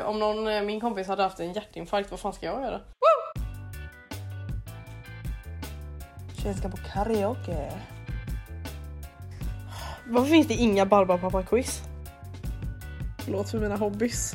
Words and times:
Om 0.00 0.18
någon, 0.18 0.48
eh, 0.48 0.62
min 0.62 0.80
kompis 0.80 1.06
hade 1.06 1.22
haft 1.22 1.40
en 1.40 1.52
hjärtinfarkt, 1.52 2.10
vad 2.10 2.20
fan 2.20 2.32
ska 2.32 2.46
jag 2.46 2.62
göra? 2.62 2.80
Tjejen 6.36 6.56
ska 6.56 6.68
på 6.68 6.76
karaoke. 6.76 7.72
Varför 10.06 10.30
finns 10.30 10.48
det 10.48 10.54
inga 10.54 10.84
Barbapapa-quiz? 10.84 11.82
Förlåt 13.18 13.50
för 13.50 13.58
mina 13.58 13.76
hobbys. 13.76 14.34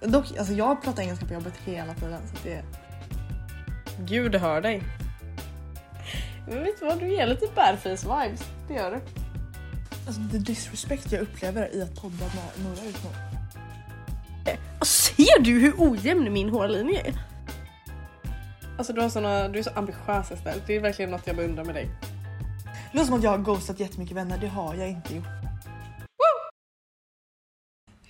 Dock, 0.00 0.38
alltså 0.38 0.52
jag 0.52 0.82
pratar 0.82 1.02
engelska 1.02 1.26
på 1.26 1.34
jobbet 1.34 1.54
hela 1.64 1.94
tiden 1.94 2.20
så 2.28 2.36
det 2.44 2.64
Gud 3.98 4.34
hör 4.34 4.60
dig. 4.60 4.82
Men 6.48 6.62
vet 6.64 6.80
du 6.80 6.86
vad, 6.86 6.98
du 6.98 7.08
ger 7.08 7.26
lite 7.26 7.46
bärfis-vibes. 7.46 8.44
Det 8.68 8.74
gör 8.74 8.90
du. 8.90 9.00
Alltså 10.06 10.20
the 10.32 10.38
disrespect 10.38 11.12
jag 11.12 11.20
upplever 11.20 11.74
i 11.74 11.82
att 11.82 12.02
podda 12.02 12.24
med 12.24 12.64
nu. 12.64 12.70
Och 12.70 13.33
ser 15.16 15.40
du 15.42 15.50
hur 15.58 15.74
ojämn 15.78 16.32
min 16.32 16.48
hårlinje 16.48 17.00
är? 17.00 17.14
Alltså 18.78 18.92
du, 18.92 19.00
har 19.00 19.08
såna, 19.08 19.48
du 19.48 19.58
är 19.58 19.62
så 19.62 19.70
ambitiös 19.70 20.30
istället. 20.30 20.66
Det 20.66 20.76
är 20.76 20.80
verkligen 20.80 21.10
något 21.10 21.26
jag 21.26 21.36
beundrar 21.36 21.64
med 21.64 21.74
dig. 21.74 21.88
Det 22.92 22.98
låter 22.98 23.06
som 23.06 23.14
att 23.18 23.22
jag 23.22 23.30
har 23.30 23.38
ghostat 23.38 23.80
jättemycket 23.80 24.16
vänner, 24.16 24.38
det 24.38 24.48
har 24.48 24.74
jag 24.74 24.88
inte 24.88 25.14
gjort. 25.14 25.24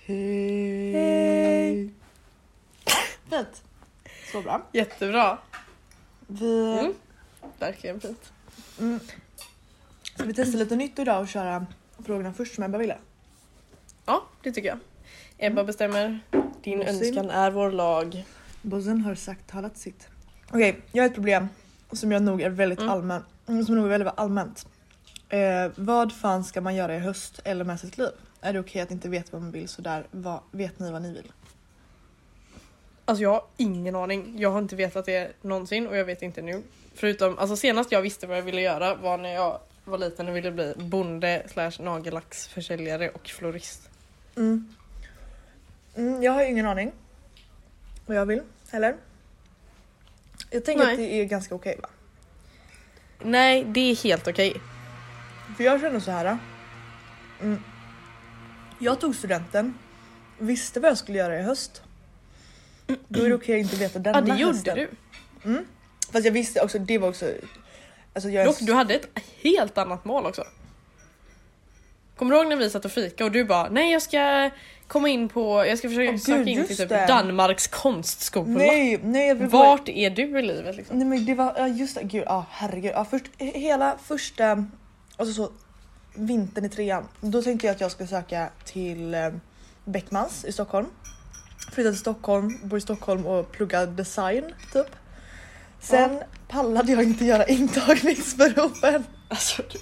Hej! 0.05 0.93
Hej. 0.93 1.89
Fint. 3.29 3.63
Så 4.31 4.41
bra. 4.41 4.61
Jättebra. 4.71 5.37
Vi, 6.27 6.79
Mm. 6.79 6.93
Verkligen 7.59 7.99
fint. 7.99 8.31
mm. 8.79 8.99
Ska 10.03 10.23
vi 10.23 10.33
testa 10.33 10.57
lite 10.57 10.75
nytt 10.75 10.99
idag 10.99 11.21
och 11.21 11.27
köra 11.27 11.65
frågorna 12.05 12.33
först 12.33 12.55
som 12.55 12.63
Ebba 12.63 12.77
ville? 12.77 12.97
Ja, 14.05 14.23
det 14.43 14.51
tycker 14.51 14.69
jag. 14.69 14.79
Ebba 15.37 15.63
bestämmer. 15.63 16.19
Din 16.63 16.79
Bossing. 16.79 16.95
önskan 17.07 17.29
är 17.29 17.51
vår 17.51 17.71
lag. 17.71 18.25
Bossen 18.61 19.01
har 19.01 19.15
sagt 19.15 19.47
talat 19.47 19.77
sitt. 19.77 20.07
Okej, 20.49 20.79
jag 20.91 21.03
har 21.03 21.07
ett 21.09 21.15
problem 21.15 21.47
som 21.91 22.11
jag 22.11 22.21
nog 22.23 22.41
är 22.41 22.49
väldigt 22.49 22.79
Mm. 22.79 22.91
allmän, 22.91 23.23
som 23.45 23.75
nog 23.75 23.85
är 23.85 23.89
väldigt 23.89 24.13
allmänt. 24.17 24.67
Eh, 25.29 25.71
vad 25.75 26.11
fan 26.13 26.43
ska 26.43 26.61
man 26.61 26.75
göra 26.75 26.95
i 26.95 26.99
höst 26.99 27.39
eller 27.43 27.63
med 27.65 27.79
sitt 27.79 27.97
liv? 27.97 28.09
Är 28.41 28.53
det 28.53 28.59
okej 28.59 28.81
att 28.81 28.91
inte 28.91 29.09
veta 29.09 29.27
vad 29.31 29.41
man 29.41 29.51
vill 29.51 29.67
sådär? 29.67 30.07
Vad, 30.11 30.39
vet 30.51 30.79
ni 30.79 30.91
vad 30.91 31.01
ni 31.01 31.13
vill? 31.13 31.31
Alltså 33.05 33.23
jag 33.23 33.29
har 33.29 33.43
ingen 33.57 33.95
aning. 33.95 34.35
Jag 34.39 34.51
har 34.51 34.59
inte 34.59 34.75
vetat 34.75 35.05
det 35.05 35.31
någonsin 35.41 35.87
och 35.87 35.97
jag 35.97 36.05
vet 36.05 36.21
inte 36.21 36.41
nu. 36.41 36.63
Förutom, 36.93 37.37
alltså 37.37 37.55
senast 37.55 37.91
jag 37.91 38.01
visste 38.01 38.27
vad 38.27 38.37
jag 38.37 38.41
ville 38.43 38.61
göra 38.61 38.95
var 38.95 39.17
när 39.17 39.33
jag 39.33 39.59
var 39.85 39.97
liten 39.97 40.27
och 40.27 40.35
ville 40.35 40.51
bli 40.51 40.73
bonde 40.77 41.43
slash 41.51 41.71
nagellacksförsäljare 41.79 43.09
och 43.09 43.27
florist. 43.27 43.89
Mm. 44.37 44.75
Mm, 45.95 46.23
jag 46.23 46.31
har 46.31 46.43
ingen 46.43 46.65
aning 46.65 46.91
vad 48.05 48.17
jag 48.17 48.25
vill 48.25 48.41
heller. 48.71 48.95
Jag 50.49 50.65
tänker 50.65 50.85
Nej. 50.85 50.93
att 50.93 50.99
det 50.99 51.21
är 51.21 51.25
ganska 51.25 51.55
okej 51.55 51.79
va? 51.81 51.89
Nej, 53.19 53.65
det 53.67 53.91
är 53.91 53.95
helt 53.95 54.27
okej. 54.27 54.61
För 55.57 55.63
jag 55.63 55.81
känner 55.81 55.99
så 55.99 56.11
här. 56.11 56.37
Mm. 57.41 57.63
Jag 58.79 58.99
tog 58.99 59.15
studenten, 59.15 59.73
visste 60.39 60.79
vad 60.79 60.89
jag 60.91 60.97
skulle 60.97 61.17
göra 61.17 61.39
i 61.39 61.41
höst. 61.41 61.81
Då 63.07 63.23
är 63.23 63.29
det 63.29 63.35
okej 63.35 63.55
att 63.55 63.63
inte 63.63 63.75
veta 63.75 63.99
denna 63.99 64.19
Ja, 64.19 64.33
det 64.33 64.41
gjorde 64.41 64.53
hösten. 64.53 64.75
du. 64.75 64.89
Mm. 65.49 65.65
Fast 66.11 66.25
jag 66.25 66.31
visste 66.31 66.61
också, 66.61 66.79
det 66.79 66.97
var 66.97 67.09
också... 67.09 67.31
Alltså 68.13 68.29
jag 68.29 68.41
är 68.41 68.45
Dock, 68.45 68.59
du 68.59 68.73
hade 68.73 68.93
ett 68.93 69.07
helt 69.41 69.77
annat 69.77 70.05
mål 70.05 70.25
också. 70.25 70.43
Kommer 72.15 72.31
du 72.31 72.37
ihåg 72.41 72.47
när 72.47 72.55
vi 72.55 72.69
satt 72.69 72.85
och 72.85 72.91
fika 72.91 73.25
och 73.25 73.31
du 73.31 73.45
bara 73.45 73.69
nej 73.69 73.91
jag 73.91 74.01
ska 74.01 74.49
komma 74.87 75.09
in 75.09 75.29
på, 75.29 75.65
jag 75.65 75.77
ska 75.77 75.89
försöka 75.89 76.11
Åh, 76.11 76.17
söka 76.17 76.49
in 76.49 76.67
till 76.67 76.77
typ 76.77 76.89
det. 76.89 77.05
Danmarks 77.07 77.67
konstskola. 77.67 78.47
Nej, 78.47 78.99
nej 79.03 79.27
jag 79.27 79.35
Vart 79.35 79.89
är 79.89 80.09
du 80.09 80.39
i 80.39 80.41
livet 80.41 80.75
liksom? 80.75 80.97
Nej 80.97 81.07
men 81.07 81.25
det 81.25 81.35
var, 81.35 81.53
ja 81.57 81.67
just 81.67 81.95
det, 81.95 82.03
gud, 82.03 82.23
ja 82.25 82.45
herregud. 82.49 82.91
Ja, 82.95 83.05
först, 83.05 83.25
he- 83.37 83.57
hela 83.57 83.97
första, 84.03 84.65
alltså 85.17 85.33
så 85.33 85.51
vintern 86.13 86.65
i 86.65 86.69
trean, 86.69 87.07
då 87.21 87.41
tänkte 87.41 87.67
jag 87.67 87.73
att 87.75 87.81
jag 87.81 87.91
skulle 87.91 88.07
söka 88.07 88.49
till 88.65 89.13
eh, 89.13 89.29
Beckmans 89.85 90.45
i 90.45 90.51
Stockholm. 90.51 90.87
Flytta 91.71 91.89
till 91.89 91.99
Stockholm, 91.99 92.59
bo 92.63 92.77
i 92.77 92.81
Stockholm 92.81 93.25
och 93.25 93.51
plugga 93.51 93.85
design 93.85 94.43
typ. 94.73 94.87
Sen 95.79 96.19
pallade 96.47 96.91
jag 96.91 97.03
inte 97.03 97.25
göra 97.25 97.45
intagningsproven. 97.45 99.03
Alltså 99.27 99.61
du, 99.71 99.79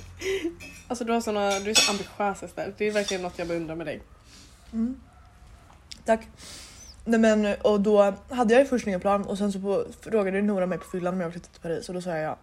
alltså, 0.87 1.05
du, 1.05 1.13
har 1.13 1.21
såna, 1.21 1.59
du 1.59 1.69
är 1.69 1.73
så 1.73 1.91
ambitiös 1.91 2.43
istället. 2.43 2.77
Det 2.77 2.87
är 2.87 2.91
verkligen 2.91 3.23
något 3.23 3.39
jag 3.39 3.47
beundrar 3.47 3.75
med 3.75 3.87
dig. 3.87 4.01
Mm. 4.73 4.99
Tack. 6.05 6.27
Nej 7.05 7.19
men 7.19 7.55
och 7.61 7.81
då 7.81 8.13
hade 8.29 8.53
jag 8.53 8.61
ju 8.63 8.67
först 8.67 8.87
ingen 8.87 8.99
plan 8.99 9.23
och 9.25 9.37
sen 9.37 9.51
så 9.51 9.59
på, 9.59 9.85
frågade 10.01 10.41
Nora 10.41 10.65
mig 10.65 10.77
på 10.77 10.85
fyllan 10.85 11.13
om 11.13 11.21
jag 11.21 11.27
ville 11.27 11.33
flytta 11.39 11.53
till 11.53 11.61
Paris 11.61 11.89
och 11.89 11.95
då 11.95 12.01
sa 12.01 12.09
jag 12.09 12.21
ja. 12.21 12.37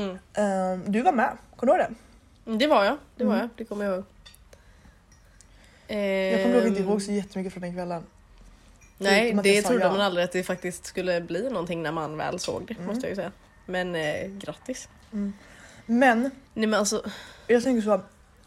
Mm. 0.00 0.18
Ehm, 0.34 0.92
du 0.92 1.02
var 1.02 1.12
med, 1.12 1.36
kommer 1.56 1.72
du 1.72 1.80
ihåg 1.82 1.90
det? 1.90 1.94
Mm, 2.46 2.58
Det 2.58 2.66
var 2.66 2.84
jag, 2.84 2.96
det 3.16 3.24
var 3.24 3.34
Mm. 3.34 3.40
jag, 3.42 3.50
det 3.56 3.64
kommer 3.64 3.84
jag 3.84 3.94
ihåg. 3.94 4.04
Jag 6.32 6.42
kommer 6.42 6.54
nog 6.58 6.66
inte 6.66 6.80
Ehm, 6.82 6.88
ihåg 6.88 7.02
så 7.02 7.12
jättemycket 7.12 7.52
från 7.52 7.62
den 7.62 7.74
kvällen. 7.74 8.02
Nej, 8.98 9.32
det 9.42 9.62
sa 9.62 9.68
trodde 9.68 9.84
ja. 9.84 9.90
man 9.90 10.00
aldrig 10.00 10.24
att 10.24 10.32
det 10.32 10.42
faktiskt 10.42 10.86
skulle 10.86 11.20
bli 11.20 11.48
någonting 11.50 11.82
när 11.82 11.92
man 11.92 12.16
väl 12.16 12.38
såg 12.38 12.66
det, 12.66 12.74
Mm. 12.74 12.86
måste 12.86 13.02
jag 13.06 13.10
ju 13.10 13.16
säga. 13.16 13.32
Men 13.66 13.94
eh, 13.94 14.26
grattis. 14.28 14.88
Men 15.86 16.20
Nej 16.54 16.66
men 16.66 16.74
alltså, 16.74 17.04
jag 17.46 17.62
tänker 17.62 17.82
så, 17.82 18.00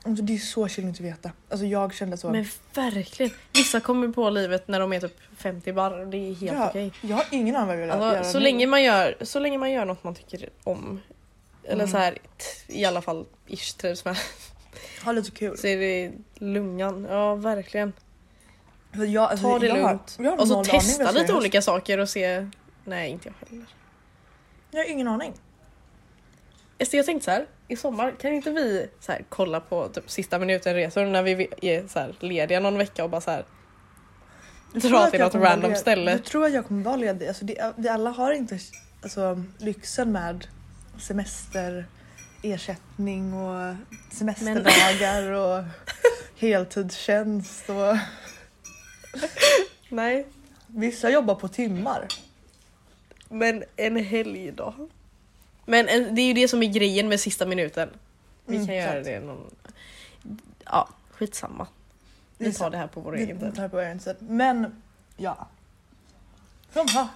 alltså, 0.10 0.24
det 0.24 0.34
är 0.36 0.38
så 0.38 0.68
chill 0.68 0.84
att 0.84 0.88
inte 0.88 1.04
veta. 1.04 1.32
Alltså 1.50 1.66
jag 1.66 1.94
kände 1.94 2.18
så. 2.18 2.30
men 2.30 2.46
verkligen. 2.74 3.32
Vissa 3.54 3.80
kommer 3.80 4.08
på 4.08 4.30
livet 4.30 4.68
när 4.68 4.80
de 4.80 4.94
är 4.94 5.00
typ 5.00 5.18
50 5.38 5.74
barr 5.74 6.00
och 6.00 6.08
det 6.08 6.18
är 6.18 6.34
helt 6.36 6.58
ja, 6.58 6.70
okej. 6.70 6.92
Jag 7.02 7.16
har 7.16 7.26
ingen 7.32 7.56
aning 7.56 7.68
vad 7.68 7.76
jag 7.76 7.80
vill 7.82 7.90
göra 7.90 8.18
Alltså, 8.18 8.32
så, 8.32 8.38
nu. 8.38 8.44
länge 8.44 8.68
man 8.68 8.84
gör, 8.84 9.16
så 9.22 9.40
länge 9.40 9.58
man 9.58 9.72
gör 9.72 9.86
något 9.86 10.04
man 10.04 10.16
tycker 10.16 10.50
om, 10.64 11.02
eller 11.64 11.74
Mm. 11.84 11.88
så 11.88 11.98
här 11.98 12.18
i 12.68 12.86
alla 12.86 13.02
fall 13.02 13.26
ish 13.48 13.78
trivs 13.78 14.06
med, 14.06 14.18
Ha 15.06 15.12
lite 15.12 15.32
kul. 15.32 15.58
så 15.58 15.68
är 15.68 15.78
det 15.78 16.12
lungan. 16.36 17.08
Ja 17.10 17.36
verkligen. 17.36 17.94
Jag, 18.92 19.18
alltså, 19.32 19.46
Ta 19.52 19.60
det 19.60 19.68
jag 19.68 19.76
har- 19.76 19.90
lugnt. 19.90 20.16
jag 20.20 20.32
har 20.32 20.38
Och 20.38 20.48
så 20.48 20.64
testa 20.64 21.12
lite 21.12 21.26
göra. 21.26 21.38
olika 21.38 21.62
saker 21.62 21.98
och 21.98 22.10
se. 22.10 22.50
Nej 22.86 23.10
inte 23.12 23.30
jag 23.42 23.48
heller. 23.50 23.66
Jag 24.72 24.80
har 24.80 24.90
ingen 24.92 25.08
aning. 25.08 25.34
Alltså, 26.80 26.98
jag 26.98 27.06
tänkte 27.06 27.26
så 27.26 27.32
här, 27.32 27.46
i 27.68 27.76
sommar 27.76 28.12
kan 28.12 28.34
inte 28.34 28.52
vi 28.52 28.90
så 29.00 29.12
här, 29.12 29.26
kolla 29.30 29.60
på 29.60 29.88
typ, 29.88 30.12
sista 30.12 30.40
minuten 30.40 30.74
resor 30.74 31.06
när 31.06 31.24
vi 31.24 31.48
är 31.62 31.88
så 31.88 32.00
här, 32.00 32.16
lediga 32.20 32.60
någon 32.60 32.78
vecka 32.78 33.04
och 33.04 33.10
bara 33.10 33.22
så 33.22 33.32
här, 33.32 33.46
dra 34.74 35.10
till 35.10 35.20
något 35.20 35.36
random 35.36 35.76
ställe. 35.76 36.12
Jag 36.12 36.24
tror 36.24 36.46
att 36.46 36.54
jag 36.54 36.68
kommer 36.68 36.84
vara 36.84 36.96
ledig. 36.96 37.28
Alltså, 37.28 37.46
det, 37.46 37.74
det, 37.78 37.90
alla 37.90 38.10
har 38.10 38.32
inte 38.32 38.60
alltså, 39.04 39.44
lyxen 39.58 40.12
med 40.12 40.48
semester, 41.00 41.86
ersättning 42.42 43.34
och 43.34 43.76
semesterdagar 44.12 45.32
och 45.32 45.64
heltidstjänst. 46.40 47.70
Och... 47.70 47.98
Nej, 49.90 50.26
Vissa 50.68 51.10
jobbar 51.10 51.36
på 51.36 51.48
timmar. 51.48 52.08
men 53.30 53.64
en 53.76 53.96
helg 53.96 54.52
då. 54.52 54.74
Men 55.70 55.88
en, 55.88 56.16
det 56.16 56.22
är 56.22 56.26
ju 56.28 56.34
det 56.34 56.48
som 56.48 56.64
är 56.64 56.68
grejen 56.68 57.08
med 57.10 57.20
sista 57.20 57.46
minuten. 57.46 57.90
Vi 58.46 58.56
Mm, 58.56 58.68
kan 58.68 58.76
göra 58.76 58.92
sant. 58.94 59.06
det 59.06 59.20
någon... 59.20 59.52
Ja, 60.66 60.90
skitsamma. 61.12 61.68
Vi 62.38 62.54
tar 62.54 62.70
det 62.70 62.78
här 62.78 62.88
på 62.88 63.00
vår 63.02 63.16
egen 63.18 63.40
tid. 63.40 63.56
tar 63.56 63.68
på 63.68 63.80
egen 63.80 64.00
tid. 64.00 64.16
Men 64.20 64.82
ja. 65.18 65.48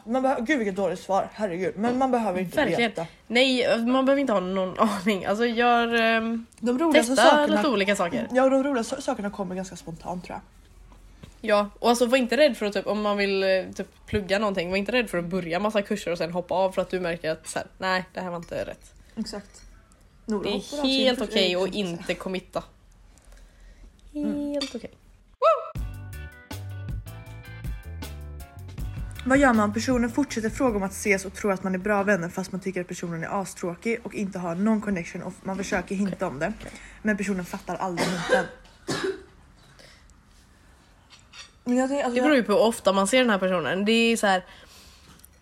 Man 0.06 0.22
behöver, 0.22 0.42
gud 0.42 0.58
vilket 0.60 0.76
dåligt 0.76 1.00
svar, 1.00 1.30
herregud. 1.34 1.74
Men 1.78 1.98
man 1.98 2.12
behöver 2.12 2.40
inte 2.40 2.58
Verkligen. 2.58 2.82
veta. 2.92 3.06
Nej, 3.28 3.78
man 3.86 4.06
behöver 4.06 4.20
inte 4.22 4.34
ha 4.34 4.40
någon 4.40 4.80
aning. 4.90 5.26
Alltså 5.26 5.46
gör... 5.46 5.94
ehm, 5.94 6.46
De 6.60 6.80
roligaste 6.80 7.16
testa 7.16 7.30
sakerna, 7.30 7.56
lite 7.58 7.68
olika 7.70 7.96
saker. 7.96 8.28
ja, 8.32 8.50
de 8.50 8.64
roligaste 8.64 9.02
sakerna 9.02 9.30
kommer 9.30 9.56
ganska 9.56 9.76
spontant 9.76 10.26
tror 10.26 10.36
jag. 10.36 10.42
Ja, 11.42 11.70
och 11.80 11.90
alltså 11.90 12.06
var 12.06 12.18
inte 12.18 12.38
rädd 12.38 12.58
för 12.58 12.66
att 12.66 12.74
typ, 12.74 12.88
om 12.88 13.02
man 13.02 13.18
vill 13.18 13.44
eh, 13.44 13.72
typ, 13.76 13.88
plugga 14.06 14.40
någonting, 14.40 14.70
var 14.70 14.78
inte 14.78 14.92
rädd 14.92 15.10
för 15.10 15.18
att 15.18 15.26
börja 15.26 15.60
massa 15.60 15.82
kurser 15.82 16.12
och 16.12 16.18
sen 16.18 16.32
hoppa 16.32 16.56
av 16.56 16.72
för 16.72 16.82
att 16.82 16.90
du 16.90 17.00
märker 17.00 17.32
att 17.32 17.48
så 17.48 17.60
här, 17.60 17.68
nej 17.78 18.06
det 18.14 18.22
här 18.22 18.30
var 18.30 18.38
inte 18.38 18.66
rätt. 18.66 18.94
Exakt. 19.16 19.62
Nora 20.26 20.44
Det 20.44 20.56
är 20.56 20.60
sin 20.60 20.86
helt 20.86 21.22
okej 21.22 21.54
eh, 21.54 21.62
att 21.62 21.74
inte 21.74 22.14
committa. 22.14 22.64
Mm. 24.14 24.52
Helt 24.54 24.76
okej. 24.76 24.92
Vad 29.26 29.38
gör 29.38 29.54
man 29.54 29.60
om 29.60 29.74
personen 29.74 30.10
fortsätter 30.10 30.50
fråga 30.50 30.78
om 30.78 30.84
att 30.84 30.92
ses 30.92 31.26
och 31.26 31.34
tror 31.34 31.52
att 31.52 31.64
man 31.64 31.76
är 31.76 31.80
bra 31.80 32.04
vänner 32.04 32.30
fast 32.30 32.52
man 32.52 32.62
tycker 32.62 32.82
att 32.82 32.88
personen 32.88 33.24
är 33.24 33.42
astråkig 33.42 34.00
och 34.04 34.16
inte 34.16 34.40
har 34.40 34.56
någon 34.56 34.82
connection 34.82 35.24
och 35.24 35.34
man 35.44 35.58
försöker 35.58 35.96
hinta 35.96 36.28
om 36.28 36.40
det. 36.40 36.54
Men 37.02 37.18
personen 37.18 37.46
fattar 37.46 37.76
aldrig 37.76 38.08
hinten. 38.08 38.46
Men 41.64 41.78
jag 41.78 41.92
alltså, 41.92 42.10
Det 42.10 42.22
beror 42.22 42.36
ju 42.36 42.44
på 42.44 42.52
hur 42.52 42.62
ofta 42.62 42.94
man 42.94 43.08
ser 43.08 43.20
den 43.20 43.30
här 43.30 43.38
personen. 43.38 43.86
Det 43.86 43.92
är 43.92 44.18
så 44.18 44.28
här 44.28 44.44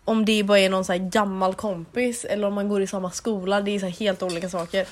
om 0.04 0.24
det 0.24 0.42
bara 0.42 0.58
är 0.58 0.68
någon 0.68 0.84
så 0.84 0.92
här 0.92 0.98
gammal 0.98 1.54
kompis 1.54 2.24
eller 2.24 2.46
om 2.46 2.54
man 2.54 2.68
går 2.68 2.82
i 2.82 2.86
samma 2.86 3.10
skola. 3.10 3.60
Det 3.60 3.70
är 3.70 3.78
så 3.78 3.86
helt 3.86 4.22
olika 4.22 4.48
saker. 4.48 4.86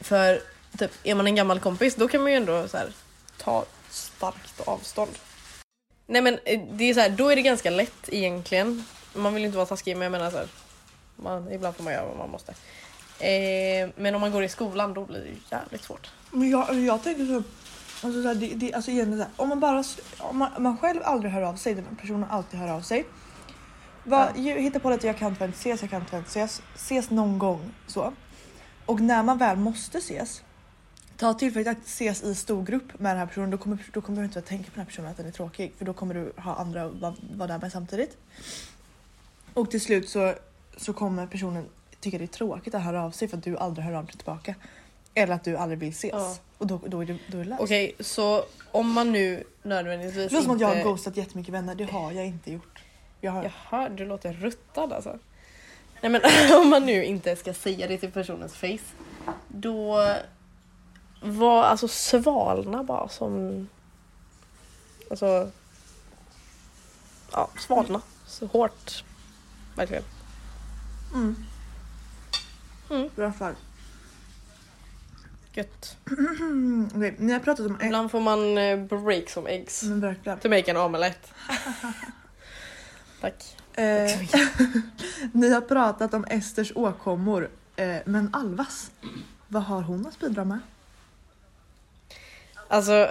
För 0.00 0.40
typ, 0.78 0.90
är 1.04 1.14
man 1.14 1.26
en 1.26 1.34
gammal 1.34 1.60
kompis 1.60 1.94
då 1.94 2.08
kan 2.08 2.22
man 2.22 2.30
ju 2.30 2.36
ändå 2.36 2.68
så 2.68 2.76
här, 2.76 2.88
ta 3.38 3.64
starkt 3.90 4.60
avstånd. 4.60 5.10
Nej 6.06 6.22
men 6.22 6.38
eh, 6.44 6.60
det 6.70 6.84
är 6.84 6.94
så 6.94 7.00
här, 7.00 7.10
då 7.10 7.28
är 7.28 7.36
det 7.36 7.42
ganska 7.42 7.70
lätt 7.70 8.08
egentligen. 8.08 8.84
Man 9.14 9.34
vill 9.34 9.44
inte 9.44 9.56
vara 9.56 9.66
taskig 9.66 9.96
men 9.96 10.02
jag 10.02 10.12
menar 10.12 10.30
så 10.30 10.36
här, 10.36 10.48
man, 11.16 11.52
ibland 11.52 11.76
får 11.76 11.84
man 11.84 11.92
göra 11.92 12.06
vad 12.06 12.16
man 12.16 12.30
måste. 12.30 12.54
Eh, 13.18 13.88
men 13.96 14.14
om 14.14 14.20
man 14.20 14.32
går 14.32 14.44
i 14.44 14.48
skolan 14.48 14.94
då 14.94 15.04
blir 15.04 15.20
det 15.20 15.56
jävligt 15.56 15.84
svårt. 15.84 16.10
Men 16.30 16.50
jag, 16.50 16.74
jag 16.74 17.02
tänker 17.02 17.26
så, 17.26 17.42
alltså 18.04 18.22
så 18.22 18.28
här, 18.28 18.34
det, 18.34 18.54
det, 18.54 18.74
alltså 18.74 18.90
igen, 18.90 19.12
så 19.12 19.18
här, 19.18 19.30
om 19.36 19.48
man 19.48 19.60
bara, 19.60 19.84
om 20.18 20.38
man, 20.38 20.52
om 20.56 20.62
man 20.62 20.78
själv 20.78 21.00
aldrig 21.04 21.32
hör 21.32 21.42
av 21.42 21.56
sig, 21.56 21.74
den 21.74 21.96
personen 22.00 22.24
alltid 22.30 22.60
hör 22.60 22.68
av 22.68 22.80
sig. 22.80 23.04
Va, 24.04 24.28
ju, 24.36 24.60
hitta 24.60 24.80
på 24.80 24.88
att 24.88 25.04
jag 25.04 25.18
kan 25.18 25.30
inte 25.30 25.44
ses, 25.44 25.80
jag 25.80 25.90
kan 25.90 26.00
inte 26.00 26.16
ses, 26.16 26.62
ses 26.74 27.10
någon 27.10 27.38
gång 27.38 27.74
så. 27.86 28.12
Och 28.86 29.00
när 29.00 29.22
man 29.22 29.38
väl 29.38 29.56
måste 29.56 29.98
ses, 29.98 30.42
ta 31.16 31.34
tillfället 31.34 31.68
att 31.68 31.86
ses 31.86 32.22
i 32.22 32.34
stor 32.34 32.62
grupp 32.62 32.98
med 32.98 33.10
den 33.10 33.18
här 33.18 33.26
personen, 33.26 33.50
då 33.50 33.58
kommer, 33.58 33.78
då 33.92 34.00
kommer 34.00 34.18
du 34.18 34.24
inte 34.24 34.38
att 34.38 34.46
tänka 34.46 34.64
på 34.64 34.70
den 34.74 34.80
här 34.80 34.86
personen 34.86 35.10
att 35.10 35.16
den 35.16 35.26
är 35.26 35.30
tråkig, 35.30 35.72
för 35.78 35.84
då 35.84 35.92
kommer 35.92 36.14
du 36.14 36.32
ha 36.36 36.54
andra 36.54 36.84
att 36.84 36.92
vara 37.00 37.14
vara 37.36 37.48
där 37.48 37.58
med 37.58 37.72
samtidigt. 37.72 38.16
Och 39.54 39.70
till 39.70 39.80
slut 39.80 40.08
så, 40.08 40.34
så 40.76 40.92
kommer 40.92 41.26
personen 41.26 41.66
tycka 42.00 42.18
det 42.18 42.24
är 42.24 42.26
tråkigt 42.26 42.74
att 42.74 42.82
höra 42.82 43.04
av 43.04 43.10
sig 43.10 43.28
för 43.28 43.36
att 43.36 43.44
du 43.44 43.56
aldrig 43.56 43.86
hör 43.86 43.92
av 43.92 44.06
dig 44.06 44.14
tillbaka. 44.14 44.54
Eller 45.14 45.34
att 45.34 45.44
du 45.44 45.56
aldrig 45.56 45.78
vill 45.78 45.88
ses. 45.88 46.12
Ja. 46.12 46.36
Och 46.58 46.66
då, 46.66 46.80
då 46.86 47.00
är 47.00 47.06
det, 47.06 47.18
då 47.26 47.38
är 47.38 47.44
det 47.44 47.48
löst. 47.50 47.62
Okej 47.62 47.94
så 48.00 48.44
om 48.70 48.92
man 48.92 49.12
nu 49.12 49.44
nödvändigtvis 49.62 50.30
Det 50.30 50.34
låter 50.34 50.44
som 50.44 50.54
att 50.54 50.60
jag 50.60 50.68
har 50.68 50.82
ghostat 50.82 51.16
jättemycket 51.16 51.54
vänner, 51.54 51.74
det 51.74 51.84
har 51.84 52.12
jag 52.12 52.26
inte 52.26 52.52
gjort. 52.52 52.82
Jag 53.20 53.32
har... 53.32 53.52
Jaha, 53.70 53.88
du 53.88 54.06
låter 54.06 54.32
ruttad 54.32 54.92
alltså. 54.92 55.18
Nej 56.00 56.10
men 56.12 56.20
om 56.62 56.70
man 56.70 56.86
nu 56.86 57.04
inte 57.04 57.36
ska 57.36 57.54
säga 57.54 57.88
det 57.88 57.98
till 57.98 58.10
personens 58.10 58.54
face. 58.54 58.94
Då 59.48 60.08
var 61.22 61.62
alltså 61.62 61.88
svalna 61.88 62.84
bara 62.84 63.08
som... 63.08 63.68
Alltså... 65.10 65.50
Ja, 67.32 67.50
svalna. 67.58 68.00
Så 68.26 68.46
hårt. 68.46 69.04
Verkligen. 69.76 70.04
Mm. 71.14 71.36
Mm. 72.90 73.10
Bra 73.16 73.32
fall. 73.32 73.54
Gött. 75.54 75.96
Okej, 76.94 77.14
ni 77.18 77.32
har 77.32 77.40
pratat 77.40 77.66
om... 77.66 77.80
Ibland 77.82 78.10
får 78.10 78.20
man 78.20 78.58
eh, 78.58 78.78
break 78.78 79.30
som 79.30 79.46
eggs. 79.46 79.82
Men 79.82 80.00
verkligen. 80.00 80.38
To 80.38 80.48
make 80.48 80.70
an 80.70 80.76
omelette. 80.76 81.28
Tack. 83.20 83.56
Eh, 83.74 84.10
ni 85.32 85.50
har 85.50 85.60
pratat 85.60 86.14
om 86.14 86.24
Esters 86.24 86.72
åkommor. 86.74 87.50
Eh, 87.76 87.96
men 88.04 88.30
Alvas, 88.32 88.90
vad 89.48 89.62
har 89.62 89.82
hon 89.82 90.06
att 90.06 90.18
bidra 90.18 90.44
med? 90.44 90.58
Alltså... 92.68 93.08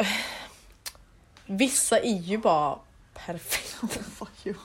Vissa 1.46 2.00
är 2.00 2.18
ju 2.18 2.38
bara 2.38 2.80
perfekta. 3.14 3.88
Oh, 3.88 3.90
fuck 3.90 4.46
you. 4.46 4.56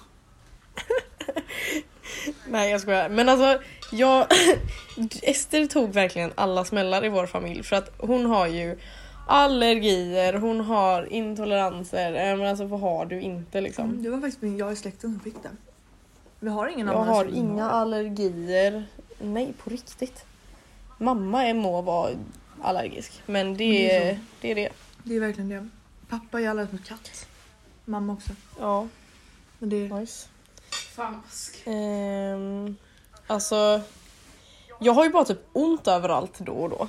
Nej 2.46 2.70
jag 2.70 2.80
skojar. 2.80 3.08
Men 3.08 3.28
alltså, 3.28 3.62
jag... 3.92 4.26
Ester 5.22 5.66
tog 5.66 5.92
verkligen 5.92 6.32
alla 6.34 6.64
smällar 6.64 7.04
i 7.04 7.08
vår 7.08 7.26
familj 7.26 7.62
för 7.62 7.76
att 7.76 7.90
hon 7.98 8.26
har 8.26 8.46
ju 8.46 8.78
allergier, 9.28 10.32
hon 10.32 10.60
har 10.60 11.12
intoleranser. 11.12 12.12
Eh, 12.12 12.36
Men 12.36 12.46
alltså 12.46 12.64
vad 12.64 12.80
har 12.80 13.06
du 13.06 13.20
inte 13.20 13.60
liksom? 13.60 13.84
Mm, 13.90 14.02
det 14.02 14.10
var 14.10 14.20
faktiskt 14.20 14.42
min, 14.42 14.56
jag 14.58 14.72
i 14.72 14.76
släkten 14.76 15.12
som 15.12 15.20
fick 15.20 15.42
det. 15.42 15.50
Vi 16.40 16.48
har 16.48 16.68
ingen 16.68 16.86
Jag 16.86 16.94
har 17.04 17.24
inga 17.24 17.70
allergier. 17.70 18.84
Nej 19.18 19.52
på 19.64 19.70
riktigt. 19.70 20.24
Mamma 20.98 21.44
är 21.46 21.54
må 21.54 21.82
vara 21.82 22.10
allergisk 22.62 23.22
men 23.26 23.56
det 23.56 23.64
det 23.64 23.90
är 23.96 24.20
det. 24.40 24.50
Är 24.50 24.54
det. 24.54 24.68
Det 25.04 25.16
är 25.16 25.20
verkligen 25.20 25.48
det. 25.48 25.68
Pappa 26.08 26.40
är 26.40 26.48
allergisk 26.48 26.72
mot 26.72 26.84
katt. 26.88 27.26
Mamma 27.84 28.12
också. 28.12 28.30
Ja, 28.60 28.88
Men 29.58 29.68
det 29.68 29.76
är... 29.76 30.00
nice. 30.00 30.28
Fan 30.94 31.22
vad 31.66 31.74
Ehm, 31.74 32.76
alltså, 33.26 33.80
jag 34.78 34.92
har 34.92 35.04
ju 35.04 35.10
bara 35.10 35.24
typ 35.24 35.40
ont 35.52 35.88
överallt 35.88 36.38
då 36.38 36.52
och 36.52 36.70
då. 36.70 36.88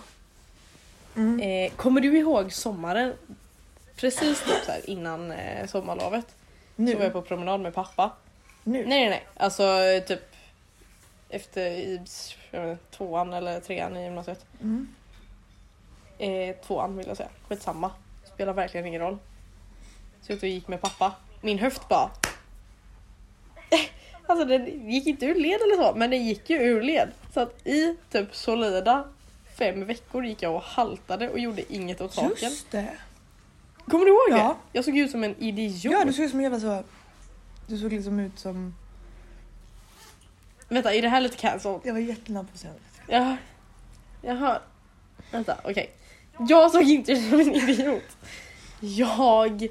Mm. 1.16 1.40
Eh, 1.40 1.72
kommer 1.76 2.02
du 2.02 2.18
ihåg 2.18 2.54
sommaren? 2.54 3.14
Precis 3.96 4.44
typ 4.44 4.66
så 4.66 4.72
här 4.72 4.90
innan 4.90 5.32
eh, 5.32 5.68
sommarlovet 5.68 6.36
Nu. 6.76 6.92
så 6.92 6.98
var 6.98 7.04
jag 7.04 7.14
på 7.14 7.22
promenad 7.22 7.60
med 7.60 7.74
pappa. 7.74 8.12
nu. 8.64 8.86
Nej 8.86 9.00
nej 9.00 9.10
nej, 9.10 9.28
alltså 9.38 9.64
typ 10.08 10.22
efter 11.30 11.62
i 11.66 12.02
jag 12.52 12.70
inte, 12.70 12.78
tvåan 12.92 13.34
eller 13.34 13.60
trean 13.60 13.98
i 13.98 14.04
gymnasiet. 14.04 14.46
Mm. 14.62 14.88
Eh, 16.18 16.56
tvåan 16.56 16.98
vill 16.98 17.08
jag 17.08 17.18
säga, 17.18 17.30
skitsamma. 17.48 17.92
Spelar 18.34 18.54
verkligen 18.54 18.86
ingen 18.86 19.02
roll. 19.02 19.18
Så 20.22 20.38
och 20.38 20.48
gick 20.48 20.68
med 20.68 20.82
pappa. 20.82 21.14
Min 21.42 21.60
höft 21.60 21.90
bara... 21.90 22.10
Alltså 24.28 24.46
den 24.46 24.92
gick 24.92 25.08
inte 25.08 25.26
ur 25.26 25.36
led 25.36 25.62
eller 25.62 25.76
så, 25.76 25.96
men 25.96 26.10
den 26.10 26.26
gick 26.26 26.50
ju 26.50 26.56
ur 26.58 26.82
led. 26.82 27.12
Så 27.34 27.40
att 27.40 27.68
i 27.68 27.98
typ 28.12 28.36
solida 28.36 29.08
fem 29.58 29.86
veckor 29.86 30.26
gick 30.26 30.42
jag 30.42 30.56
och 30.56 30.62
haltade 30.62 31.30
och 31.30 31.40
gjorde 31.40 31.74
inget 31.74 32.02
åt 32.02 32.14
saken. 32.14 32.50
Just 32.50 32.72
det. 32.72 32.98
Kommer 33.88 34.06
du 34.06 34.12
ihåg 34.12 34.40
Ja. 34.40 34.58
det? 34.72 34.78
Jag 34.78 34.86
såg 34.86 34.98
ut 34.98 35.12
som 35.12 35.24
en 35.24 35.36
idiot. 35.40 35.84
Ja, 35.94 36.06
du 36.06 36.14
såg 36.14 36.26
ut 36.26 36.32
som 36.32 36.40
en 36.40 36.44
jävla 36.44 36.60
så... 36.60 36.84
Du 37.68 37.78
såg 37.78 37.94
liksom 37.94 38.20
ut 38.20 38.40
som... 38.40 38.76
Vänta, 40.70 40.94
är 40.94 41.02
det 41.02 41.10
här 41.10 41.22
lite 41.22 41.38
cancelled? 41.38 41.80
Jag 41.84 41.94
var 41.94 42.00
jättenära 42.00 42.44
på 42.44 42.50
att 42.54 42.60
säga 42.60 42.74
det. 42.74 43.14
Ja. 43.16 43.38
Jaha. 44.22 44.60
Vänta, 45.32 45.58
okej. 45.64 45.92
Jag 46.50 46.72
såg 46.72 46.84
inte 46.84 47.12
ut 47.12 47.30
som 47.30 47.40
en 47.40 47.54
idiot. 47.56 48.18
Jag... 48.80 49.68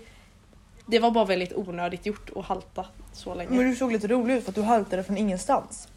Det 0.87 0.99
var 0.99 1.11
bara 1.11 1.25
väldigt 1.25 1.53
onödigt 1.53 2.07
gjort 2.07 2.31
att 2.37 2.45
halta 2.45 2.87
så 3.17 3.35
länge. 3.35 3.51
Men 3.51 3.71
du 3.71 3.77
såg 3.77 3.93
lite 3.93 4.07
rolig 4.09 4.35
ut 4.35 4.45
för 4.45 4.51
att 4.51 4.55
du 4.55 4.63
haltade 4.63 5.05
från 5.05 5.17
ingenstans. 5.17 5.89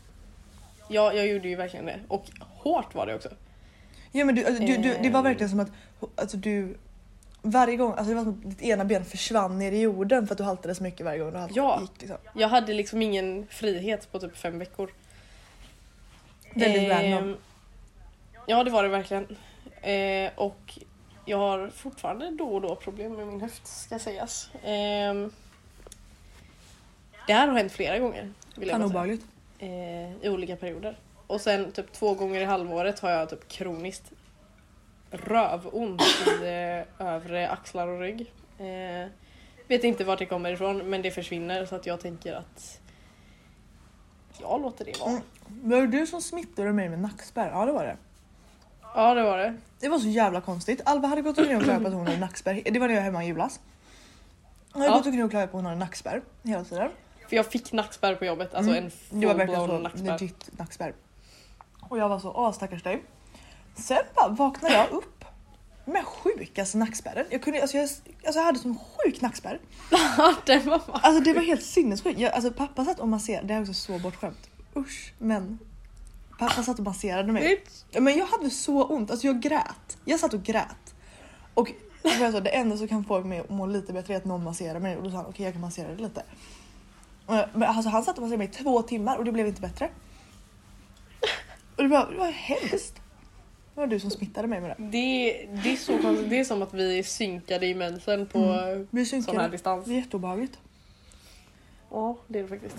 Ja, 0.87 1.13
jag 1.13 1.27
gjorde 1.27 1.47
ju 1.49 1.55
verkligen 1.55 1.85
det. 1.85 1.99
Och 2.07 2.25
hårt 2.49 2.95
var 2.95 3.05
det 3.05 3.15
också. 3.15 3.29
Ja 4.11 4.25
men 4.25 4.35
du, 4.35 4.45
alltså, 4.45 4.63
du, 4.63 4.77
du, 4.77 4.97
det 5.03 5.09
var 5.09 5.19
Ehm. 5.19 5.23
verkligen 5.23 5.49
som 5.49 5.59
att 5.59 5.71
alltså, 6.15 6.37
du 6.37 6.77
varje 7.41 7.75
gång, 7.75 7.91
alltså 7.91 8.05
det 8.09 8.15
var 8.15 8.23
som 8.23 8.33
att 8.33 8.49
ditt 8.49 8.61
ena 8.61 8.85
ben 8.85 9.05
försvann 9.05 9.59
ner 9.59 9.71
i 9.71 9.81
jorden 9.81 10.27
för 10.27 10.33
att 10.33 10.37
du 10.37 10.43
haltade 10.43 10.75
så 10.75 10.83
mycket 10.83 11.05
varje 11.05 11.19
gång 11.19 11.31
du 11.31 11.37
haltade. 11.37 11.59
Ja. 11.59 11.81
Gick, 11.81 12.01
liksom. 12.01 12.17
Jag 12.35 12.47
hade 12.49 12.73
liksom 12.73 13.01
ingen 13.01 13.47
frihet 13.49 14.11
på 14.11 14.19
typ 14.19 14.37
fem 14.37 14.59
veckor. 14.59 14.89
Väldigt 16.53 16.91
Ehm, 16.91 17.11
random. 17.11 17.37
Ja, 18.47 18.63
det 18.63 18.71
var 18.71 18.83
det 18.83 18.89
verkligen. 18.89 19.27
Eh, 19.81 20.31
och 20.35 20.79
jag 21.25 21.37
har 21.37 21.69
fortfarande 21.75 22.31
då 22.31 22.45
och 22.49 22.61
då 22.61 22.75
problem 22.75 23.13
med 23.13 23.27
min 23.27 23.41
höft, 23.41 23.67
ska 23.67 23.99
sägas. 23.99 24.49
Ehm, 24.63 25.31
det 27.29 27.33
här 27.35 27.47
har 27.47 27.57
hänt 27.57 27.71
flera 27.71 27.99
gånger. 27.99 28.31
Vill 28.55 28.67
jag 28.69 28.79
bara 28.79 28.87
säga. 28.89 28.99
obehagligt. 29.01 29.25
eh, 29.59 30.25
i 30.25 30.29
olika 30.29 30.55
perioder. 30.55 30.99
Och 31.27 31.41
sen 31.41 31.71
typ 31.71 31.91
två 31.93 32.13
gånger 32.13 32.41
i 32.41 32.45
halvåret 32.45 32.99
har 32.99 33.09
jag 33.09 33.29
typ 33.29 33.47
kroniskt 33.47 34.11
rövont 35.11 36.01
i 36.41 36.45
eh, 36.99 37.07
övre 37.07 37.49
axlar 37.49 37.87
och 37.87 37.99
rygg. 37.99 38.33
Eh, 38.59 39.07
vet 39.67 39.83
inte 39.83 40.03
vart 40.03 40.19
det 40.19 40.25
kommer 40.25 40.51
ifrån 40.51 40.77
men 40.89 41.01
det 41.01 41.11
försvinner 41.11 41.65
så 41.65 41.75
att 41.75 41.85
jag 41.85 41.99
tänker 41.99 42.33
att 42.33 42.79
jag 44.41 44.61
låter 44.61 44.85
det 44.85 44.99
vara. 44.99 45.09
Mm. 45.09 45.21
Var 45.47 45.81
det 45.81 45.87
du 45.87 46.07
som 46.07 46.21
smittade 46.21 46.73
mig 46.73 46.89
med 46.89 46.99
nackspärr? 46.99 47.49
Ja 47.51 47.65
det 47.65 47.71
var 47.71 47.85
det. 47.85 47.97
Ja 48.95 49.13
det 49.13 49.23
var 49.23 49.37
det. 49.37 49.57
Det 49.79 49.89
var 49.89 49.99
så 49.99 50.07
jävla 50.07 50.41
konstigt. 50.41 50.81
Alva 50.85 51.07
hade 51.07 51.21
gått 51.21 51.37
omkring 51.37 51.57
och 51.57 51.63
klagat 51.63 51.81
på 51.81 51.87
att 51.87 51.93
hon 51.93 52.07
hade 52.07 52.19
nackspärr. 52.19 52.61
Det 52.65 52.79
var 52.79 52.87
när 52.87 52.95
jag 52.95 53.01
var 53.01 53.05
hemma 53.05 53.23
i 53.23 53.27
julas. 53.27 53.59
Hon 54.71 54.81
hade 54.81 54.93
Ja. 54.93 54.97
gått 54.97 55.05
omkring 55.05 55.23
och 55.23 55.29
klagat 55.31 55.51
på 55.51 55.57
att 55.57 55.63
hon 55.63 55.65
hade 55.65 55.79
nackspärr 55.79 56.21
hela 56.43 56.63
tiden. 56.63 56.89
För 57.29 57.35
jag 57.35 57.45
fick 57.45 57.71
nackspärr 57.71 58.15
på 58.15 58.25
jobbet, 58.25 58.53
alltså 58.53 58.71
Mm. 58.71 58.83
en 58.83 58.91
Det 59.21 59.27
full-blown 59.27 59.81
nackspärr. 59.83 60.05
legit 60.05 60.49
nackspärr. 60.57 60.93
Och 61.81 61.97
jag 61.97 62.09
var 62.09 62.19
så, 62.19 62.31
åh 62.31 62.51
stackars 62.51 62.83
dig. 62.83 63.03
Sen 63.75 63.97
bara 64.15 64.27
vaknade 64.27 64.73
jag 64.75 64.89
upp 64.91 65.25
med 65.85 66.05
sjukaste 66.05 66.77
nackspärren. 66.77 67.25
Jag, 67.29 67.43
kunde, 67.43 67.61
alltså 67.61 67.77
jag, 67.77 67.83
alltså 67.83 68.39
jag 68.39 68.43
hade 68.45 68.59
sån 68.59 68.77
sjuk 68.97 69.21
nackspärr. 69.21 69.59
Den 70.45 70.65
var. 70.69 70.81
Alltså 70.91 71.23
det 71.23 71.33
var 71.33 71.41
helt 71.41 71.63
sinnessjukt. 71.63 72.19
Jag, 72.19 72.33
alltså 72.33 72.51
pappa 72.51 72.85
satt 72.85 72.99
och 72.99 73.07
masserade, 73.07 73.47
det 73.47 73.53
här 73.53 73.61
är 73.61 73.63
också 73.69 73.73
så 73.73 73.99
bortskämt. 73.99 74.49
Usch 74.75 75.13
men. 75.17 75.59
Pappa 76.39 76.63
satt 76.63 76.79
och 76.79 76.85
masserade 76.85 77.31
mig. 77.31 77.63
Men 77.99 78.17
jag 78.17 78.25
hade 78.25 78.49
så 78.49 78.83
ont, 78.85 79.11
alltså 79.11 79.27
jag 79.27 79.39
grät. 79.41 79.97
Jag 80.05 80.19
satt 80.19 80.33
och 80.33 80.43
grät. 80.43 80.95
Och 81.53 81.71
alltså, 82.03 82.39
det 82.39 82.49
enda 82.49 82.77
som 82.77 82.87
kan 82.87 83.03
få 83.03 83.21
mig 83.21 83.39
att 83.39 83.49
må 83.49 83.65
lite 83.65 83.93
bättre 83.93 84.13
är 84.13 84.17
att 84.17 84.25
någon 84.25 84.43
masserar 84.43 84.79
mig 84.79 84.97
och 84.97 85.03
då 85.03 85.09
sa 85.11 85.17
han 85.17 85.25
okej 85.25 85.43
jag 85.45 85.53
kan 85.53 85.61
massera 85.61 85.87
dig 85.87 85.97
lite. 85.97 86.23
Men 87.29 87.63
alltså, 87.63 87.89
han 87.89 88.03
satt 88.03 88.17
och 88.17 88.21
masserade 88.21 88.37
mig 88.37 88.47
i 88.47 88.51
två 88.51 88.81
timmar 88.81 89.17
och 89.17 89.25
det 89.25 89.31
blev 89.31 89.47
inte 89.47 89.61
bättre. 89.61 89.89
Och 91.75 91.83
det 91.83 91.89
var, 91.89 92.11
det 92.11 92.17
var 92.17 92.31
hemskt. 92.31 92.95
Det 93.73 93.79
var 93.79 93.87
du 93.87 93.99
som 93.99 94.11
smittade 94.11 94.47
mig 94.47 94.61
med 94.61 94.69
det. 94.69 94.75
Det, 94.83 95.47
det, 95.63 95.71
är 95.71 95.75
så 95.75 95.97
konstigt. 95.97 96.29
det 96.29 96.39
är 96.39 96.43
som 96.43 96.61
att 96.61 96.73
vi 96.73 96.99
är 96.99 97.03
synkade 97.03 97.65
i 97.65 97.75
mensen 97.75 98.27
på 98.27 98.39
Mm. 98.39 98.87
Vi 98.91 99.05
sån 99.05 99.37
här 99.37 99.49
distans. 99.49 99.85
Det 99.85 99.91
är 99.91 99.95
jätteobehagligt. 99.95 100.59
Ja 101.91 102.17
det 102.27 102.39
är 102.39 102.43
det 102.43 102.49
faktiskt. 102.49 102.75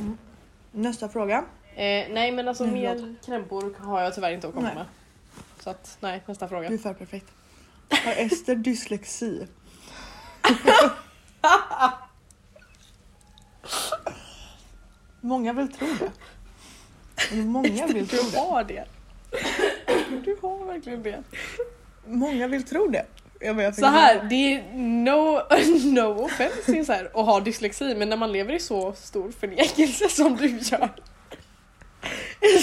Nästa 0.72 1.08
fråga. 1.08 1.44
Eh, 1.74 2.06
nej 2.10 2.32
men 2.32 2.48
alltså 2.48 2.64
Mm, 2.64 2.74
mer 2.74 3.14
krämpor 3.24 3.74
har 3.78 4.00
jag 4.00 4.14
tyvärr 4.14 4.32
inte 4.32 4.48
att 4.48 4.54
komma 4.54 4.66
Nej. 4.66 4.74
med. 4.74 4.86
Så 5.60 5.70
att 5.70 5.98
nej, 6.00 6.22
nästa 6.26 6.48
fråga. 6.48 6.68
Du 6.68 6.74
är 6.74 6.78
för 6.78 6.94
perfekt. 6.94 7.26
Har 8.04 8.12
Ester 8.12 8.54
dyslexi? 8.54 9.46
Många 15.20 15.52
vill 15.52 15.72
tro 15.72 15.86
det. 15.98 16.10
Många 17.36 17.86
vill 17.86 18.08
tro 18.08 18.22
Du 18.22 18.30
det. 18.30 18.38
har 18.38 18.64
det. 18.64 18.84
Du 20.24 20.36
har 20.42 20.64
verkligen 20.66 21.02
det. 21.02 21.22
Många 22.06 22.46
vill 22.48 22.62
tro 22.62 22.86
det. 22.88 23.06
Jag 23.40 23.56
bara, 23.56 23.62
jag 23.62 23.74
Så 23.74 23.86
här, 23.86 24.26
det 24.30 24.54
är 24.54 24.72
no, 24.76 25.40
no 25.94 26.24
offense 26.24 26.84
så 26.84 26.92
här, 26.92 27.04
att 27.04 27.26
ha 27.26 27.40
dyslexi 27.40 27.94
men 27.94 28.08
när 28.08 28.16
man 28.16 28.32
lever 28.32 28.52
i 28.54 28.60
så 28.60 28.92
stor 28.92 29.30
förnekelse 29.40 30.08
som 30.08 30.36
du 30.36 30.46
gör. 30.48 30.88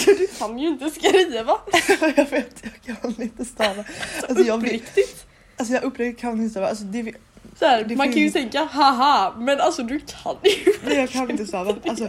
Så 0.04 0.10
du 0.10 0.26
kan 0.38 0.58
ju 0.58 0.68
inte 0.68 0.90
skriva. 0.90 1.58
jag 2.16 2.30
vet, 2.30 2.62
jag 2.84 3.00
kan 3.02 3.22
inte 3.22 3.44
stava. 3.44 3.84
Alltså 4.28 4.44
jag, 4.44 4.58
Uppriktigt. 4.58 5.26
alltså 5.56 5.74
jag 5.74 5.82
uppriktigt 5.82 6.20
kan 6.20 6.32
inte 6.38 6.50
stava. 6.50 6.68
Alltså 6.68 6.84
det, 6.84 7.12
Så 7.58 7.66
här, 7.66 7.84
Det 7.84 7.96
man 7.96 8.12
kan 8.12 8.22
ju 8.22 8.30
tänka 8.30 8.64
haha 8.64 9.34
men 9.38 9.60
alltså 9.60 9.82
du 9.82 10.00
kan 10.00 10.36
ju. 10.42 10.72
nej, 10.84 10.96
jag 10.96 11.10
kan 11.10 11.30
inte 11.30 11.46
stava. 11.46 11.74
Alltså, 11.88 12.08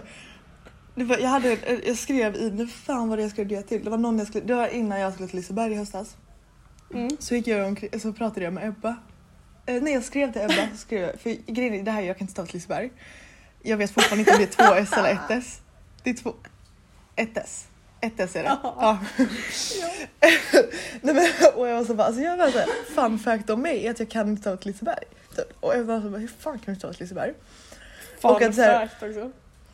var, 1.06 1.18
jag, 1.18 1.30
hade, 1.30 1.58
jag 1.86 1.98
skrev 1.98 2.36
i, 2.36 2.52
nu 2.52 2.68
fan 2.68 3.10
vad 3.10 3.18
det 3.18 3.22
jag 3.22 3.32
skrev 3.32 3.48
det 3.48 3.62
till. 3.62 3.84
Det 3.84 3.90
var 3.90 3.98
någon 3.98 4.18
jag 4.18 4.28
skulle, 4.28 4.46
det 4.46 4.56
var 4.56 4.68
innan 4.68 5.00
jag 5.00 5.14
skulle 5.14 5.28
till 5.30 5.38
Liseberg 5.38 5.72
i 5.74 5.76
höstas. 5.76 6.18
Mm. 6.94 7.10
Så 7.20 7.36
gick 7.36 7.48
jag 7.48 7.68
omkring, 7.68 8.00
så 8.00 8.14
pratade 8.14 8.44
jag 8.44 8.54
med 8.54 8.68
Ebba. 8.68 8.96
Eh, 9.66 9.82
nej 9.82 9.94
jag 9.94 10.04
skrev 10.04 10.34
till 10.34 10.42
Ebba, 10.42 10.68
skrev 10.78 11.02
jag, 11.02 11.20
för 11.20 11.52
grejen 11.54 11.74
är 11.74 11.84
det 11.84 11.92
här 11.92 12.02
jag 12.02 12.18
kan 12.18 12.24
inte 12.24 12.32
stava 12.32 12.46
till 12.46 12.56
Liseberg. 12.56 12.92
Jag 13.64 13.78
vet 13.78 13.92
fortfarande 13.92 14.20
inte 14.20 14.32
om 14.32 14.38
det 14.38 14.62
är 14.62 14.68
två 14.68 14.76
S 14.76 14.94
eller 14.98 15.10
ett 15.12 15.30
S. 15.30 15.62
Det 16.04 16.10
är 16.10 16.14
två, 16.14 16.34
ett 17.16 17.38
S. 17.38 17.68
Ett 18.02 18.20
S 18.20 18.36
är 18.36 18.44
det. 18.44 18.58
Ja. 18.64 19.00
Nej, 21.02 21.16
men, 21.16 21.28
och 21.56 21.68
jag 21.68 21.76
var 21.76 21.86
så 21.86 21.94
bara, 21.94 22.08
alltså 22.08 22.22
jag 22.22 22.38
var 22.38 22.50
så 22.50 22.60
här, 22.60 22.68
fun 22.96 23.20
fact 23.20 23.50
om 23.50 23.62
mig 23.62 23.88
är 23.88 23.92
att 23.92 24.00
jag 24.00 24.10
kan 24.10 24.30
inte 24.30 24.42
stava 24.42 24.58
till 24.58 24.72
Liseberg. 24.72 25.04
Typ. 25.36 25.58
Och 25.60 25.76
jag 25.76 25.84
var 25.84 26.02
så 26.02 26.10
bara, 26.10 26.18
hur 26.18 26.28
fan 26.40 26.60
kan 26.60 26.74
du 26.74 26.80
stava 26.80 26.94
till 26.94 27.04
Liseberg? 27.04 27.34
Fun 28.22 28.32
Och 28.32 28.42
att 28.42 28.56
så 28.56 28.62
här- 28.62 28.88
fact 28.88 29.04
också. 29.04 29.32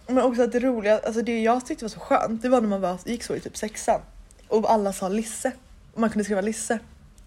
Men 0.08 0.24
också 0.24 0.42
att 0.44 0.52
det 0.52 0.60
roliga, 0.60 1.00
alltså 1.00 1.22
det 1.22 1.42
jag 1.42 1.66
tyckte 1.66 1.84
var 1.86 1.90
så 1.90 2.00
skönt, 2.00 2.42
det 2.42 2.50
var 2.50 2.62
när 2.62 2.68
man 2.68 2.82
var, 2.82 2.98
gick 3.06 3.24
så 3.24 3.36
i 3.36 3.40
typ 3.40 3.58
sexan 3.58 4.02
och 4.48 4.72
alla 4.72 4.94
sa 4.94 5.10
Lisse. 5.10 5.52
Och 5.94 6.00
man 6.00 6.10
kunde 6.10 6.24
skriva 6.24 6.42
Lisse. 6.42 6.80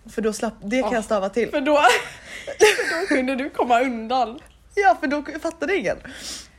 För 0.07 0.23
då 0.23 0.33
slapp, 0.33 0.55
det 0.63 0.81
kan 0.83 0.91
Ja. 0.91 0.97
jag 0.97 1.05
stava 1.05 1.29
till. 1.29 1.51
För 1.51 1.61
då, 1.61 1.77
för 2.47 3.01
då 3.01 3.07
kunde 3.07 3.37
du 3.37 3.51
komma 3.51 3.81
undan. 3.81 4.39
Ja 4.75 4.97
för 5.01 5.07
då 5.07 5.25
fattade 5.41 5.77
ingen. 5.77 5.97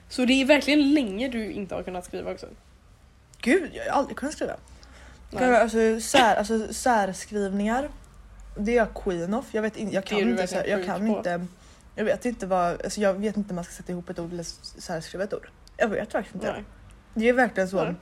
Så 0.09 0.25
det 0.25 0.33
är 0.41 0.45
verkligen 0.45 0.93
länge 0.93 1.27
du 1.27 1.51
inte 1.51 1.75
har 1.75 1.83
kunnat 1.83 2.05
skriva 2.05 2.31
också. 2.31 2.47
Gud, 3.41 3.69
jag 3.73 3.83
har 3.93 3.99
aldrig 3.99 4.17
kunnat 4.17 4.33
skriva. 4.33 4.53
Nej. 5.31 5.55
Alltså, 5.55 5.99
sär, 6.01 6.35
alltså 6.35 6.73
särskrivningar, 6.73 7.89
det 8.57 8.71
är 8.71 8.75
jag 8.75 8.93
queen 8.93 9.33
of. 9.33 9.45
Jag, 9.51 9.61
vet 9.61 9.77
in, 9.77 9.91
jag 9.91 10.05
kan 10.05 10.19
inte, 10.19 10.63
jag 10.67 10.85
kan 10.85 10.99
på. 10.99 11.17
inte, 11.17 11.45
jag 11.95 12.05
vet 12.05 12.25
inte 12.25 12.45
vad, 12.45 12.81
alltså 12.81 13.01
jag 13.01 13.13
vet 13.13 13.37
inte 13.37 13.47
hur 13.49 13.55
man 13.55 13.63
ska 13.63 13.73
sätta 13.73 13.91
ihop 13.91 14.09
ett 14.09 14.19
ord 14.19 14.33
eller 14.33 14.43
särskriva 14.81 15.23
ett 15.23 15.33
ord. 15.33 15.49
Jag 15.79 15.87
vet 15.87 16.15
verkligen 16.15 16.35
inte. 16.35 16.51
Nej. 16.51 16.63
Det 17.13 17.29
är 17.29 17.33
verkligen 17.33 17.69
så. 17.69 17.83
Nej. 17.83 17.93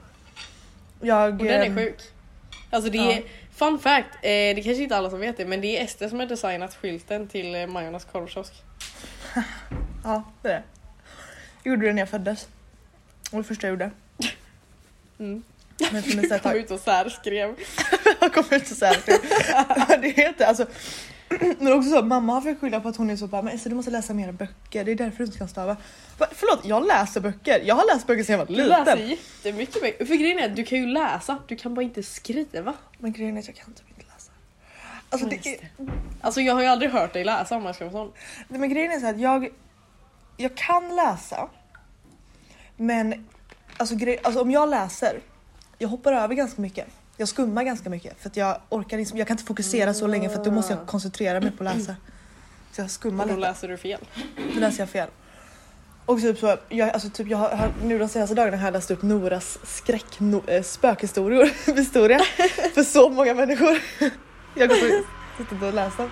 Jag, 1.00 1.30
Och 1.32 1.36
den 1.46 1.62
är 1.62 1.66
ehm, 1.66 1.76
sjuk. 1.76 2.00
Alltså 2.70 2.90
det 2.90 2.98
Ja. 2.98 3.12
är, 3.12 3.22
fun 3.54 3.78
fact, 3.78 4.08
eh, 4.14 4.20
det 4.30 4.62
kanske 4.64 4.82
inte 4.82 4.96
alla 4.96 5.10
som 5.10 5.20
vet 5.20 5.36
det 5.36 5.46
men 5.46 5.60
det 5.60 5.78
är 5.78 5.84
Ester 5.84 6.08
som 6.08 6.18
har 6.18 6.26
designat 6.26 6.74
skylten 6.74 7.28
till 7.28 7.54
eh, 7.54 7.66
Majornas 7.66 8.04
korvkiosk. 8.04 8.52
Ja, 10.04 10.22
det 10.42 10.48
är 10.48 10.52
det. 10.52 10.62
Jag 11.62 11.70
gjorde 11.70 11.86
det 11.86 11.92
när 11.92 12.02
jag 12.02 12.08
föddes. 12.08 12.48
Det 13.22 13.36
var 13.36 13.42
det 13.42 13.48
första 13.48 13.66
jag 13.66 13.72
gjorde. 13.72 13.90
Mm. 15.20 15.42
Men 15.92 16.22
jag 16.30 16.42
Kom 16.42 16.52
ut 16.52 16.70
och 16.70 16.80
särskrev. 16.80 17.54
jag 18.20 18.34
kommer 18.34 18.54
inte 18.54 18.74
så 18.74 18.84
här. 18.84 19.98
Det 20.02 20.22
är 20.24 20.28
inte 20.28 20.46
alltså. 20.46 20.66
Men 21.58 21.72
också 21.72 21.90
så, 21.90 22.02
mamma 22.02 22.32
har 22.32 22.40
försökt 22.40 22.60
skylla 22.60 22.80
på 22.80 22.88
att 22.88 22.96
hon 22.96 23.10
är 23.10 23.16
så 23.16 23.26
bara, 23.26 23.42
men 23.42 23.54
Esther, 23.54 23.70
du 23.70 23.76
måste 23.76 23.90
läsa 23.90 24.14
mer 24.14 24.32
böcker, 24.32 24.84
det 24.84 24.90
är 24.90 24.94
därför 24.94 25.18
du 25.18 25.24
inte 25.24 25.38
kan 25.38 25.48
stava. 25.48 25.76
Bara, 26.18 26.28
Förlåt, 26.32 26.64
jag 26.64 26.86
läser 26.86 27.20
böcker. 27.20 27.62
Jag 27.64 27.74
har 27.74 27.94
läst 27.94 28.06
böcker 28.06 28.24
sedan 28.24 28.32
jag 28.38 28.46
var 28.46 28.56
Du 28.56 28.64
läser 28.64 28.96
liten. 28.96 29.08
jättemycket 29.10 29.82
böcker. 29.82 30.04
För 30.04 30.14
grejen 30.14 30.38
är 30.38 30.44
att 30.50 30.56
du 30.56 30.64
kan 30.64 30.78
ju 30.78 30.86
läsa, 30.86 31.38
du 31.48 31.56
kan 31.56 31.74
bara 31.74 31.82
inte 31.82 32.02
skriva. 32.02 32.74
Men 32.98 33.12
grejen 33.12 33.36
är 33.36 33.40
att 33.40 33.46
jag 33.46 33.56
kan 33.56 33.72
typ 33.74 33.88
inte 33.88 34.02
läsa. 34.14 34.32
Alltså, 35.10 35.28
det 35.28 35.46
är, 35.46 35.70
Alltså 36.20 36.40
jag 36.40 36.54
har 36.54 36.62
ju 36.62 36.66
aldrig 36.68 36.90
hört 36.90 37.12
dig 37.12 37.24
läsa 37.24 37.56
om 37.56 37.62
man 37.62 37.74
ska 37.74 37.84
vara 37.88 37.92
sån. 38.04 38.12
Nej, 38.48 38.60
men 38.60 38.70
grejen 38.70 38.92
är 38.92 38.98
så 39.00 39.06
här 39.06 39.14
att 39.14 39.20
jag, 39.20 39.48
jag 40.36 40.54
kan 40.54 40.96
läsa. 40.96 41.48
Men 42.76 43.26
alltså, 43.76 43.94
grej, 43.94 44.20
alltså 44.24 44.40
om 44.40 44.50
jag 44.50 44.68
läser, 44.68 45.20
jag 45.78 45.88
hoppar 45.88 46.12
över 46.12 46.34
ganska 46.34 46.62
mycket. 46.62 46.86
Jag 47.20 47.28
skummar 47.28 47.62
ganska 47.62 47.90
mycket 47.90 48.20
för 48.22 48.28
att 48.28 48.36
jag 48.36 48.60
orkar 48.68 48.96
liksom, 48.96 49.18
jag 49.18 49.26
kan 49.26 49.34
inte 49.34 49.44
fokusera 49.46 49.94
så 49.94 50.06
länge 50.06 50.28
för 50.28 50.38
att 50.38 50.44
då 50.44 50.50
måste 50.50 50.72
jag 50.72 50.86
koncentrera 50.86 51.40
mig 51.40 51.50
på 51.50 51.64
att 51.64 51.76
läsa. 51.76 51.96
Så 52.72 52.80
jag 52.80 52.90
skummar 52.90 53.24
Och 53.24 53.30
då 53.30 53.36
lite. 53.36 53.48
läser 53.48 53.68
du 53.68 53.76
fel. 53.76 54.00
Då 54.54 54.60
läser 54.60 54.80
jag 54.82 54.88
fel. 54.88 55.08
Och 56.06 56.20
typ 56.20 56.38
så, 56.38 56.56
jag, 56.68 56.88
alltså 56.90 57.10
typ 57.10 57.28
jag 57.28 57.38
har, 57.38 57.72
nu 57.82 57.98
de 57.98 58.08
senaste 58.08 58.34
dagarna 58.34 58.56
har 58.56 58.64
jag 58.64 58.72
läst 58.72 58.90
upp 58.90 59.02
Noras 59.02 59.58
skräck, 59.62 60.20
no, 60.20 60.42
äh, 60.46 60.62
spökhistorier 60.62 61.52
historia 61.76 62.20
för 62.74 62.82
så 62.82 63.08
många 63.10 63.34
människor. 63.34 63.78
Jag 64.54 64.68
har 64.68 65.04
suttit 65.38 65.62
och 65.62 65.74
läst 65.74 65.96
dem. 65.96 66.10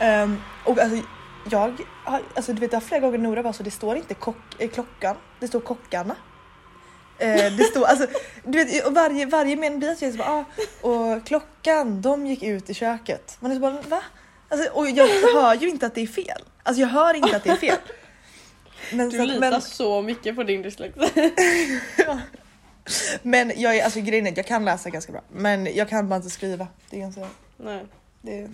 Ehm, 0.00 0.36
och 0.64 0.78
alltså 0.78 1.02
jag 1.50 1.58
har, 2.04 2.22
alltså 2.34 2.52
du 2.52 2.60
vet 2.60 2.70
det 2.70 2.76
har 2.76 2.80
flera 2.82 3.00
gånger 3.00 3.18
Nora 3.18 3.42
var 3.42 3.52
så 3.52 3.62
det 3.62 3.70
står 3.70 3.96
inte 3.96 4.14
kock, 4.14 4.36
eh, 4.58 4.70
klockan, 4.70 5.16
det 5.40 5.48
står 5.48 5.60
kockarna. 5.60 6.16
Eh, 7.18 7.52
det 7.56 7.64
står 7.64 7.84
alltså, 7.84 8.06
du 8.44 8.64
vet 8.64 8.86
och 8.86 8.94
varje, 8.94 9.26
varje 9.26 9.56
mening 9.56 9.78
blir 9.78 10.10
så 10.12 10.16
bara, 10.18 10.28
ah, 10.30 10.44
och 10.88 11.26
klockan, 11.26 12.02
de 12.02 12.26
gick 12.26 12.42
ut 12.42 12.70
i 12.70 12.74
köket. 12.74 13.36
Man 13.40 13.50
är 13.50 13.54
så 13.54 13.60
bara, 13.60 13.80
va? 13.88 14.02
Alltså, 14.48 14.70
och 14.72 14.90
jag 14.90 15.06
hör 15.34 15.54
ju 15.54 15.68
inte 15.68 15.86
att 15.86 15.94
det 15.94 16.00
är 16.02 16.06
fel. 16.06 16.42
Alltså 16.62 16.80
jag 16.80 16.88
hör 16.88 17.14
inte 17.14 17.36
att 17.36 17.44
det 17.44 17.50
är 17.50 17.56
fel. 17.56 17.78
Men, 18.92 19.08
Du 19.10 19.16
så 19.16 19.22
att- 19.22 19.28
litar 19.28 19.50
men, 19.50 19.60
så 19.60 20.02
mycket 20.02 20.36
på 20.36 20.42
din 20.42 20.62
dyslexi. 20.62 21.00
men 23.22 23.52
jag 23.56 23.76
är, 23.76 23.84
alltså 23.84 24.00
grejen 24.00 24.26
är 24.26 24.30
att 24.30 24.36
jag 24.36 24.46
kan 24.46 24.64
läsa 24.64 24.90
ganska 24.90 25.12
bra. 25.12 25.22
Men 25.32 25.74
jag 25.74 25.88
kan 25.88 26.08
bara 26.08 26.16
inte 26.16 26.30
skriva. 26.30 26.66
Det 26.90 26.96
är 26.96 27.00
ganska, 27.00 27.26
Nej. 27.56 27.84
det 28.22 28.48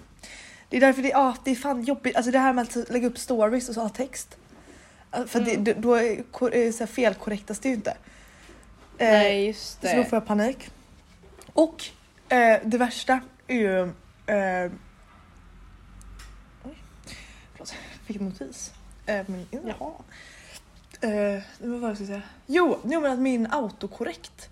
det 0.69 0.77
är 0.77 0.81
därför 0.81 1.03
det, 1.03 1.15
ah, 1.15 1.35
det 1.45 1.51
är 1.51 1.55
fan 1.55 1.83
jobbigt. 1.85 2.17
Alltså 2.17 2.31
det 2.33 2.39
här 2.39 2.53
med 2.53 2.63
att 2.63 2.91
lägga 2.91 3.07
upp 3.07 3.19
stories 3.19 3.69
och 3.69 3.75
så 3.75 3.81
ha 3.81 3.89
text. 3.89 4.37
Alltså, 5.11 5.29
För 5.29 5.41
Mm. 5.51 5.65
det, 5.65 5.73
då 5.73 5.95
är 5.95 6.73
så 6.73 6.79
här 6.79 6.87
felkorrektas 6.87 7.59
det 7.59 7.69
ju 7.69 7.75
inte. 7.75 7.97
Eh, 9.03 9.09
Nej 9.11 9.47
just 9.47 9.81
Så 9.81 9.87
då 9.87 9.97
det. 9.97 10.05
får 10.05 10.17
jag 10.17 10.27
panik. 10.27 10.71
Och 11.53 11.85
eh, 12.29 12.61
det 12.65 12.79
värsta 12.79 13.21
är 13.47 13.55
ju... 13.55 13.83
Eh, 14.27 14.71
oj, 16.65 16.77
förlåt, 17.53 17.75
jag 17.99 18.07
fick 18.07 18.17
en 18.17 18.25
notis. 18.25 18.73
Eh, 19.07 19.25
min, 19.27 19.47
Jaha. 19.51 19.93
Eh, 21.01 21.43
vad 21.61 21.71
var 21.71 21.81
det 21.81 21.87
jag 21.87 21.97
skulle 21.97 22.07
säga? 22.07 22.23
Jo, 22.47 22.79
jo, 22.85 23.01
men 23.01 23.13
att 23.13 23.19
min 23.19 23.47
autokorrekt 23.51 24.49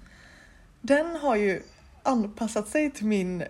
den 0.80 1.16
har 1.16 1.36
ju 1.36 1.62
anpassat 2.02 2.68
sig 2.68 2.90
till 2.90 3.06
min, 3.06 3.44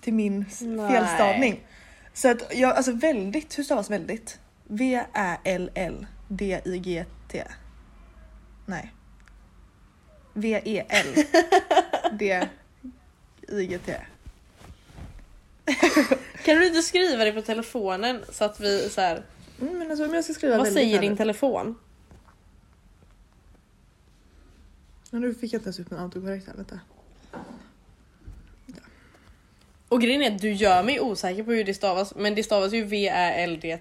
till 0.00 0.14
min 0.14 0.46
Nej. 0.60 0.92
felstavning. 0.92 1.66
Så 2.14 2.30
att 2.30 2.54
jag, 2.54 2.76
alltså 2.76 2.92
väldigt, 2.92 3.58
hur 3.58 3.64
stavas 3.64 3.90
väldigt? 3.90 4.38
V-Ä-L-L-D-I-G-T. 6.24 7.44
Nej. 8.66 8.92
E 10.34 10.62
V-E-L-D-I-G-T. 12.22 13.96
Kan 16.44 16.56
du 16.56 16.66
inte 16.66 16.82
skriva 16.82 17.24
det 17.24 17.32
på 17.32 17.42
telefonen 17.42 18.24
så 18.32 18.44
att 18.44 18.60
vi 18.60 18.88
så 18.90 19.00
här. 19.00 19.22
Mm, 19.60 19.78
men 19.78 19.90
alltså 19.90 20.04
om 20.06 20.14
jag 20.14 20.24
ska 20.24 20.32
skriva 20.34 20.56
Vad 20.56 20.64
väldigt 20.66 20.82
säger 20.82 21.00
din 21.00 21.10
nu- 21.10 21.16
telefon? 21.16 21.78
Men 25.10 25.20
nu 25.20 25.34
fick 25.34 25.52
jag 25.52 25.58
inte 25.58 25.66
ens 25.66 25.80
ut 25.80 25.90
min 25.90 26.00
autokorrekt 26.00 26.46
här, 26.46 26.54
vänta. 26.54 26.80
Och 29.88 30.00
grejen 30.00 30.22
är 30.22 30.34
att 30.34 30.40
du 30.40 30.52
gör 30.52 30.82
mig 30.82 31.00
osäker 31.00 31.42
på 31.42 31.50
hur 31.52 31.64
det 31.64 31.74
stavas 31.74 32.14
men 32.14 32.34
det 32.34 32.42
stavas 32.42 32.72
ju 32.72 32.84
V-Ä-L-D. 32.84 33.78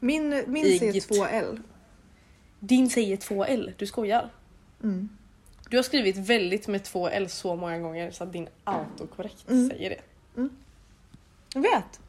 Min, 0.00 0.44
min 0.46 0.66
Igt. 0.66 0.78
säger 0.78 0.92
2L. 0.92 1.62
Din 2.60 2.90
säger 2.90 3.16
2L, 3.16 3.72
du 3.76 3.86
skojar. 3.86 4.30
Mm. 4.82 5.08
Du 5.70 5.76
har 5.76 5.82
skrivit 5.82 6.16
väldigt 6.16 6.68
med 6.68 6.80
2L 6.82 7.28
så 7.28 7.56
många 7.56 7.78
gånger 7.78 8.10
så 8.10 8.24
att 8.24 8.32
din 8.32 8.48
autokorrekt 8.64 9.50
Mm. 9.50 9.68
säger 9.68 9.90
det. 9.90 10.00
Jag 11.54 11.62
vet. 11.62 12.00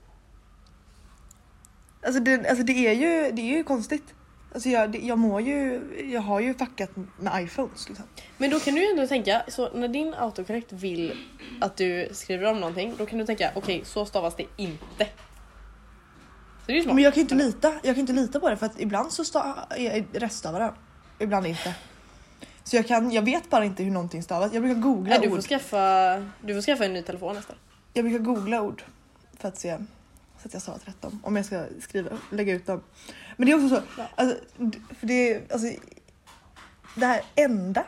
Alltså 2.06 2.20
det, 2.22 2.50
alltså 2.50 2.64
det 2.64 2.88
är 2.88 2.94
ju, 2.94 3.32
det 3.32 3.42
är 3.42 3.58
ju 3.58 3.64
konstigt. 3.64 4.14
Alltså 4.54 4.70
jag, 4.70 4.96
jag 5.04 5.18
mår 5.18 5.42
ju, 5.42 5.82
jag 6.14 6.22
har 6.22 6.40
ju 6.40 6.54
fuckat 6.54 6.90
med 7.20 7.44
iPhones 7.44 7.90
liksom. 7.90 8.06
Men 8.38 8.50
då 8.50 8.60
kan 8.60 8.76
du 8.76 8.82
ju 8.82 8.88
ändå 8.92 9.08
tänka, 9.08 9.44
så 9.48 9.70
när 9.74 9.88
din 9.88 10.14
autokorrekt 10.14 10.72
vill 10.74 11.18
att 11.62 11.78
du 11.78 12.10
skriver 12.12 12.46
om 12.52 12.60
någonting, 12.60 12.96
då 12.98 13.06
kan 13.06 13.20
du 13.20 13.26
tänka 13.26 13.52
okej 13.56 13.82
så 13.86 14.06
stavas 14.06 14.36
det 14.36 14.46
inte. 14.58 15.06
Så 15.06 16.68
det 16.68 16.74
är 16.74 16.78
ju 16.78 16.84
smart. 16.84 16.96
Men 16.96 17.04
jag 17.04 17.14
kan 17.14 17.20
ju 17.20 17.22
inte 17.22 17.36
lita, 17.36 17.74
jag 17.74 17.96
kan 17.96 18.00
inte 18.00 18.14
lita 18.14 18.40
på 18.40 18.50
det 18.50 18.58
för 18.58 18.66
att 18.66 18.80
ibland 18.80 19.12
så 19.12 19.26
sta, 19.26 19.68
är 19.70 20.06
rättstavar 20.20 20.60
det, 20.60 20.74
ibland 21.24 21.48
inte. 21.48 21.76
Så 22.64 22.76
jag 22.76 22.88
kan, 22.88 23.12
jag 23.12 23.22
vet 23.22 23.50
bara 23.50 23.66
inte 23.66 23.84
hur 23.84 23.92
någonting 23.92 24.24
stavas. 24.24 24.54
Jag 24.54 24.64
brukar 24.64 24.82
googla 24.82 25.10
Nej, 25.10 25.20
du, 25.22 25.30
får 25.30 25.38
ord. 25.38 25.44
skaffa, 25.44 26.16
du 26.42 26.54
får 26.54 26.62
skaffa 26.62 26.86
en 26.86 26.94
ny 26.94 27.02
telefon 27.02 27.36
nästan. 27.36 27.56
Jag 27.94 28.06
brukar 28.06 28.20
googla 28.20 28.62
ord 28.62 28.84
för 29.40 29.48
att 29.48 29.58
se 29.58 29.78
så 30.42 30.48
att 30.48 30.54
jag 30.54 30.62
stavat 30.62 30.88
rätt 30.88 31.02
dem. 31.02 31.20
Om 31.24 31.36
jag 31.36 31.46
ska 31.46 31.66
skriva, 31.82 32.10
lägga 32.32 32.54
ut 32.54 32.66
dem. 32.66 32.84
Men 33.38 33.46
det 33.46 33.52
är 33.52 33.56
också 33.56 33.70
så, 33.76 33.82
Ja. 33.98 34.08
alltså, 34.16 34.38
för 35.00 35.08
det, 35.08 35.52
alltså, 35.52 35.68
det 36.96 37.06
här 37.06 37.22
enda. 37.36 37.84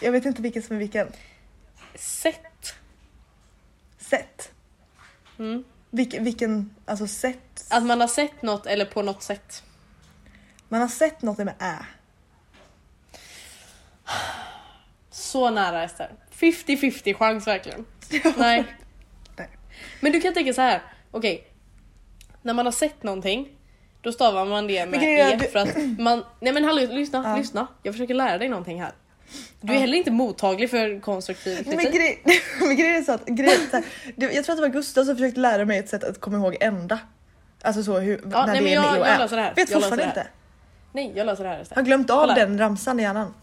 Jag 0.00 0.12
vet 0.12 0.24
inte 0.24 0.42
vilken 0.42 0.62
som 0.62 0.76
är 0.76 0.80
vilken. 0.80 1.08
Sätt. 1.94 2.74
Sätt. 3.98 4.52
Mm. 5.38 5.64
Vilken, 5.90 6.24
vilken 6.24 6.74
alltså 6.84 7.06
sätt. 7.06 7.66
Att 7.70 7.82
man 7.86 8.00
har 8.00 8.08
sett 8.08 8.42
något 8.42 8.66
eller 8.66 8.84
på 8.84 9.02
något 9.02 9.22
sätt. 9.22 9.62
Man 10.68 10.80
har 10.80 10.88
sett 10.88 11.22
något 11.22 11.38
med 11.38 11.54
ä. 11.58 11.76
Så 15.26 15.50
nära 15.50 15.82
Ester. 15.84 16.10
50-50 16.38 17.14
chans 17.14 17.46
verkligen. 17.46 17.84
Nej. 18.36 18.64
Nej. 19.36 19.48
Men 20.00 20.12
du 20.12 20.20
kan 20.20 20.34
tänka 20.34 20.52
så 20.52 20.60
här. 20.60 20.82
okej. 21.10 21.44
När 22.42 22.54
man 22.54 22.64
har 22.66 22.72
sett 22.72 23.02
någonting, 23.02 23.48
då 24.00 24.12
stavar 24.12 24.44
man 24.44 24.66
det 24.66 24.86
med 24.86 25.02
E 25.02 25.38
för 25.52 25.58
att 25.58 25.76
man... 25.98 26.24
Nej 26.40 26.52
men 26.52 26.64
hallå, 26.64 26.86
lyssna, 26.90 27.22
Ja. 27.26 27.36
lyssna. 27.36 27.66
Jag 27.82 27.94
försöker 27.94 28.14
lära 28.14 28.38
dig 28.38 28.48
någonting 28.48 28.82
här. 28.82 28.92
Du 29.60 29.72
är 29.72 29.74
Ja. 29.74 29.80
heller 29.80 29.98
inte 29.98 30.10
mottaglig 30.10 30.70
för 30.70 31.00
konstruktiv 31.00 31.62
Men, 31.66 31.78
kritik. 31.78 31.94
grej, 31.94 32.22
men 32.60 32.76
grejen 32.76 32.96
är 32.96 33.02
så 33.02 33.12
att, 33.12 33.26
grejen 33.26 33.60
är 33.60 33.70
så 33.70 33.76
här, 33.76 33.84
jag 34.34 34.44
tror 34.44 34.52
att 34.52 34.56
det 34.58 34.62
var 34.62 34.68
Gustav 34.68 35.04
som 35.04 35.16
försökte 35.16 35.40
lära 35.40 35.64
mig 35.64 35.78
ett 35.78 35.88
sätt 35.88 36.04
att 36.04 36.20
komma 36.20 36.36
ihåg 36.36 36.56
ända. 36.60 36.98
Alltså 37.62 37.82
så 37.82 37.98
hur, 37.98 38.20
Ja, 38.22 38.28
när 38.28 38.46
nej, 38.46 38.56
det 38.56 38.62
men 38.62 38.70
är 38.72 38.74
jag- 38.74 38.92
med 38.92 39.00
jag 39.00 39.14
ä. 39.14 39.18
löser 39.18 39.36
det 39.36 39.42
här. 39.42 39.54
Vet 39.54 39.70
Jag 39.70 39.82
fortfarande 39.82 40.04
inte. 40.04 40.26
Nej, 40.92 41.12
jag 41.16 41.26
löser 41.26 41.42
det 41.44 41.48
här 41.50 41.56
Jag 41.56 41.62
Ester. 41.62 41.76
har 41.76 41.82
glömt 41.82 42.10
av 42.10 42.20
Kolla. 42.20 42.34
den 42.34 42.58
ramsan 42.58 43.00
i 43.00 43.02
hjärnan. 43.02 43.34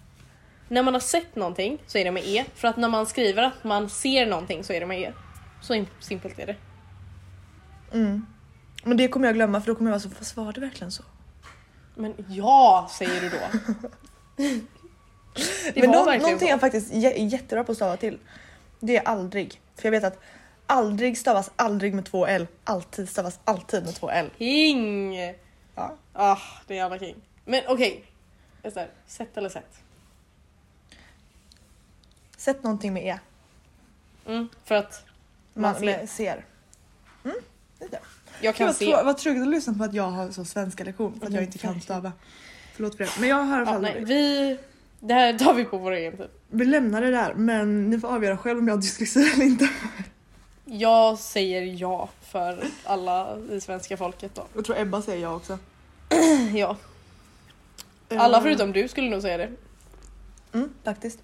När 0.74 0.84
man 0.84 0.94
har 0.94 1.02
sett 1.02 1.36
någonting 1.36 1.84
så 1.88 1.98
är 1.98 2.04
det 2.06 2.12
med 2.12 2.24
E. 2.26 2.46
För 2.56 2.68
att 2.68 2.78
när 2.78 2.90
man 2.90 3.06
skriver 3.06 3.44
att 3.44 3.64
man 3.64 3.90
ser 3.90 4.26
någonting 4.26 4.64
så 4.64 4.74
är 4.74 4.80
det 4.80 4.86
med 4.86 5.02
E. 5.02 5.14
Så 5.62 5.74
im- 5.74 5.88
simpelt 6.00 6.40
är 6.40 6.46
det. 6.48 6.56
Mm. 7.94 8.26
Men 8.84 8.98
det 8.98 9.08
kommer 9.08 9.28
jag 9.28 9.36
glömma 9.36 9.62
för 9.62 9.68
då 9.68 9.76
kommer 9.76 9.90
jag 9.92 9.94
vara 9.94 10.00
så, 10.00 10.10
fast 10.10 10.38
var 10.38 10.54
det 10.54 10.62
verkligen 10.62 10.92
så? 10.92 11.04
Men 11.96 12.14
ja, 12.30 12.90
säger 12.92 13.22
du 13.22 13.30
då. 13.30 13.38
Men 15.82 15.90
nå- 15.90 16.06
någonting 16.06 16.50
jag 16.50 16.60
faktiskt 16.60 16.94
är 16.94 16.98
jä- 16.98 17.28
jättebra 17.30 17.64
på 17.64 17.72
att 17.72 17.78
stava 17.78 17.98
till. 17.98 18.20
Det 18.80 18.98
är 18.98 19.04
aldrig. 19.08 19.62
För 19.76 19.86
jag 19.86 19.92
vet 19.92 20.04
att 20.04 20.20
aldrig 20.68 21.18
stavas 21.18 21.52
aldrig 21.56 21.94
med 21.94 22.06
två 22.06 22.28
L. 22.28 22.48
Alltid 22.64 23.10
stavas 23.10 23.40
alltid 23.46 23.84
med 23.86 23.96
två 23.96 24.10
L. 24.10 24.30
King! 24.38 25.16
Ja. 25.76 25.96
Ah, 26.14 26.38
det 26.68 26.74
är 26.74 26.78
jävla 26.78 27.00
king. 27.00 27.16
Men 27.46 27.62
okej. 27.68 28.06
Okay. 28.64 28.88
Sätt 29.08 29.38
eller 29.38 29.50
sätt? 29.50 29.83
Sätt 32.44 32.64
någonting 32.64 32.94
med 32.94 33.06
E. 33.06 33.20
Mm, 34.26 34.48
för 34.66 34.76
att 34.76 35.06
Man, 35.54 35.72
Man 35.72 35.76
ser. 35.82 36.06
ser. 36.08 36.46
Mm, 37.24 37.38
det. 37.80 38.00
jag 38.42 38.56
kan 38.56 38.68
Gud, 38.68 38.76
se. 38.76 38.92
vad, 38.92 39.06
vad 39.06 39.18
tråkigt 39.18 39.42
att 39.42 39.48
lyssna 39.48 39.74
på 39.74 39.84
att 39.84 39.94
jag 39.94 40.04
har 40.12 40.32
så 40.32 40.46
svenska 40.46 40.84
lektion 40.84 41.20
för 41.20 41.28
att 41.28 41.34
jag 41.34 41.44
inte 41.44 41.58
kan 41.58 41.82
stava. 41.82 42.12
Förlåt 42.76 42.98
för 42.98 43.04
det. 43.04 43.10
Men 43.20 43.30
jag 43.30 43.36
har 43.36 43.60
i 43.60 43.62
alla 43.62 43.66
Ja, 43.66 43.74
fall 43.74 43.82
nej, 43.82 44.04
vi... 44.06 44.58
Det 45.00 45.14
här 45.14 45.38
tar 45.38 45.54
vi 45.54 45.66
på 45.66 45.78
vår 45.78 45.92
egen 45.92 46.18
tid. 46.18 46.28
Vi 46.50 46.66
lämnar 46.66 47.02
det 47.02 47.12
där 47.12 47.34
men 47.34 47.90
ni 47.90 48.00
får 48.00 48.08
avgöra 48.08 48.38
själv 48.38 48.60
om 48.60 48.68
jag 48.68 48.76
har 48.76 48.82
dyslexi 48.82 49.32
eller 49.34 49.46
inte. 49.46 49.70
Jag 50.66 51.20
säger 51.20 51.62
ja 51.82 52.10
för 52.22 52.64
alla 52.84 53.38
i 53.52 53.62
svenska 53.62 53.98
folket 53.98 54.36
då. 54.36 54.46
Jag 54.56 54.66
tror 54.66 54.78
Ebba 54.80 55.02
säger 55.02 55.22
jag 55.22 55.36
också. 55.36 55.60
Ja. 56.56 56.78
Alla 58.10 58.38
Eh, 58.38 58.44
förutom 58.44 58.72
du 58.72 58.88
skulle 58.88 59.10
nog 59.10 59.22
säga 59.22 59.38
det. 59.38 59.52
Mm, 60.54 60.70
faktiskt. 60.84 61.20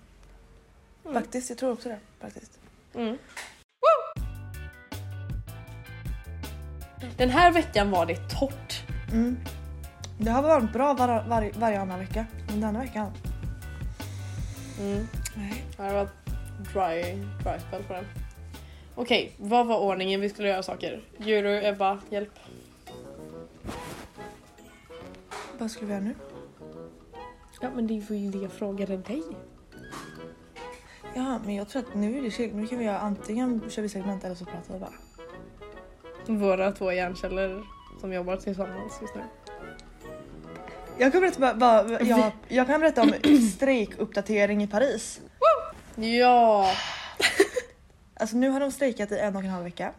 Mm. 1.10 1.22
Faktiskt, 1.22 1.50
jag 1.50 1.58
tror 1.60 1.72
också 1.72 1.89
det. 1.89 2.00
Faktiskt. 2.20 2.60
Mm. 2.96 3.18
Den 7.18 7.30
här 7.30 7.51
veckan 7.51 7.92
var 7.92 8.06
det 8.06 8.16
torrt. 8.39 8.84
Mm. 9.12 9.38
Det 10.18 10.32
har 10.32 10.42
varit 10.42 10.74
bra 10.74 10.94
var, 10.94 11.08
var, 11.08 11.51
varje 11.60 11.80
annan 11.80 12.00
vecka. 12.00 12.25
Men 12.48 12.62
denna 12.62 12.80
veckan. 12.80 13.12
Mm. 14.80 15.08
Nej. 15.36 15.63
Ja, 15.78 15.84
Det 15.84 15.93
var 15.93 16.10
dry, 16.74 17.02
dry 17.43 17.60
spell 17.67 17.84
på 17.84 17.93
den. 17.93 18.06
Okej, 18.95 19.32
vad 19.38 19.67
var 19.67 19.80
ordningen 19.80 20.22
vi 20.22 20.30
skulle 20.30 20.48
göra 20.48 20.63
saker? 20.63 21.02
Jury, 21.17 21.65
Ebba, 21.65 22.00
hjälp. 22.10 22.39
Vad 25.58 25.72
skulle 25.72 25.88
vi 25.88 25.93
göra 25.93 26.04
nu? 26.04 26.15
Ja 27.62 27.69
men 27.76 27.88
det 27.88 28.10
var 28.10 28.15
ju 28.15 28.32
det 28.32 28.38
jag 28.38 28.52
frågade 28.52 28.98
dig. 28.98 29.24
Ja, 31.15 31.39
men 31.45 31.56
jag 31.56 31.69
tror 31.69 31.82
att 31.82 31.95
nu 31.95 32.17
är 32.17 32.22
det 32.22 32.32
chill. 32.32 32.56
Nu 32.56 32.67
kan 32.67 32.80
vi 32.80 32.86
göra 32.86 33.00
antingen 33.00 33.62
kör 33.69 33.82
vi 33.82 33.89
segment 33.89 34.24
eller 34.24 34.36
så 34.36 34.45
pratar 34.45 34.74
vi 34.74 34.80
bara. 34.80 34.93
Våra 36.28 36.72
två 36.72 36.91
hjärnceller 36.91 37.63
som 38.02 38.13
jobbar 38.13 38.38
tillsammans 38.38 38.93
just 39.02 39.15
nu. 39.15 39.22
Jag 40.98 41.12
kan 41.12 41.22
berätta, 41.22 41.39
bara, 41.39 41.54
bara, 41.54 42.02
jag, 42.02 42.32
jag 42.48 42.67
kan 42.67 42.80
berätta 42.80 43.02
om 43.02 43.13
strejkuppdatering 43.56 44.63
i 44.63 44.67
Paris. 44.67 45.22
Ja! 45.95 46.72
Alltså 48.13 48.38
nu 48.38 48.50
har 48.50 48.60
de 48.60 48.72
strejkat 48.72 49.12
i 49.12 49.17
en 49.17 49.36
och 49.36 49.43
en 49.43 49.50
halv 49.50 49.63
vecka. 49.63 49.93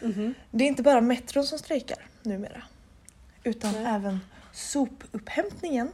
Mhm. 0.00 0.34
Det 0.50 0.64
är 0.64 0.68
inte 0.68 0.82
bara 0.82 1.00
metron 1.00 1.44
som 1.44 1.58
strejkar 1.58 1.98
numera. 2.22 2.62
Utan 3.44 3.72
Nej. 3.72 3.84
även 3.86 4.20
sopupphämtningen 4.52 5.90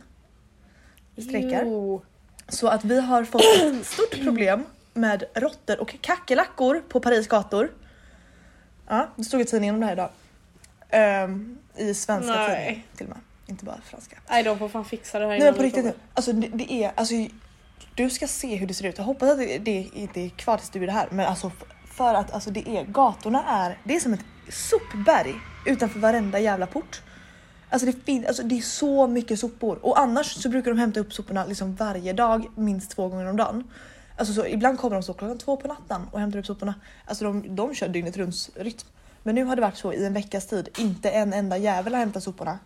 strejkar. 1.16 1.64
Jo. 1.64 2.02
Så 2.48 2.68
att 2.68 2.84
vi 2.84 3.00
har 3.00 3.24
fått 3.24 3.42
ett 3.42 3.86
stort 3.92 4.22
problem 4.22 4.64
med 4.94 5.24
råttor 5.34 5.80
och 5.80 5.96
kackerlackor 6.00 6.82
på 6.88 7.00
Paris 7.00 7.28
gator. 7.28 7.70
Ja, 8.88 9.08
det 9.16 9.24
stod 9.24 9.40
i 9.40 9.44
tidningen 9.44 9.74
om 9.74 9.80
det 9.80 9.86
här 9.86 9.92
idag. 9.92 10.10
Ehm, 10.90 11.58
I 11.76 11.94
svenska 11.94 12.32
Nej. 12.32 12.46
tidningar 12.46 12.84
till 12.96 13.06
och 13.06 13.10
med. 13.10 13.18
Inte 13.46 13.64
bara 13.64 13.80
franska. 13.84 14.16
Nej 14.28 14.42
de 14.42 14.58
får 14.58 14.68
fan 14.68 14.84
fixa 14.84 15.18
det 15.18 15.24
här 15.24 15.30
Nej 15.30 15.40
men 15.40 15.54
på 15.54 15.62
riktigt 15.62 15.84
nu. 15.84 15.92
Alltså 16.14 16.32
det, 16.32 16.48
det 16.48 16.72
är, 16.72 16.92
alltså 16.94 17.14
du 17.94 18.10
ska 18.10 18.26
se 18.26 18.56
hur 18.56 18.66
det 18.66 18.74
ser 18.74 18.88
ut. 18.88 18.98
Jag 18.98 19.04
hoppas 19.04 19.30
att 19.30 19.38
det, 19.38 19.58
det 19.58 19.90
inte 19.92 20.20
är 20.20 20.28
kvar 20.28 20.56
tills 20.56 20.70
du 20.70 20.82
är 20.82 20.86
det 20.86 20.92
här. 20.92 21.08
Men 21.10 21.26
alltså 21.26 21.50
för 21.84 22.14
att 22.14 22.32
alltså 22.32 22.50
det 22.50 22.68
är, 22.68 22.84
gatorna 22.84 23.44
är, 23.44 23.78
det 23.84 23.96
är 23.96 24.00
som 24.00 24.12
ett 24.12 24.24
sopberg 24.48 25.34
utanför 25.66 26.00
varenda 26.00 26.38
jävla 26.38 26.66
port. 26.66 27.02
Alltså 27.70 27.86
det, 27.86 27.92
fin, 28.04 28.26
alltså 28.26 28.42
det 28.42 28.58
är 28.58 28.62
så 28.62 29.06
mycket 29.06 29.38
sopor 29.40 29.78
och 29.82 29.98
annars 29.98 30.26
så 30.42 30.48
brukar 30.48 30.70
de 30.70 30.78
hämta 30.78 31.00
upp 31.00 31.12
soporna 31.12 31.44
liksom 31.44 31.74
varje 31.74 32.12
dag, 32.12 32.46
minst 32.56 32.90
två 32.90 33.08
gånger 33.08 33.26
om 33.26 33.36
dagen. 33.36 33.70
Alltså 34.16 34.34
så 34.34 34.46
ibland 34.46 34.78
kommer 34.78 34.96
de 34.96 35.02
så 35.02 35.14
klockan 35.14 35.38
två 35.38 35.56
på 35.56 35.68
natten 35.68 36.02
och 36.12 36.20
hämtar 36.20 36.38
upp 36.38 36.46
soporna. 36.46 36.74
Alltså 37.04 37.24
de, 37.24 37.54
de 37.56 37.74
kör 37.74 37.88
dygnet 37.88 38.16
runt 38.16 38.50
rytm. 38.54 38.86
Men 39.22 39.34
nu 39.34 39.44
har 39.44 39.56
det 39.56 39.62
varit 39.62 39.76
så 39.76 39.92
i 39.92 40.04
en 40.06 40.14
veckas 40.14 40.46
tid. 40.46 40.68
Inte 40.78 41.10
en 41.10 41.32
enda 41.32 41.56
jävel 41.56 41.92
har 41.94 42.00
hämtat 42.00 42.22
soporna. 42.22 42.58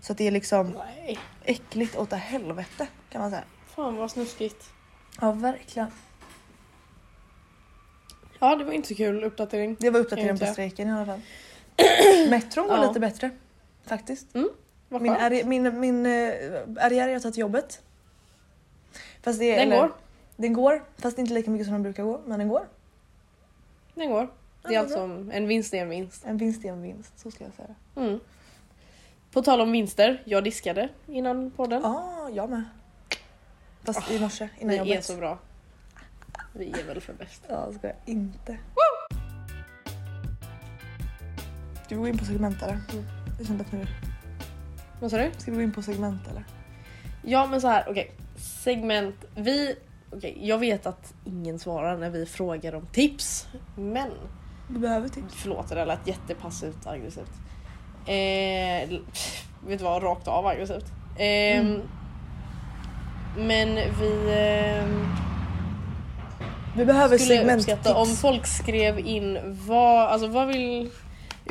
Så 0.00 0.12
det 0.12 0.26
är 0.26 0.30
liksom 0.30 0.74
Nej. 0.78 1.18
äckligt 1.44 1.96
åt 1.96 2.12
helvete 2.12 2.86
kan 3.10 3.20
man 3.20 3.30
säga. 3.30 3.44
Fan 3.76 3.96
vad 3.96 4.10
snuskigt. 4.10 4.70
Ja 5.20 5.32
verkligen. 5.32 5.90
Ja 8.40 8.56
det 8.56 8.64
var 8.64 8.72
inte 8.72 8.88
så 8.88 8.94
kul 8.94 9.24
uppdatering. 9.24 9.76
Det 9.80 9.90
var 9.90 10.00
uppdateringen 10.00 10.38
på 10.38 10.46
strejken 10.46 10.88
i 10.88 10.92
alla 10.92 11.06
fall. 11.06 11.20
Metron 12.30 12.68
går 12.68 12.76
Ja. 12.76 12.88
lite 12.88 13.00
bättre. 13.00 13.30
Faktiskt. 13.84 14.26
Vad 14.88 15.02
Min, 15.02 15.12
arri- 15.12 15.44
min, 15.44 15.80
min 15.80 16.06
arriär 16.80 17.08
jag 17.08 17.22
tar 17.22 17.30
till 17.30 17.40
jobbet. 17.40 17.82
Fast 19.22 19.38
det 19.38 19.56
Den 19.56 19.60
eller- 19.72 19.82
går. 19.82 19.92
Den 20.36 20.52
går, 20.52 20.84
fast 20.98 21.18
inte 21.18 21.34
lika 21.34 21.50
mycket 21.50 21.66
som 21.66 21.72
den 21.72 21.82
brukar 21.82 22.02
gå. 22.04 22.20
Men 22.26 22.38
den 22.38 22.48
går. 22.48 22.68
Den 23.94 24.10
går. 24.10 24.28
Det 24.68 24.74
är 24.74 24.78
alltså 24.80 24.98
en 25.32 25.46
vinst 25.48 25.74
är 25.74 25.82
en 25.82 25.88
vinst. 25.88 26.24
En 26.26 26.36
vinst 26.36 26.64
är 26.64 26.68
en 26.68 26.82
vinst, 26.82 27.18
så 27.18 27.30
ska 27.30 27.44
jag 27.44 27.52
säga. 27.54 27.74
Mm. 27.96 28.20
På 29.32 29.42
tal 29.42 29.60
om 29.60 29.72
vinster, 29.72 30.22
jag 30.24 30.44
diskade 30.44 30.88
innan 31.06 31.50
podden. 31.50 31.80
Ja, 31.82 32.28
jag 32.32 32.50
med. 32.50 32.64
Fast 33.84 34.10
i 34.10 34.20
morse 34.20 34.48
innan 34.58 34.70
Vi 34.70 34.76
jobbet. 34.76 34.98
är 34.98 35.00
så 35.02 35.16
bra. 35.16 35.38
Vi 36.54 36.70
är 36.70 36.84
väl 36.86 37.00
för 37.00 37.12
bäst. 37.12 37.42
Ja, 37.48 37.72
ska 37.72 37.86
jag 37.86 37.96
inte. 38.06 38.58
Ska 41.86 41.94
vi 41.94 42.00
gå 42.00 42.08
in 42.08 42.18
på 42.18 42.24
segment 42.24 42.62
eller? 42.62 42.72
Mm. 42.92 43.04
Nu. 43.48 43.86
Vad 45.00 45.10
sa 45.10 45.16
du? 45.18 45.30
Ska 45.38 45.50
vi 45.50 45.56
gå 45.56 45.62
in 45.62 45.72
på 45.72 45.82
segment 45.82 46.28
eller? 46.30 46.44
Ja 47.24 47.46
men 47.46 47.60
så 47.60 47.68
här, 47.68 47.84
okej. 47.88 48.12
Segment. 48.36 49.14
Vi... 49.34 49.76
Okej, 50.12 50.38
jag 50.40 50.58
vet 50.58 50.86
att 50.86 51.14
ingen 51.24 51.58
svarar 51.58 51.96
när 51.96 52.10
vi 52.10 52.26
frågar 52.26 52.74
om 52.74 52.86
tips. 52.86 53.46
Men... 53.76 54.10
Du 54.68 54.78
behöver 54.78 55.08
tips. 55.08 55.34
Förlåt, 55.34 55.68
det 55.68 55.74
där 55.74 55.86
lät 55.86 56.06
jättepassivt 56.06 56.86
aggressivt. 56.86 57.32
Eh, 58.06 58.88
vet 59.66 59.78
du 59.78 59.84
vad, 59.84 60.02
rakt 60.02 60.28
av 60.28 60.46
aggressivt. 60.46 60.92
Eh, 61.16 61.60
Mm. 61.60 61.80
Men 63.36 63.74
vi 63.74 64.12
eh, 64.28 64.88
Vi 66.76 66.84
behöver 66.84 67.18
skulle 67.18 67.38
segmenttips. 67.38 67.86
om 67.94 68.06
folk 68.06 68.46
skrev 68.46 68.98
in 68.98 69.38
vad, 69.66 70.08
alltså 70.08 70.28
vad 70.28 70.48
vill, 70.48 70.90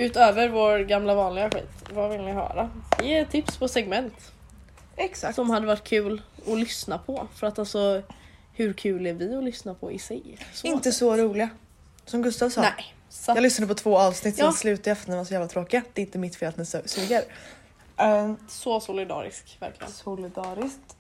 utöver 0.06 0.50
vår 0.50 0.80
gamla 0.80 1.16
vanliga 1.16 1.50
skit, 1.50 1.70
vad 1.94 2.10
vill 2.12 2.22
ni 2.22 2.32
höra? 2.32 2.70
Ge 3.04 3.26
tips 3.26 3.58
på 3.58 3.68
segment 3.68 4.32
Exakt. 4.96 5.36
som 5.36 5.50
hade 5.50 5.68
varit 5.68 5.84
kul 5.84 6.22
att 6.48 6.60
lyssna 6.60 6.98
på. 6.98 7.28
För 7.36 7.48
att 7.48 7.60
alltså, 7.60 8.02
hur 8.54 8.74
kul 8.74 9.06
är 9.08 9.14
vi 9.14 9.36
att 9.36 9.44
lyssna 9.44 9.74
på 9.74 9.92
i 9.92 10.00
sig? 10.00 10.38
Så 10.54 10.68
Inte 10.68 10.92
så 10.92 11.18
roliga. 11.18 11.50
Som 12.06 12.22
Gustav 12.22 12.50
sa. 12.50 12.62
Nej. 12.62 12.96
Så 13.10 13.32
Jag 13.32 13.42
lyssnade 13.42 13.68
på 13.68 13.74
två 13.80 13.98
avsnitt, 13.98 14.36
sen 14.36 14.46
Ja. 14.46 14.52
slutade 14.52 14.90
jag 14.90 14.98
för 14.98 15.04
att 15.04 15.08
de 15.12 15.18
var 15.18 15.26
så 15.26 15.34
jävla 15.34 15.48
tråkiga. 15.48 15.82
Det 15.94 16.02
är 16.02 16.06
inte 16.06 16.18
mitt 16.18 16.36
fel 16.36 16.50
att 16.50 16.58
ni 16.58 16.64
su- 16.64 16.88
suger. 16.88 17.24
Eh, 17.98 18.34
Så 18.48 18.80
solidarisk 18.80 19.58
verkligen. 19.60 19.92
solidariskt. 19.92 20.96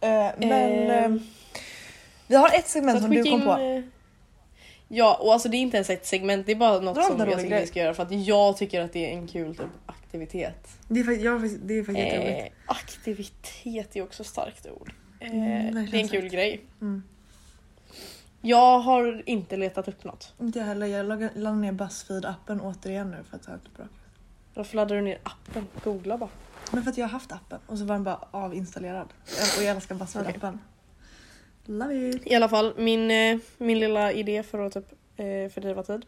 Eh, 0.00 0.28
men 0.38 0.90
eh, 0.90 1.20
vi 2.26 2.36
har 2.36 2.48
ett 2.54 2.68
segment 2.68 3.00
som 3.02 3.10
du 3.10 3.22
kom 3.22 3.32
in, 3.32 3.40
på. 3.42 3.82
Ja, 4.94 5.18
och 5.20 5.32
alltså 5.32 5.48
det 5.48 5.56
är 5.56 5.58
inte 5.58 5.76
ens 5.76 5.90
ett 5.90 6.06
segment, 6.06 6.46
det 6.46 6.52
är 6.52 6.56
bara 6.56 6.80
något 6.80 6.94
Dra 6.94 7.02
som 7.02 7.18
jag 7.18 7.28
tycker 7.28 7.48
grej. 7.48 7.60
vi 7.60 7.66
ska 7.66 7.80
göra 7.80 7.94
för 7.94 8.02
att 8.02 8.12
jag 8.12 8.56
tycker 8.56 8.80
att 8.80 8.92
det 8.92 9.12
är 9.12 9.16
en 9.18 9.26
kul 9.26 9.56
typ, 9.56 9.66
aktivitet. 9.86 10.68
Det 10.88 11.00
är 11.00 11.04
faktiskt, 11.04 11.24
ja, 11.24 11.58
det 11.62 11.78
är 11.78 11.84
faktiskt. 11.84 12.14
Eh, 12.14 12.52
aktivitet 12.66 13.96
är 13.96 14.02
också 14.02 14.22
ett 14.22 14.28
starkt 14.28 14.66
ord. 14.66 14.92
Eh, 15.20 15.30
Mm, 15.30 15.74
det 15.90 15.96
är 15.96 16.00
en 16.00 16.08
kul 16.08 16.28
grej. 16.28 16.64
Mm. 16.80 17.02
Jag 18.40 18.78
har 18.78 19.22
inte 19.26 19.56
letat 19.56 19.88
upp 19.88 20.04
något. 20.04 20.34
Inte 20.40 20.58
jag 20.58 20.66
heller. 20.66 20.86
Jag 20.86 21.06
laddade 21.06 21.30
laddade 21.34 21.60
ner 21.60 21.72
Buzzfeed-appen 21.72 22.60
återigen 22.62 23.10
nu 23.10 23.16
för 23.30 23.36
att 23.36 23.42
ta 23.42 23.54
ett 23.54 23.74
bra. 23.76 23.86
Varför 24.54 24.76
laddar 24.76 24.96
du 24.96 25.02
ner 25.02 25.18
appen? 25.22 25.66
Googla 25.84 26.18
bara. 26.18 26.30
Men 26.70 26.82
för 26.82 26.90
att 26.90 26.98
jag 26.98 27.04
har 27.04 27.10
haft 27.10 27.32
appen 27.32 27.58
och 27.66 27.78
så 27.78 27.84
var 27.84 27.94
den 27.94 28.04
bara 28.04 28.28
avinstallerad. 28.30 29.08
Och 29.58 29.62
jag 29.62 29.76
älskar 29.76 29.94
Buzzfeed-appen. 29.94 30.58
Love 31.66 32.08
it! 32.08 32.26
I 32.26 32.34
alla 32.34 32.48
fall, 32.48 32.74
min, 32.76 33.10
eh, 33.10 33.38
min 33.58 33.78
lilla 33.78 34.12
idé 34.12 34.42
för 34.42 34.58
att 34.58 34.72
typ, 34.72 34.92
eh, 35.16 35.52
fördriva 35.54 35.82
tid 35.82 36.06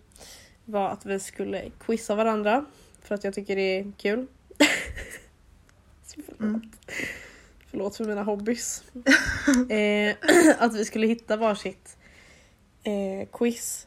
var 0.64 0.88
att 0.88 1.06
vi 1.06 1.20
skulle 1.20 1.70
quizza 1.80 2.14
varandra 2.14 2.64
för 3.02 3.14
att 3.14 3.24
jag 3.24 3.34
tycker 3.34 3.56
det 3.56 3.78
är 3.78 3.92
kul. 3.98 4.26
Förlåt. 6.04 6.40
Mm. 6.40 6.70
Förlåt 7.70 7.96
för 7.96 8.04
mina 8.04 8.22
hobbys. 8.22 8.84
eh, 9.70 10.16
att 10.58 10.74
vi 10.74 10.84
skulle 10.84 11.06
hitta 11.06 11.36
varsitt 11.36 11.96
eh, 12.82 13.28
quiz 13.32 13.86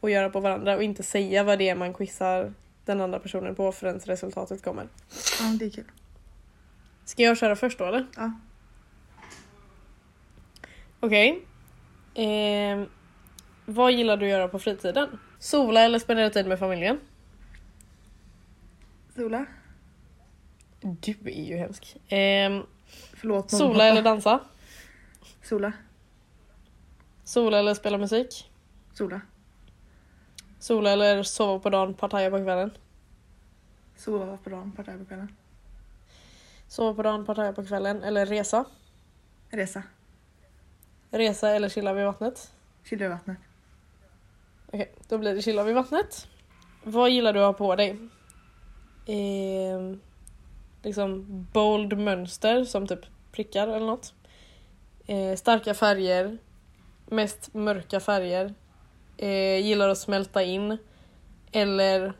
och 0.00 0.10
göra 0.10 0.30
på 0.30 0.40
varandra 0.40 0.76
och 0.76 0.82
inte 0.82 1.02
säga 1.02 1.42
vad 1.42 1.58
det 1.58 1.68
är 1.68 1.74
man 1.74 1.94
quizar 1.94 2.52
den 2.84 3.00
andra 3.00 3.18
personen 3.18 3.54
på 3.54 3.72
förrän 3.72 3.98
resultatet 3.98 4.62
kommer. 4.62 4.88
Ja, 5.40 5.56
det 5.58 5.64
är 5.64 5.70
kul. 5.70 5.84
Ska 7.04 7.22
jag 7.22 7.38
köra 7.38 7.56
först 7.56 7.78
då 7.78 7.84
eller? 7.84 8.06
Ja. 8.16 8.32
Okej. 11.04 11.46
Ehm, 12.14 12.86
vad 13.66 13.92
gillar 13.92 14.16
du 14.16 14.26
att 14.26 14.30
göra 14.30 14.48
på 14.48 14.58
fritiden? 14.58 15.18
Sola 15.38 15.80
eller 15.80 15.98
spendera 15.98 16.30
tid 16.30 16.46
med 16.46 16.58
familjen? 16.58 17.00
Sola? 19.16 19.46
Du 20.80 21.14
är 21.24 21.44
ju 21.44 21.56
hemsk. 21.56 21.96
Ehm, 22.08 22.62
Förlåt. 23.12 23.52
mamma, 23.52 23.58
sola 23.64 23.84
eller 23.84 24.02
dansa? 24.02 24.40
Sola. 25.42 25.72
Sola 27.24 27.58
eller 27.58 27.74
spela 27.74 27.98
musik? 27.98 28.50
Sola. 28.92 29.20
Sola 30.58 30.90
eller 30.90 31.22
sova 31.22 31.58
på 31.58 31.70
dagen, 31.70 31.94
partaja 31.94 32.30
på 32.30 32.36
kvällen? 32.38 32.70
Sova 33.96 34.36
på 34.36 34.50
dagen, 34.50 34.72
partaj 34.72 34.98
på 34.98 35.04
kvällen. 35.04 35.36
Sova 36.68 36.94
på 36.94 37.02
dagen, 37.02 37.26
partaja 37.26 37.52
på 37.52 37.64
kvällen 37.64 38.02
eller 38.02 38.26
resa? 38.26 38.64
Resa. 39.50 39.82
Resa 41.10 41.50
eller 41.50 41.68
chilla 41.68 41.92
vid 41.92 42.04
vattnet? 42.04 42.52
Chilla 42.84 43.04
i 43.04 43.08
vattnet. 43.08 43.38
Okej, 44.66 44.92
då 45.08 45.18
blir 45.18 45.34
det 45.34 45.42
chilla 45.42 45.64
vid 45.64 45.74
vattnet. 45.74 46.28
Vad 46.82 47.10
gillar 47.10 47.32
du 47.32 47.40
att 47.40 47.46
ha 47.46 47.52
på 47.52 47.76
dig? 47.76 47.98
Ehm, 49.06 50.00
liksom 50.82 51.24
bold 51.52 51.98
mönster 51.98 52.64
som 52.64 52.86
typ 52.86 53.00
prickar 53.32 53.68
eller 53.68 53.86
något. 53.86 54.14
Eh, 55.06 55.36
starka 55.36 55.74
färger. 55.74 56.38
Mest 57.06 57.54
mörka 57.54 58.00
färger. 58.00 58.54
Eh, 59.16 59.66
gillar 59.66 59.88
att 59.88 59.98
smälta 59.98 60.42
in. 60.42 60.78
Eller 61.52 62.12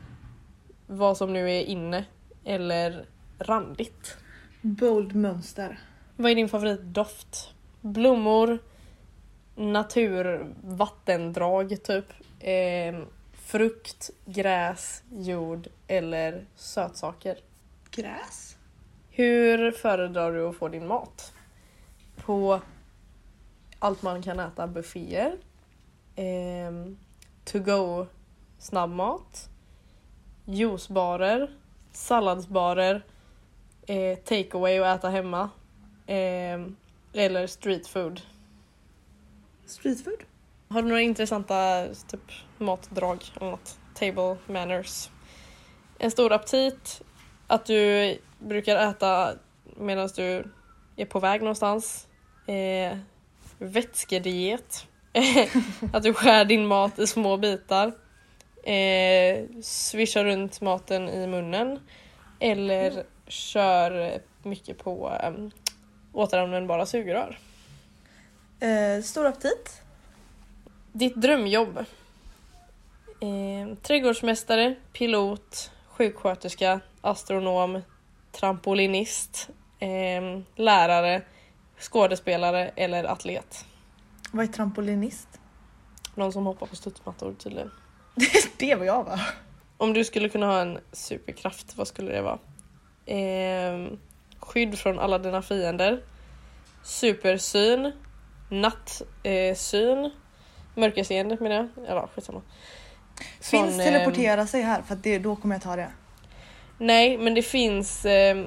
vad 0.87 1.17
som 1.17 1.33
nu 1.33 1.51
är 1.51 1.61
inne. 1.63 2.05
Eller 2.43 3.05
randigt. 3.39 4.17
Bold 4.61 5.15
mönster. 5.15 5.79
Vad 6.15 6.31
är 6.31 6.35
din 6.35 6.49
favoritdoft? 6.49 7.53
Blommor, 7.81 8.59
natur, 9.55 10.53
vattendrag 10.63 11.83
typ. 11.83 12.05
Eh, 12.39 12.95
frukt, 13.33 14.09
gräs, 14.25 15.03
jord 15.11 15.67
eller 15.87 16.45
sötsaker. 16.55 17.37
Gräs. 17.91 18.57
Hur 19.09 19.71
föredrar 19.71 20.31
du 20.31 20.47
att 20.47 20.55
få 20.55 20.67
din 20.67 20.87
mat? 20.87 21.33
På 22.15 22.61
allt 23.79 24.01
man 24.01 24.21
kan 24.21 24.39
äta 24.39 24.67
bufféer. 24.67 25.37
Eh, 26.15 26.71
to 27.43 27.59
go 27.59 28.07
snabbmat. 28.57 29.49
Juicebarer. 30.45 31.49
Salladsbarer. 31.91 33.03
Eh, 33.87 34.17
takeaway 34.17 34.79
och 34.79 34.87
äta 34.87 35.09
hemma. 35.09 35.49
Eh, 36.07 36.65
eller 37.13 37.47
street 37.47 37.87
Streetfood. 39.65 40.23
Har 40.69 40.81
du 40.81 40.87
några 40.87 41.01
intressanta 41.01 41.87
typ, 42.07 42.31
matdrag 42.57 43.23
eller 43.35 43.51
något? 43.51 43.77
Table 43.93 44.37
manners. 44.47 45.09
En 45.99 46.11
stor 46.11 46.33
aptit. 46.33 47.01
Att 47.47 47.65
du 47.65 48.17
brukar 48.39 48.89
äta 48.89 49.33
medan 49.77 50.09
du 50.15 50.43
är 50.95 51.05
på 51.05 51.19
väg 51.19 51.41
någonstans. 51.41 52.07
Eh, 52.47 52.97
vätskediet. 53.57 54.87
att 55.93 56.03
du 56.03 56.13
skär 56.13 56.45
din 56.45 56.67
mat 56.67 56.99
i 56.99 57.07
små 57.07 57.37
bitar. 57.37 57.87
Eh, 58.63 59.45
swishar 59.61 60.23
runt 60.23 60.61
maten 60.61 61.09
i 61.09 61.27
munnen. 61.27 61.79
Eller 62.39 63.03
kör 63.27 64.19
mycket 64.43 64.77
på 64.77 65.19
um, 65.23 65.51
återanvändbara 66.13 66.85
sugrör. 66.85 67.39
Eh, 68.59 69.03
stor 69.03 69.25
aptit. 69.25 69.81
Ditt 70.91 71.15
drömjobb? 71.15 71.77
Eh, 73.19 73.77
trädgårdsmästare, 73.81 74.75
pilot, 74.93 75.71
sjuksköterska, 75.87 76.79
astronom, 77.01 77.81
trampolinist, 78.31 79.49
eh, 79.79 80.39
lärare, 80.55 81.21
skådespelare 81.79 82.71
eller 82.75 83.03
atlet. 83.03 83.65
Vad 84.31 84.43
är 84.43 84.53
trampolinist? 84.53 85.27
Någon 86.15 86.31
som 86.31 86.45
hoppar 86.45 86.67
på 86.67 86.75
studsmattor 86.75 87.35
tydligen. 87.39 87.71
det 88.57 88.75
var 88.75 88.85
jag 88.85 89.03
va? 89.03 89.19
Om 89.77 89.93
du 89.93 90.03
skulle 90.03 90.29
kunna 90.29 90.45
ha 90.45 90.61
en 90.61 90.79
superkraft, 90.91 91.77
vad 91.77 91.87
skulle 91.87 92.11
det 92.11 92.21
vara? 92.21 92.39
Eh, 93.05 93.87
skydd 94.39 94.79
från 94.79 94.99
alla 94.99 95.19
dina 95.19 95.41
fiender. 95.41 96.03
Supersyn. 96.83 97.91
Nattsyn. 98.49 100.05
Eh, 100.05 100.11
mörkerseende 100.75 101.37
menar 101.39 101.55
jag. 101.55 101.69
Eller 101.87 102.07
skitsamma. 102.07 102.41
Finns 103.41 103.75
Sån, 103.75 103.79
teleportera 103.79 104.47
sig 104.47 104.61
här 104.61 104.81
för 104.81 104.95
det, 104.95 105.19
då 105.19 105.35
kommer 105.35 105.55
jag 105.55 105.61
ta 105.61 105.75
det. 105.75 105.91
Nej, 106.77 107.17
men 107.17 107.33
det 107.33 107.41
finns 107.41 108.05
eh, 108.05 108.45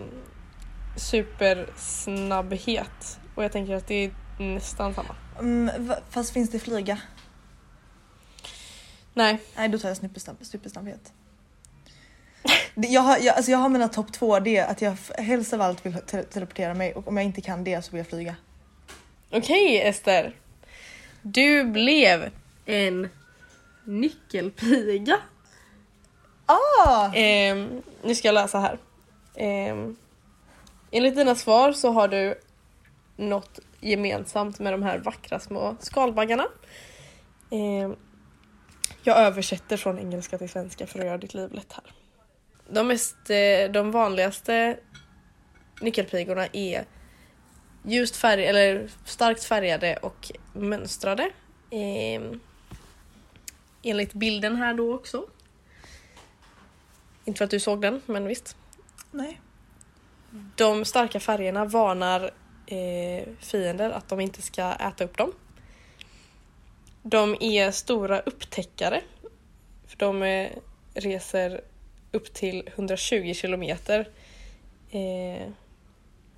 supersnabbhet. 0.97 3.19
Och 3.35 3.45
jag 3.45 3.53
tänker 3.53 3.75
att 3.75 3.87
det 3.87 4.05
är 4.05 4.11
nästan 4.39 4.95
samma. 4.95 5.17
Mm, 5.39 5.93
fast 6.11 6.33
finns 6.33 6.51
det 6.51 6.59
flyga? 6.59 6.99
Nej, 9.15 9.39
Nej 9.57 9.69
då 9.69 9.79
tar 9.79 9.89
jag 9.89 9.97
supersnabb, 9.97 10.37
supersnabbhet. 10.41 11.13
Jag 12.75 13.01
har, 13.01 13.19
jag, 13.19 13.37
alltså 13.37 13.51
jag 13.51 13.59
har 13.59 13.69
mina 13.69 13.89
topp 13.89 14.13
två, 14.13 14.41
det 14.41 14.57
är 14.57 14.67
att 14.67 14.83
jag 14.83 14.97
helst 15.19 15.53
av 15.53 15.61
allt 15.61 15.87
vill 15.87 15.95
te- 15.95 16.23
teleportera 16.23 16.75
mig 16.75 16.95
och 16.95 17.09
om 17.09 17.17
jag 17.17 17.27
inte 17.27 17.41
kan 17.41 17.65
det 17.65 17.83
så 17.83 17.91
vill 17.91 17.99
jag 17.99 18.07
flyga. 18.07 18.37
Okej 19.31 19.81
Ester. 19.81 20.35
Du 21.23 21.65
blev 21.65 22.31
en 22.67 23.09
nyckelpiga. 23.85 25.21
Ah! 26.47 27.11
Ehm, 27.15 27.83
nu 28.03 28.15
ska 28.15 28.29
jag 28.29 28.35
läsa 28.35 28.59
här. 28.59 28.79
Ehm, 29.35 29.97
enligt 30.91 31.17
dina 31.17 31.35
svar 31.35 31.73
så 31.73 31.91
har 31.91 32.09
du 32.09 32.41
något 33.17 33.61
gemensamt 33.81 34.59
med 34.59 34.73
de 34.73 34.83
här 34.83 34.99
vackra 34.99 35.41
små 35.41 35.77
skalbaggarna. 35.81 36.47
Ehm, 37.51 37.97
jag 39.03 39.19
översätter 39.19 39.77
från 39.77 39.99
engelska 39.99 40.39
till 40.39 40.49
svenska 40.49 40.87
för 40.87 40.99
att 40.99 41.07
göra 41.07 41.19
ditt 41.19 41.35
liv 41.35 41.53
lätt 41.53 41.73
här. 41.73 41.93
De, 42.69 42.89
mest, 42.89 43.31
eh, 43.31 43.73
de 43.73 43.91
vanligaste 43.91 44.77
nyckelpigorna 45.81 46.47
är 46.53 46.85
ljust 47.89 48.17
färg, 48.17 48.47
eller 48.47 48.89
starkt 49.05 49.45
färgade 49.45 49.97
och 49.97 50.31
mönstrade. 50.53 51.31
Ehm, 51.71 52.41
enligt 53.83 54.13
bilden 54.13 54.57
här 54.57 54.75
då 54.75 54.95
också. 54.95 55.27
Inte 57.25 57.39
för 57.39 57.45
att 57.45 57.51
du 57.51 57.61
såg 57.61 57.81
den, 57.81 58.03
men 58.07 58.27
visst. 58.27 58.57
Nej. 59.11 59.41
De 60.57 60.85
starka 60.85 61.21
färgerna 61.21 61.65
varnar 61.65 62.31
eh, 62.67 63.29
fiender 63.41 63.91
att 63.91 64.09
de 64.09 64.21
inte 64.21 64.43
ska 64.43 64.73
äta 64.73 65.05
upp 65.05 65.17
dem. 65.17 65.33
De 67.03 67.37
är 67.41 67.71
stora 67.71 68.21
upptäckare. 68.21 69.01
För 69.87 69.99
de 69.99 70.23
eh, 70.23 70.51
reser 70.95 71.61
upp 72.13 72.35
till 72.35 72.69
120 72.77 73.35
kilometer 73.35 74.09
eh, 74.91 75.49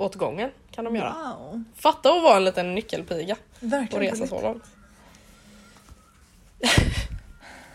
åt 0.01 0.15
gången 0.15 0.51
kan 0.71 0.85
de 0.85 0.97
göra. 0.97 1.37
Wow. 1.39 1.65
Fatta 1.77 2.13
att 2.13 2.23
vara 2.23 2.37
en 2.37 2.45
liten 2.45 2.75
nyckelpiga 2.75 3.35
och 3.35 3.73
Verkligen 3.73 4.05
resa 4.05 4.15
gulligt. 4.15 4.31
så 4.31 4.43
långt. 4.43 4.65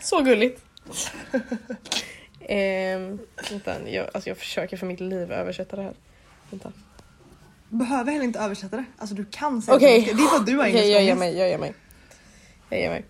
så 0.00 0.22
gulligt. 0.22 0.64
ehm, 2.40 3.18
vänta, 3.50 3.88
jag, 3.90 4.08
alltså 4.14 4.30
jag 4.30 4.36
försöker 4.36 4.76
för 4.76 4.86
mitt 4.86 5.00
liv 5.00 5.32
översätta 5.32 5.76
det 5.76 5.82
här. 5.82 5.94
Vänta. 6.50 6.72
Behöver 7.68 8.12
heller 8.12 8.24
inte 8.24 8.38
översätta 8.38 8.76
det. 8.76 8.84
Alltså 8.98 9.14
du 9.14 9.24
kan 9.24 9.62
säga 9.62 9.76
Okej. 9.76 9.94
engelska. 9.94 10.16
Det 10.16 10.22
är 10.22 10.36
att 10.40 10.46
du 10.46 10.56
har 10.56 10.64
engelska 10.64 10.88
jag 10.88 11.02
ger 11.02 11.14
mig, 11.14 11.38
jag 11.38 11.48
ger 11.48 11.58
mig. 11.58 11.74
Jag 12.68 12.80
ger 12.80 12.90
mig. 12.90 13.04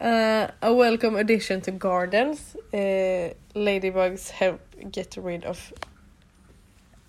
Uh, 0.00 0.50
a 0.60 0.74
welcome 0.74 1.20
addition 1.20 1.60
to 1.60 1.70
gardens. 1.70 2.56
Uh, 2.74 3.32
ladybugs 3.52 4.30
help 4.30 4.60
get 4.94 5.16
rid 5.16 5.44
of... 5.44 5.72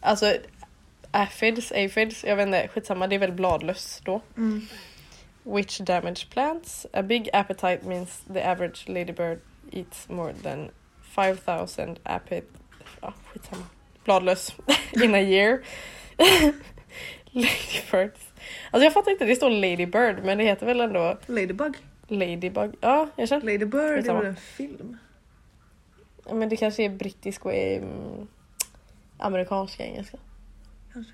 Alltså, 0.02 0.34
aphids, 1.14 1.72
aphids, 1.72 2.24
jag 2.24 2.36
vet 2.36 2.46
inte, 2.48 2.68
skitsamma, 2.68 3.08
det 3.08 3.16
är 3.16 3.20
väl 3.20 3.32
bladlöss 3.32 4.02
då. 4.06 4.22
Mm. 4.38 4.62
Which 5.44 5.80
damage 5.80 6.30
plants. 6.30 6.88
A 6.94 7.02
big 7.02 7.30
appetite 7.34 7.80
means 7.84 8.22
the 8.34 8.44
average 8.44 8.90
ladybird 8.90 9.40
eats 9.72 10.10
more 10.10 10.34
than 10.34 10.70
5000 11.02 11.98
apid... 12.04 12.44
Ja, 13.02 13.14
skitsamma. 13.34 13.64
Bladlöss 14.06 14.56
in 15.04 15.16
a 15.16 15.20
year. 15.22 15.62
Ladybirds. 17.26 18.20
Alltså 18.72 18.84
jag 18.84 18.94
fattar 18.94 19.12
inte, 19.12 19.26
det 19.26 19.36
står 19.36 19.50
ladybird 19.50 20.24
men 20.24 20.38
det 20.38 20.44
heter 20.44 20.66
väl 20.66 20.82
ändå 20.82 21.18
Ladybug. 21.26 21.76
ladybug? 22.08 22.76
Ja, 22.82 23.10
jag 23.16 23.30
känner. 23.30 23.46
Ladybird 23.46 23.82
är 23.82 23.96
Skitsamma. 23.98 24.20
väl 24.20 24.28
en 24.30 24.36
film? 24.36 24.98
Ja, 26.26 26.34
Men 26.34 26.50
det 26.50 26.56
kanske 26.56 26.84
är 26.84 26.90
brittisk 26.90 27.46
och 27.46 27.54
mm, 27.54 28.28
amerikanska 29.18 29.84
engelska. 29.86 30.18
Kanske. 30.94 31.14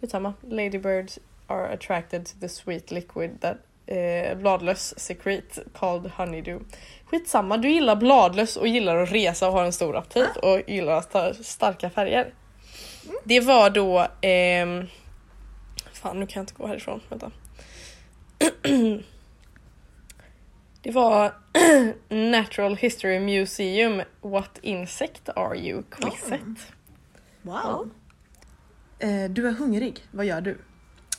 Skitsamma. 0.00 0.34
Ladybirds 0.42 1.18
are 1.46 1.66
attracted 1.66 2.26
to 2.26 2.38
the 2.40 2.48
sweet 2.48 2.90
liquid 2.90 3.40
that 3.40 3.56
eh, 3.86 4.38
bladlöss 4.38 4.94
secrete 4.96 5.64
called 5.72 6.10
honeydew. 6.16 6.60
Skitsamma, 7.04 7.56
du 7.56 7.70
gillar 7.70 7.96
bladlöss 7.96 8.56
och 8.56 8.68
gillar 8.68 8.96
att 8.96 9.12
resa 9.12 9.46
och 9.46 9.52
har 9.52 9.64
en 9.64 9.72
stor 9.72 9.96
aptit 9.96 10.36
och 10.36 10.60
gillar 10.66 10.92
att 10.92 11.10
ta 11.10 11.34
starka 11.34 11.90
färger. 11.90 12.34
Det 13.24 13.40
var 13.40 13.70
då... 13.70 14.06
ehm, 14.20 14.86
fan, 15.92 16.20
nu 16.20 16.26
kan 16.26 16.40
jag 16.40 16.42
inte 16.42 16.54
gå 16.54 16.66
härifrån. 16.66 17.00
Vänta. 17.08 17.30
Det 20.82 20.90
var 20.90 21.32
Natural 22.30 22.76
History 22.76 23.20
Museum 23.20 24.02
What 24.20 24.58
Insect 24.62 25.28
Are 25.36 25.56
You? 25.56 25.82
Quizet. 25.90 26.72
Wow. 27.42 27.90
Eh, 28.98 29.30
du 29.30 29.48
är 29.48 29.52
hungrig. 29.52 30.06
Vad 30.10 30.26
gör 30.26 30.40
du? 30.40 30.58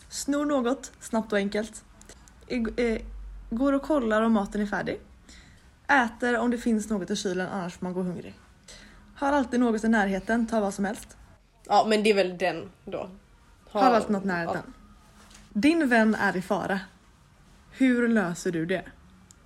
Snor 0.10 0.46
något, 0.46 0.92
snabbt 1.00 1.32
och 1.32 1.38
enkelt. 1.38 1.84
Eh, 2.48 3.02
går 3.50 3.74
och 3.74 3.82
kollar 3.82 4.22
om 4.22 4.34
maten 4.34 4.62
är 4.62 4.66
färdig. 4.66 5.00
Äter 5.88 6.38
om 6.38 6.52
det 6.52 6.58
finns 6.58 6.90
något 6.90 7.10
i 7.10 7.16
kylen, 7.16 7.48
annars 7.48 7.74
får 7.74 7.86
man 7.86 7.94
gå 7.94 8.02
hungrig. 8.02 8.34
Har 9.16 9.32
alltid 9.32 9.60
något 9.60 9.84
i 9.84 9.88
närheten, 9.88 10.48
tar 10.48 10.62
vad 10.62 10.74
som 10.74 10.86
helst. 10.86 11.18
Ja 11.68 11.86
men 11.90 12.04
det 12.04 12.10
är 12.10 12.14
väl 12.14 12.38
den 12.38 12.70
då. 12.86 13.10
Har 13.70 13.82
alltid 13.82 14.12
något 14.12 14.24
i 14.24 14.28
närheten. 14.28 14.74
Din 15.50 15.90
vän 15.90 16.16
är 16.16 16.38
i 16.38 16.42
fara. 16.42 16.80
Hur 17.72 18.08
löser 18.08 18.52
du 18.52 18.66
det? 18.66 18.84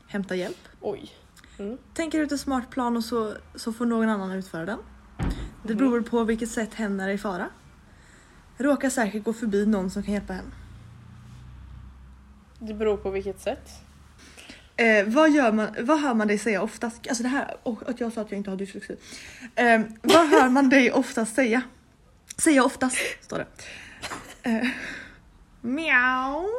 Hämta 0.08 0.36
hjälp. 0.36 0.68
Oj. 0.82 1.12
Mm. 1.60 1.78
Tänker 1.94 2.20
ut 2.20 2.32
en 2.32 2.38
smart 2.38 2.70
plan 2.70 2.98
och 2.98 3.04
så, 3.04 3.34
så 3.56 3.74
får 3.74 3.86
någon 3.86 4.10
annan 4.10 4.32
utföra 4.32 4.66
den. 4.66 4.80
Det 5.64 5.76
beror 5.76 6.02
på 6.02 6.24
vilket 6.24 6.50
sätt 6.50 6.74
hen 6.74 7.00
är 7.00 7.10
i 7.10 7.18
fara. 7.18 7.50
Råkar 8.64 8.90
säkert 8.90 9.24
gå 9.24 9.34
förbi 9.34 9.66
någon 9.66 9.90
som 9.90 10.04
kan 10.04 10.14
hjälpa 10.14 10.34
henne. 10.34 10.52
Det 12.60 12.74
beror 12.74 12.98
på 12.98 13.10
vilket 13.10 13.42
sätt. 13.42 13.70
Eh, 14.76 15.06
vad, 15.08 15.32
gör 15.32 15.52
man, 15.52 15.76
vad 15.80 16.00
hör 16.00 16.14
man 16.14 16.28
dig 16.28 16.38
säga 16.38 16.62
oftast? 16.62 17.08
Alltså 17.08 17.24
det 17.24 17.30
här, 17.30 17.58
och 17.64 17.90
att 17.90 18.00
jag 18.00 18.14
sa 18.14 18.22
att 18.22 18.32
jag 18.32 18.38
inte 18.38 18.50
har 18.50 18.58
dyslexi. 18.58 18.98
Eh, 19.56 19.82
vad 20.02 20.28
hör 20.28 20.50
man 20.50 20.70
dig 20.70 20.92
oftast 20.92 21.36
säga? 21.36 21.62
Säga 22.38 22.64
oftast, 22.64 22.98
står 23.22 23.38
det. 23.38 23.48
Eh, 24.50 24.68
miau. 25.62 26.50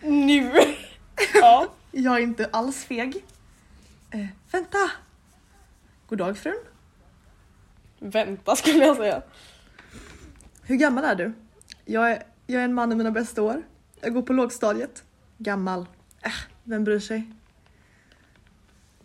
Nu! 0.00 0.52
ja. 1.34 1.66
Jag 1.90 2.16
är 2.16 2.22
inte 2.22 2.48
alls 2.52 2.84
feg. 2.84 3.24
Eh, 4.10 4.26
vänta. 4.52 4.90
God 6.06 6.18
dag 6.18 6.38
frun. 6.38 6.60
Vänta 7.98 8.56
skulle 8.56 8.84
jag 8.84 8.96
säga. 8.96 9.22
Hur 10.70 10.76
gammal 10.76 11.04
är 11.04 11.14
du? 11.14 11.32
Jag 11.84 12.10
är, 12.10 12.22
jag 12.46 12.60
är 12.60 12.64
en 12.64 12.74
man 12.74 12.92
i 12.92 12.94
mina 12.94 13.10
bästa 13.10 13.42
år. 13.42 13.62
Jag 14.00 14.14
går 14.14 14.22
på 14.22 14.32
lågstadiet. 14.32 15.04
Gammal. 15.38 15.86
Äh, 16.22 16.32
vem 16.64 16.84
bryr 16.84 16.98
sig? 16.98 17.32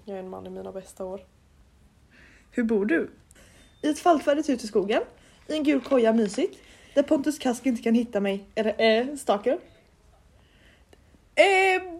Jag 0.05 0.17
är 0.17 0.19
en 0.19 0.29
man 0.29 0.47
i 0.47 0.49
mina 0.49 0.71
bästa 0.71 1.05
år. 1.05 1.21
Hur 2.51 2.63
bor 2.63 2.85
du? 2.85 3.09
I 3.81 3.89
ett 3.89 3.99
fallfärdigt 3.99 4.49
hus 4.49 4.63
i 4.63 4.67
skogen. 4.67 5.01
I 5.47 5.53
en 5.53 5.63
gul 5.63 5.81
koja 5.81 6.13
mysigt. 6.13 6.59
Där 6.93 7.03
Pontus 7.03 7.39
Kask 7.39 7.65
inte 7.65 7.81
kan 7.83 7.93
hitta 7.95 8.19
mig. 8.19 8.45
Eller 8.55 8.81
eh, 8.81 9.15
stalker. 9.15 9.59
Eh, 11.35 11.99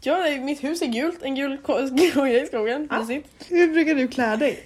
ja, 0.00 0.16
mitt 0.40 0.64
hus 0.64 0.82
är 0.82 0.86
gult. 0.86 1.22
En 1.22 1.34
gul 1.34 1.58
ko- 1.58 1.88
koja 2.14 2.42
i 2.42 2.46
skogen. 2.46 2.88
Ja. 2.90 2.98
Mysigt. 3.00 3.28
Hur 3.50 3.72
brukar 3.72 3.94
du 3.94 4.08
klä 4.08 4.36
dig? 4.36 4.64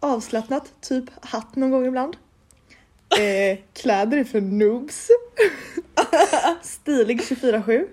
Avslappnat, 0.00 0.72
typ 0.80 1.04
hatt 1.24 1.56
någon 1.56 1.70
gång 1.70 1.86
ibland. 1.86 2.16
Eh, 3.18 3.58
kläder 3.74 4.18
är 4.18 4.24
för 4.24 4.40
noobs. 4.40 5.10
Stilig 6.62 7.20
24-7. 7.20 7.86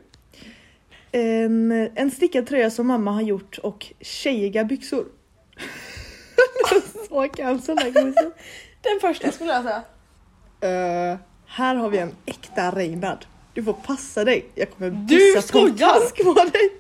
En, 1.12 1.72
en 1.96 2.12
stickad 2.12 2.48
tröja 2.48 2.72
som 2.72 2.88
mamma 2.88 3.12
har 3.12 3.22
gjort 3.22 3.58
och 3.58 3.94
tjejiga 4.00 4.64
byxor. 4.64 5.06
Så 7.10 7.28
cancel 7.28 7.78
den 8.82 9.00
första 9.02 9.32
skulle 9.32 9.54
jag 9.54 9.64
säga. 9.64 9.84
Eh, 10.62 11.18
här 11.46 11.76
har 11.76 11.90
vi 11.90 11.98
en 11.98 12.16
äkta 12.26 12.72
Reinhard. 12.72 13.26
Du 13.54 13.64
får 13.64 13.74
passa 13.74 14.24
dig. 14.24 14.46
Jag 14.56 14.72
kommer 14.72 14.90
Du 14.90 15.36
en 15.36 15.42
skojar! 15.42 16.24
på 16.24 16.34
dig. 16.34 16.72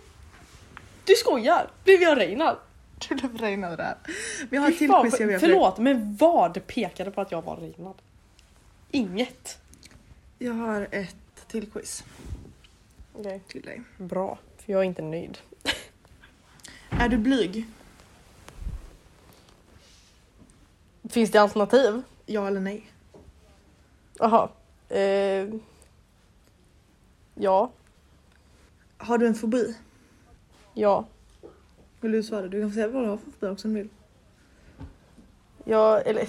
Du 1.05 1.15
skojar! 1.15 1.69
Blev 1.83 2.01
jag 2.01 2.17
Reinhard? 2.17 2.57
Du 3.09 3.15
blev 3.15 3.37
Reinhard 3.37 3.77
där. 3.77 3.97
Vi 4.49 4.57
har 4.57 4.71
Fy 4.71 4.77
till 4.77 4.91
quiz 5.01 5.19
jag 5.19 5.39
Förlåt, 5.39 5.77
men 5.77 6.15
vad 6.19 6.67
pekade 6.67 7.11
på 7.11 7.21
att 7.21 7.31
jag 7.31 7.41
var 7.41 7.57
Reinhard? 7.57 7.95
Inget. 8.91 9.61
Jag 10.39 10.53
har 10.53 10.87
ett 10.91 11.15
till 11.47 11.71
quiz 11.71 12.03
Okej. 13.13 13.41
till 13.47 13.61
dig. 13.61 13.81
Bra, 13.97 14.39
för 14.57 14.71
jag 14.71 14.81
är 14.81 14.85
inte 14.85 15.01
nöjd. 15.01 15.37
Är 16.89 17.09
du 17.09 17.17
blyg? 17.17 17.65
Finns 21.03 21.31
det 21.31 21.41
alternativ? 21.41 22.01
Ja 22.25 22.47
eller 22.47 22.59
nej? 22.59 22.91
Jaha. 24.19 24.49
Eh, 24.89 25.47
ja. 27.35 27.71
Har 28.97 29.17
du 29.17 29.27
en 29.27 29.35
fobi? 29.35 29.75
Ja. 30.73 31.05
Vill 32.01 32.11
du 32.11 32.23
svara? 32.23 32.47
Du 32.47 32.61
kan 32.61 32.69
få 32.69 32.73
säga 32.73 32.87
vad 32.87 33.03
du 33.03 33.07
har 33.07 33.17
för 33.17 33.31
fobi 33.31 33.47
också 33.47 33.67
om 33.67 33.73
du 33.73 33.79
vill. 33.79 33.89
Jag, 35.63 36.07
eller... 36.07 36.27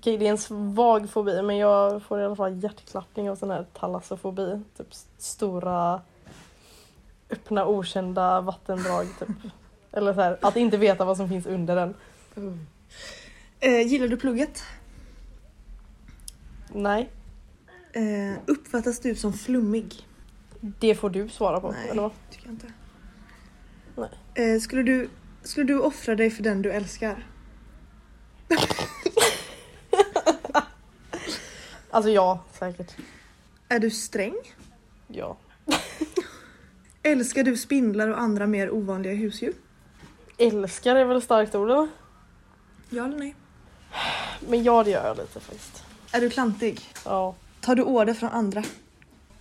Okej, 0.00 0.18
det 0.18 0.26
är 0.26 0.30
en 0.30 0.38
svag 0.38 1.10
fobi, 1.10 1.42
men 1.42 1.56
jag 1.56 2.02
får 2.02 2.20
i 2.20 2.24
alla 2.24 2.36
fall 2.36 2.62
hjärtklappning 2.62 3.30
av 3.30 3.36
sån 3.36 3.50
här 3.50 3.66
talassofobi. 3.72 4.60
Typ 4.76 4.86
stora, 5.18 6.00
öppna, 7.30 7.66
okända 7.66 8.40
vattendrag. 8.40 9.06
Typ. 9.18 9.28
Eller 9.92 10.14
så 10.14 10.20
här, 10.20 10.38
att 10.42 10.56
inte 10.56 10.76
veta 10.76 11.04
vad 11.04 11.16
som 11.16 11.28
finns 11.28 11.46
under 11.46 11.76
den. 11.76 11.94
Eh, 13.60 13.80
gillar 13.86 14.08
du 14.08 14.16
plugget? 14.16 14.62
Nej, 16.72 17.10
Eh, 17.92 18.38
uppfattas 18.46 19.00
du 19.00 19.14
som 19.14 19.32
flummig? 19.32 20.06
det 20.60 20.94
får 20.94 21.10
du 21.10 21.28
svara 21.28 21.60
på. 21.60 21.70
Nej. 21.70 21.88
Eller 21.88 22.02
vad? 22.02 22.12
Tycker 22.30 22.46
jag 22.46 22.54
inte. 22.54 22.72
Nej. 23.96 24.54
Eh, 24.54 24.60
skulle, 24.60 24.82
du, 24.82 25.08
skulle 25.42 25.66
du 25.66 25.80
offra 25.80 26.14
dig 26.14 26.30
för 26.30 26.42
den 26.42 26.62
du 26.62 26.72
älskar? 26.72 27.26
Alltså 31.90 32.10
ja, 32.10 32.38
säkert. 32.52 32.96
Är 33.68 33.78
du 33.78 33.90
sträng? 33.90 34.34
Ja. 35.06 35.36
Älskar 37.02 37.44
du 37.44 37.56
spindlar 37.56 38.08
och 38.08 38.20
andra 38.20 38.46
mer 38.46 38.70
ovanliga 38.70 39.14
husdjur? 39.14 39.54
Älskar 40.38 40.96
är 40.96 41.04
väl 41.04 41.16
ett 41.16 41.24
starkt 41.24 41.54
ord 41.54 41.70
eller? 41.70 41.88
Ja 42.90 43.04
eller 43.04 43.18
nej? 43.18 43.34
Men 44.48 44.62
ja, 44.62 44.84
det 44.84 44.90
gör 44.90 45.06
jag 45.06 45.16
lite 45.16 45.40
faktiskt. 45.40 45.84
Är 46.12 46.20
du 46.20 46.30
klantig? 46.30 46.80
Ja. 47.04 47.34
Tar 47.60 47.74
du 47.74 47.82
order 47.82 48.14
från 48.14 48.30
andra? 48.30 48.64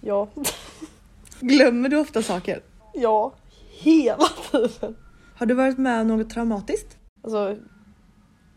Ja. 0.01 0.27
Glömmer 1.39 1.89
du 1.89 1.97
ofta 1.97 2.21
saker? 2.23 2.61
Ja. 2.93 3.33
Hela 3.69 4.29
tiden. 4.51 4.95
Har 5.35 5.45
du 5.45 5.53
varit 5.53 5.77
med 5.77 6.01
om 6.01 6.07
något 6.07 6.29
traumatiskt? 6.29 6.97
Alltså, 7.23 7.57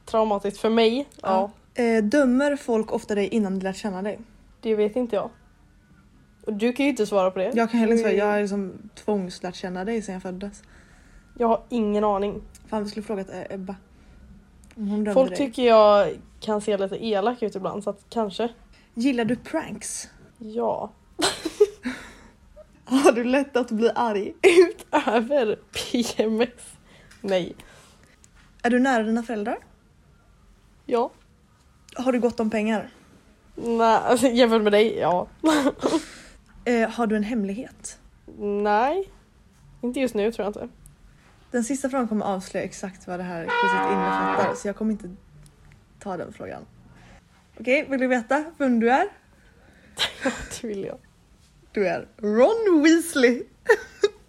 traumatiskt 0.05 0.61
för 0.61 0.71
mig? 0.71 1.09
Ja. 1.23 1.51
Eh, 1.75 2.05
dömer 2.05 2.57
folk 2.57 2.93
ofta 2.93 3.15
dig 3.15 3.29
innan 3.29 3.59
de 3.59 3.65
lärt 3.65 3.77
känna 3.77 4.03
dig? 4.03 4.21
Det 4.61 4.75
vet 4.75 4.97
inte 4.97 5.17
jag. 5.17 5.31
Och 6.47 6.53
du 6.53 6.73
kan 6.73 6.85
ju 6.87 6.91
inte 6.91 7.07
svara 7.07 7.31
på 7.31 7.39
det. 7.39 7.53
Jag 7.55 7.71
kan 7.71 7.81
heller 7.81 7.93
inte 7.93 8.03
svara, 8.03 8.13
Mm. 8.13 8.27
jag 8.27 8.33
har 8.35 8.41
liksom 8.41 8.73
tvångslärt 8.95 9.55
känna 9.55 9.85
dig 9.85 10.03
sedan 10.03 10.13
jag 10.13 10.23
föddes. 10.23 10.63
Jag 11.39 11.49
har 11.49 11.63
ingen 11.69 12.05
aning. 12.05 12.43
Fan 12.67 12.85
vi 12.85 12.91
skulle 12.91 13.03
frågat 13.07 13.29
eh, 13.31 13.43
Ebba. 13.55 13.77
Om 14.77 14.89
hon 14.89 14.97
dömde 14.99 15.13
Folk 15.13 15.29
dig. 15.29 15.39
tycker 15.39 15.63
jag 15.63 16.17
kan 16.41 16.61
se 16.61 16.77
lite 16.77 17.05
elak 17.07 17.43
ut 17.43 17.55
ibland 17.57 17.85
så 17.85 17.91
att 17.91 18.05
kanske. 18.09 18.49
Gillar 18.95 19.25
du 19.25 19.37
pranks? 19.37 20.09
Ja. 20.39 20.91
Har 22.85 23.13
du 23.13 23.25
lätt 23.25 23.57
att 23.57 23.71
bli 23.71 23.91
arg? 23.95 24.35
Över 25.07 25.57
PMS. 25.73 26.49
Nej. 27.21 27.55
Är 28.63 28.71
du 28.71 28.79
nära 28.79 29.03
dina 29.03 29.23
föräldrar? 29.23 29.59
Ja. 30.87 31.11
Har 31.95 32.13
du 32.13 32.21
gott 32.21 32.41
om 32.41 32.51
pengar? 32.51 32.91
Nej, 33.55 33.87
alltså 34.05 34.27
jämfört 34.27 34.63
med 34.63 34.73
dig, 34.73 34.99
ja. 34.99 35.27
Eh, 36.65 36.91
har 36.91 37.07
du 37.07 37.17
en 37.17 37.23
hemlighet? 37.23 37.99
Nej. 38.39 39.09
Inte 39.81 40.01
just 40.01 40.15
nu 40.15 40.33
tror 40.33 40.45
jag 40.45 40.51
inte. 40.51 40.69
Den 41.51 41.65
sista 41.65 41.91
frågan 41.91 42.09
kommer 42.09 42.27
avslöja 42.27 42.65
exakt 42.65 43.07
vad 43.07 43.19
det 43.21 43.23
här 43.23 43.45
quizet 43.45 43.93
innefattar 43.93 44.55
så 44.55 44.69
jag 44.69 44.77
kommer 44.77 44.93
inte 44.93 45.11
ta 45.99 46.17
den 46.17 46.33
frågan. 46.33 46.63
Okej, 47.61 47.87
vill 47.91 48.01
du 48.01 48.07
veta 48.07 48.45
vem 48.59 48.81
du 48.81 48.91
är? 48.91 49.07
Det 50.61 50.67
vill 50.69 50.85
jag. 50.85 50.99
Du 51.73 51.89
är 51.89 52.09
Ron 52.23 52.83
Weasley. 52.83 53.43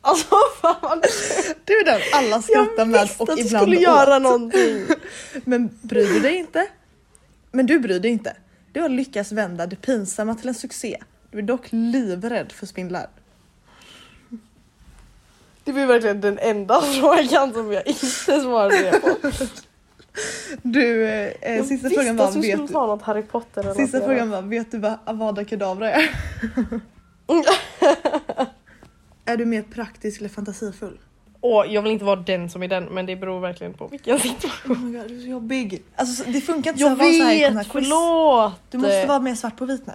Alltså 0.05 0.35
fan. 0.61 1.01
Du 1.65 1.73
är 1.79 1.85
den 1.85 2.01
alla 2.13 2.41
skrattar 2.41 2.73
Jag 2.77 2.87
med 2.87 3.01
visste 3.01 3.23
och 3.23 3.29
att 3.29 3.35
du 3.35 3.41
ibland 3.43 3.63
skulle 3.63 3.79
göra 3.79 4.15
åt. 4.15 4.21
någonting. 4.21 4.85
Men 5.45 5.79
bryr 5.81 6.07
du 6.07 6.19
dig 6.19 6.35
inte? 6.35 6.67
Men 7.55 7.65
du 7.65 7.79
bryr 7.79 7.99
dig 7.99 8.11
inte. 8.11 8.35
Du 8.71 8.81
har 8.81 8.89
lyckats 8.89 9.31
vända 9.31 9.67
det 9.67 9.75
pinsamma 9.75 10.35
till 10.35 10.47
en 10.47 10.53
succé. 10.53 10.97
Du 11.31 11.37
är 11.37 11.41
dock 11.41 11.67
livrädd 11.71 12.51
för 12.51 12.65
spindlar. 12.65 13.07
Det 15.63 15.71
var 15.71 15.85
verkligen 15.85 16.21
den 16.21 16.39
enda 16.39 16.81
frågan 16.99 17.53
som 17.53 17.71
jag 17.71 17.87
inte 17.87 18.05
svarade 18.05 18.99
på. 19.01 19.31
Du, 20.61 21.05
eh, 21.05 21.55
Jag 21.55 21.65
sista 21.65 21.87
visste 21.87 21.89
frågan 21.89 22.17
var 22.17 22.27
att 22.27 22.33
du 22.33 22.39
vet 22.41 22.51
skulle 22.51 22.67
du, 22.67 22.73
något 22.73 23.01
Harry 23.01 23.21
Potter 23.21 23.73
Sista 23.73 24.01
frågan 24.01 24.29
var 24.29 24.41
vet 24.41 24.71
du 24.71 24.79
vad 24.79 24.97
Avada 25.05 25.45
Kedavra 25.45 25.91
är? 25.91 26.09
är 29.25 29.37
du 29.37 29.45
mer 29.45 29.61
praktisk 29.61 30.19
eller 30.19 30.29
fantasifull? 30.29 30.99
Åh, 31.45 31.65
jag 31.73 31.81
vill 31.81 31.91
inte 31.91 32.05
vara 32.05 32.15
den 32.15 32.49
som 32.49 32.63
är 32.63 32.67
den 32.67 32.83
men 32.83 33.05
det 33.05 33.15
beror 33.15 33.39
verkligen 33.39 33.73
på 33.73 33.87
vilken 33.87 34.19
situation. 34.19 34.75
Oh 34.75 34.79
my 34.79 34.97
God, 34.97 35.07
du 35.07 35.15
är 35.15 35.21
så 35.21 35.27
jobbig. 35.27 35.83
Alltså 35.95 36.23
det 36.23 36.41
funkar 36.41 36.71
inte 36.71 36.79
så 36.79 36.85
Jag 36.85 36.91
att 36.91 36.97
vara 36.97 37.11
så 37.11 37.23
här 37.23 37.35
här 37.35 37.51
vet, 37.51 37.67
förlåt! 37.67 38.53
Du 38.71 38.77
måste 38.77 39.05
vara 39.05 39.19
mer 39.19 39.35
svart 39.35 39.57
på 39.57 39.65
vitt 39.65 39.87
nu. 39.87 39.93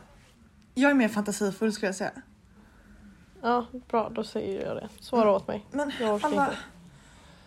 Jag 0.74 0.90
är 0.90 0.94
mer 0.94 1.08
fantasifull 1.08 1.72
skulle 1.72 1.88
jag 1.88 1.94
säga. 1.94 2.10
Ja, 3.42 3.66
bra 3.88 4.10
då 4.14 4.24
säger 4.24 4.66
jag 4.66 4.76
det. 4.76 4.88
Svara 5.00 5.30
åt 5.30 5.48
mig. 5.48 5.66
Men 5.70 5.92
Jag 6.00 6.14
orkar 6.14 6.28
alla... 6.28 6.44
inte. 6.44 6.58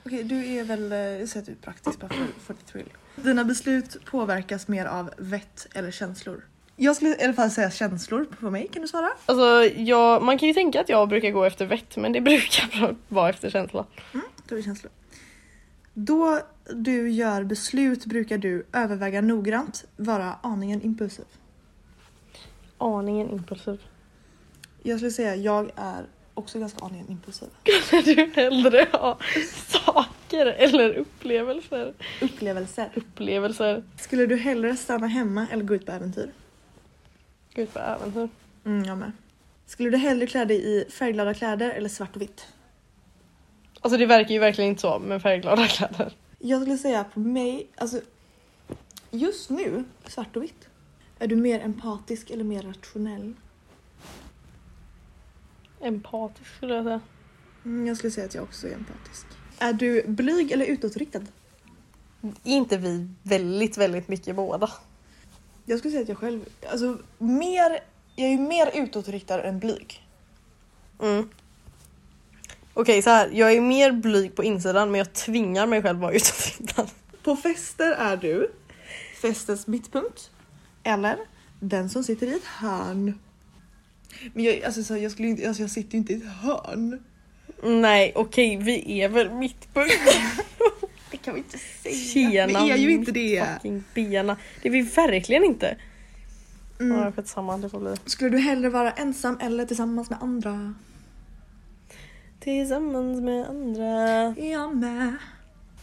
Okej, 0.05 0.23
du 0.23 0.45
är 0.45 0.63
väl, 0.63 0.91
eh, 0.91 0.97
jag 0.97 1.29
säger 1.29 1.41
att 1.41 1.45
du 1.45 1.51
är 1.51 1.55
praktisk 1.55 1.99
bara 1.99 2.09
för, 2.09 2.25
för 2.39 2.53
the 2.53 2.63
thrill. 2.71 2.89
Dina 3.15 3.43
beslut 3.43 4.05
påverkas 4.05 4.67
mer 4.67 4.85
av 4.85 5.11
vett 5.17 5.67
eller 5.73 5.91
känslor? 5.91 6.45
Jag 6.75 6.95
skulle 6.95 7.09
i 7.09 7.23
alla 7.23 7.33
fall 7.33 7.51
säga 7.51 7.71
känslor 7.71 8.25
på 8.39 8.51
mig, 8.51 8.67
kan 8.67 8.81
du 8.81 8.87
svara? 8.87 9.09
Alltså, 9.25 9.75
jag, 9.79 10.23
man 10.23 10.37
kan 10.37 10.47
ju 10.47 10.53
tänka 10.53 10.81
att 10.81 10.89
jag 10.89 11.09
brukar 11.09 11.31
gå 11.31 11.43
efter 11.43 11.65
vett 11.65 11.97
men 11.97 12.13
det 12.13 12.21
brukar 12.31 12.95
vara 13.07 13.29
efter 13.29 13.49
känsla. 13.49 13.85
Då 14.47 14.55
är 14.55 14.57
det 14.57 14.63
känslor. 14.63 14.91
Då 15.93 16.39
du 16.73 17.09
gör 17.09 17.43
beslut 17.43 18.05
brukar 18.05 18.37
du 18.37 18.65
överväga 18.73 19.21
noggrant, 19.21 19.85
vara 19.97 20.35
aningen 20.43 20.81
impulsiv. 20.81 21.25
Aningen 22.77 23.31
impulsiv. 23.31 23.81
Jag 24.83 24.97
skulle 24.97 25.11
säga 25.11 25.35
jag 25.35 25.71
är 25.75 26.05
också 26.33 26.59
ganska 26.59 26.85
aningen 26.85 27.09
impulsiv. 27.09 27.47
Skulle 27.83 28.01
du 28.01 28.31
hellre 28.35 28.87
ha 28.91 29.17
saker 29.67 30.45
eller 30.45 30.93
upplevelser? 30.93 31.93
Upplevelser. 32.21 32.89
Upplevelser. 32.95 33.83
Skulle 33.99 34.25
du 34.25 34.35
hellre 34.35 34.77
stanna 34.77 35.07
hemma 35.07 35.47
eller 35.51 35.63
gå 35.63 35.75
ut 35.75 35.85
på 35.85 35.91
äventyr? 35.91 36.31
Gud 37.53 37.69
vad 37.73 37.83
äventyr. 37.83 38.29
Mm, 38.65 38.83
jag 38.83 38.97
med. 38.97 39.11
Skulle 39.65 39.89
du 39.89 39.97
hellre 39.97 40.27
klä 40.27 40.45
dig 40.45 40.65
i 40.65 40.85
färgglada 40.91 41.33
kläder 41.33 41.69
eller 41.69 41.89
svart 41.89 42.15
och 42.15 42.21
vitt? 42.21 42.47
Alltså 43.81 43.97
det 43.97 44.05
verkar 44.05 44.33
ju 44.33 44.39
verkligen 44.39 44.69
inte 44.69 44.81
så 44.81 44.99
med 44.99 45.21
färgglada 45.21 45.67
kläder. 45.67 46.13
Jag 46.39 46.61
skulle 46.61 46.77
säga 46.77 47.03
på 47.03 47.19
mig, 47.19 47.67
alltså 47.75 48.01
just 49.11 49.49
nu, 49.49 49.83
svart 50.07 50.35
och 50.35 50.43
vitt. 50.43 50.67
Är 51.19 51.27
du 51.27 51.35
mer 51.35 51.59
empatisk 51.59 52.29
eller 52.29 52.43
mer 52.43 52.61
rationell? 52.61 53.33
Empatisk 55.81 56.55
skulle 56.55 56.75
jag 56.75 56.83
säga. 56.83 57.01
Mm, 57.65 57.87
jag 57.87 57.97
skulle 57.97 58.11
säga 58.11 58.25
att 58.25 58.35
jag 58.35 58.43
också 58.43 58.67
är 58.67 58.73
empatisk. 58.73 59.25
Är 59.59 59.73
du 59.73 60.07
blyg 60.07 60.51
eller 60.51 60.65
utåtriktad? 60.65 61.21
Inte 62.43 62.77
vi 62.77 63.09
väldigt, 63.23 63.77
väldigt 63.77 64.07
mycket 64.07 64.35
båda? 64.35 64.69
Jag 65.71 65.79
skulle 65.79 65.91
säga 65.91 66.01
att 66.01 66.09
jag 66.09 66.17
själv, 66.17 66.45
alltså 66.71 66.97
mer, 67.17 67.79
jag 68.15 68.27
är 68.27 68.31
ju 68.31 68.37
mer 68.37 68.71
utåtriktad 68.73 69.43
än 69.43 69.59
blyg. 69.59 70.07
Mm. 71.01 71.29
Okej 72.73 73.01
så 73.01 73.09
här, 73.09 73.29
jag 73.33 73.53
är 73.53 73.61
mer 73.61 73.91
blyg 73.91 74.35
på 74.35 74.43
insidan 74.43 74.91
men 74.91 74.97
jag 74.97 75.13
tvingar 75.13 75.67
mig 75.67 75.81
själv 75.81 75.99
vara 75.99 76.11
utåtriktad. 76.13 76.87
På 77.23 77.35
fester 77.35 77.91
är 77.91 78.17
du 78.17 78.51
festens 79.21 79.67
mittpunkt 79.67 80.31
eller 80.83 81.17
den 81.59 81.89
som 81.89 82.03
sitter 82.03 82.27
i 82.27 82.33
ett 82.33 82.45
hörn. 82.45 83.19
Men 84.33 84.43
jag, 84.43 84.63
alltså, 84.63 84.83
så 84.83 84.97
jag, 84.97 85.11
skulle 85.11 85.27
inte, 85.27 85.47
alltså, 85.47 85.63
jag 85.63 85.71
sitter 85.71 85.91
ju 85.91 85.97
inte 85.97 86.13
i 86.13 86.15
ett 86.15 86.31
hörn. 86.41 87.03
Nej 87.63 88.11
okej, 88.15 88.57
vi 88.57 89.01
är 89.01 89.09
väl 89.09 89.31
mittpunkt. 89.31 89.93
Kan 91.21 91.33
vi 91.33 91.39
inte 91.39 91.57
säga. 91.57 91.95
Tjena 91.95 92.63
vi 92.65 92.71
är 92.71 92.77
ju 92.77 92.91
inte 92.91 93.11
det. 93.11 93.45
fucking 93.53 93.83
bena. 93.93 94.37
Det 94.61 94.67
är 94.67 94.71
vi 94.71 94.81
verkligen 94.81 95.43
inte. 95.43 95.77
Mm. 96.79 96.97
Ja, 96.97 97.11
skitsamma, 97.11 97.57
det 97.57 97.69
får 97.69 97.79
bli. 97.79 97.95
Skulle 98.05 98.29
du 98.29 98.37
hellre 98.37 98.69
vara 98.69 98.91
ensam 98.91 99.37
eller 99.41 99.65
tillsammans 99.65 100.09
med 100.09 100.19
andra? 100.21 100.73
Tillsammans 102.39 103.21
med 103.21 103.47
andra. 103.49 104.35
Jag 104.45 104.75
med. 104.75 105.15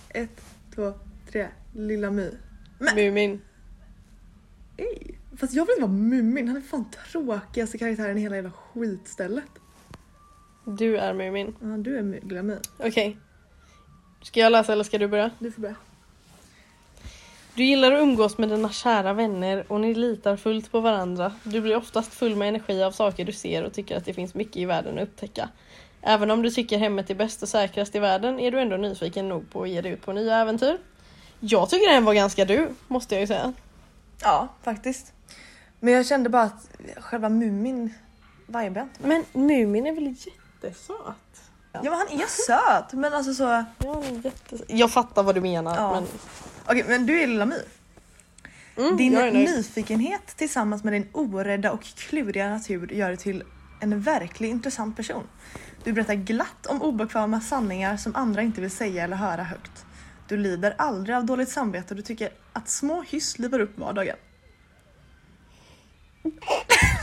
Ett, 0.08 0.40
två, 0.74 0.92
tre. 1.32 1.48
Lilla 1.74 2.10
My. 2.10 2.30
Men- 2.78 2.94
Mumin. 2.94 3.40
Ej. 4.76 5.18
Fast 5.36 5.52
jag 5.54 5.66
vill 5.66 5.72
inte 5.72 5.82
vara 5.82 5.92
Mumin. 5.92 6.48
Han 6.48 6.56
är 6.56 6.60
fan 6.60 6.84
tråkigaste 7.12 7.78
karaktären 7.78 8.18
i 8.18 8.20
hela 8.20 8.36
jävla 8.36 8.50
skitstället. 8.50 9.44
Du 10.64 10.96
är 10.98 11.14
Mumin. 11.14 11.54
Ja, 11.60 11.66
du 11.66 11.98
är 11.98 12.20
Lilla 12.22 12.42
My. 12.42 12.54
Okej. 12.78 13.16
Ska 14.22 14.40
jag 14.40 14.52
läsa 14.52 14.72
eller 14.72 14.84
ska 14.84 14.98
du 14.98 15.08
börja? 15.08 15.30
Du 15.38 15.52
får 15.52 15.62
börja. 15.62 15.76
Du 17.54 17.64
gillar 17.64 17.92
att 17.92 18.02
umgås 18.02 18.38
med 18.38 18.48
dina 18.48 18.70
kära 18.70 19.12
vänner 19.12 19.64
och 19.68 19.80
ni 19.80 19.94
litar 19.94 20.36
fullt 20.36 20.72
på 20.72 20.80
varandra. 20.80 21.32
Du 21.42 21.60
blir 21.60 21.76
oftast 21.76 22.14
full 22.14 22.36
med 22.36 22.48
energi 22.48 22.82
av 22.82 22.92
saker 22.92 23.24
du 23.24 23.32
ser 23.32 23.64
och 23.64 23.72
tycker 23.72 23.96
att 23.96 24.04
det 24.04 24.14
finns 24.14 24.34
mycket 24.34 24.56
i 24.56 24.64
världen 24.64 24.98
att 24.98 25.08
upptäcka. 25.08 25.48
Även 26.02 26.30
om 26.30 26.42
du 26.42 26.50
tycker 26.50 26.78
hemmet 26.78 27.10
är 27.10 27.14
bäst 27.14 27.42
och 27.42 27.48
säkrast 27.48 27.94
i 27.94 27.98
världen 27.98 28.40
är 28.40 28.50
du 28.50 28.60
ändå 28.60 28.76
nyfiken 28.76 29.28
nog 29.28 29.50
på 29.50 29.62
att 29.62 29.68
ge 29.68 29.80
dig 29.80 29.92
ut 29.92 30.02
på 30.02 30.12
nya 30.12 30.36
äventyr. 30.36 30.78
Jag 31.40 31.70
tycker 31.70 31.92
den 31.92 32.04
var 32.04 32.14
ganska 32.14 32.44
du, 32.44 32.68
måste 32.88 33.14
jag 33.14 33.20
ju 33.20 33.26
säga. 33.26 33.52
Ja, 34.22 34.48
faktiskt. 34.62 35.12
Men 35.80 35.94
jag 35.94 36.06
kände 36.06 36.28
bara 36.28 36.42
att 36.42 36.70
själva 36.96 37.28
Mumin 37.28 37.94
vibar 38.46 38.62
inte. 38.62 38.88
Men 38.98 39.24
Mumin 39.32 39.86
är 39.86 39.92
väl 39.92 40.06
jättesöt? 40.06 41.47
Ja 41.72 41.82
men 41.82 41.92
han 41.92 42.08
är 42.08 42.26
söt 42.26 42.92
men 42.92 43.14
alltså 43.14 43.34
så... 43.34 43.64
Ja. 43.78 44.02
Jag 44.66 44.90
fattar 44.90 45.22
vad 45.22 45.34
du 45.34 45.40
menar 45.40 45.76
Ja. 45.76 45.92
men... 45.92 46.04
Okej 46.66 46.84
men 46.88 47.06
du 47.06 47.20
är 47.20 47.26
Lilla 47.26 47.46
My. 47.46 47.56
Mm, 48.76 48.96
Din 48.96 49.14
nyfikenhet 49.14 50.26
tillsammans 50.36 50.84
med 50.84 50.92
din 50.92 51.08
orädda 51.12 51.72
och 51.72 51.82
kluriga 51.82 52.48
natur 52.48 52.92
gör 52.92 53.08
dig 53.08 53.16
till 53.16 53.42
en 53.80 54.00
verkligt 54.00 54.50
intressant 54.50 54.96
person. 54.96 55.24
Du 55.84 55.92
berättar 55.92 56.14
glatt 56.14 56.66
om 56.66 56.82
obekväma 56.82 57.40
sanningar 57.40 57.96
som 57.96 58.16
andra 58.16 58.42
inte 58.42 58.60
vill 58.60 58.70
säga 58.70 59.04
eller 59.04 59.16
höra 59.16 59.42
högt. 59.42 59.84
Du 60.28 60.36
lider 60.36 60.74
aldrig 60.78 61.16
av 61.16 61.24
dåligt 61.24 61.48
samvete 61.48 61.86
och 61.90 61.96
du 61.96 62.02
tycker 62.02 62.30
att 62.52 62.68
små 62.68 63.02
hyss 63.02 63.38
livar 63.38 63.60
upp 63.60 63.78
vardagen. 63.78 64.16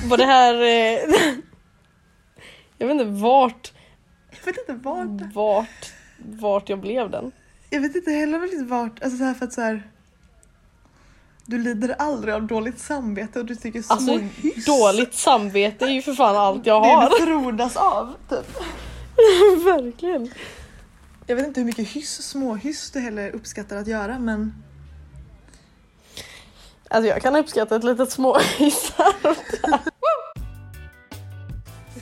Var 0.09 0.17
det 0.17 0.25
här... 0.25 0.53
Eh... 0.53 1.15
Jag 2.77 2.87
vet 2.87 2.93
inte 3.01 3.21
vart, 3.21 3.73
Jag 4.45 4.53
vet 4.53 4.69
inte 4.69 4.73
vart. 4.89 5.33
vart, 5.33 5.93
vart 6.17 6.69
jag 6.69 6.79
blev 6.79 7.09
den. 7.09 7.31
Jag 7.69 7.81
vet 7.81 7.95
inte 7.95 8.11
heller 8.11 8.39
riktigt 8.39 8.67
vart. 8.67 9.03
Alltså 9.03 9.17
så 9.17 9.23
här 9.23 9.33
för 9.33 9.45
att 9.45 9.53
så 9.53 9.61
här. 9.61 9.89
Du 11.45 11.57
lider 11.59 11.95
aldrig 11.99 12.33
av 12.33 12.43
dåligt 12.47 12.79
samvete 12.79 13.39
och 13.39 13.45
du 13.45 13.55
tycker 13.55 13.81
små 13.81 13.93
Alltså 13.93 14.17
hyss. 14.17 14.65
dåligt 14.65 15.13
samvete 15.13 15.85
är 15.85 15.89
ju 15.89 16.01
för 16.01 16.13
fan 16.13 16.35
allt 16.35 16.65
jag 16.65 16.83
Det 16.83 16.87
har. 16.89 17.09
du 17.09 17.25
frodas 17.25 17.75
av 17.77 18.13
typ. 18.29 18.55
Verkligen. 19.65 20.31
Jag 21.27 21.35
vet 21.35 21.47
inte 21.47 21.59
hur 21.59 21.65
mycket 21.65 21.87
hyss, 21.87 22.21
små 22.21 22.55
hyss 22.55 22.91
du 22.91 22.99
heller 22.99 23.31
uppskattar 23.35 23.77
att 23.77 23.87
göra 23.87 24.19
men 24.19 24.53
Alltså 26.89 27.09
jag 27.09 27.21
kan 27.21 27.35
uppskatta 27.35 27.75
ett 27.75 27.83
litet 27.83 28.11
småhissar. 28.11 29.13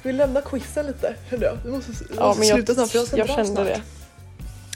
Ska 0.03 0.09
vi 0.09 0.13
lämna 0.17 0.41
quizen 0.41 0.85
lite? 0.85 1.15
Kände 1.29 1.45
jag. 1.45 1.57
Vi 1.65 1.71
måste, 1.71 1.91
vi 1.91 2.15
Ja 2.15 2.27
måste 2.27 2.39
men 2.39 2.47
jag, 2.47 2.57
sluta 2.57 2.73
snart 2.73 2.89
för 2.89 2.97
jag 2.97 3.07
ska 3.07 3.17
jag 3.17 3.27
kände 3.27 3.45
snart. 3.45 3.65
det. 3.65 3.81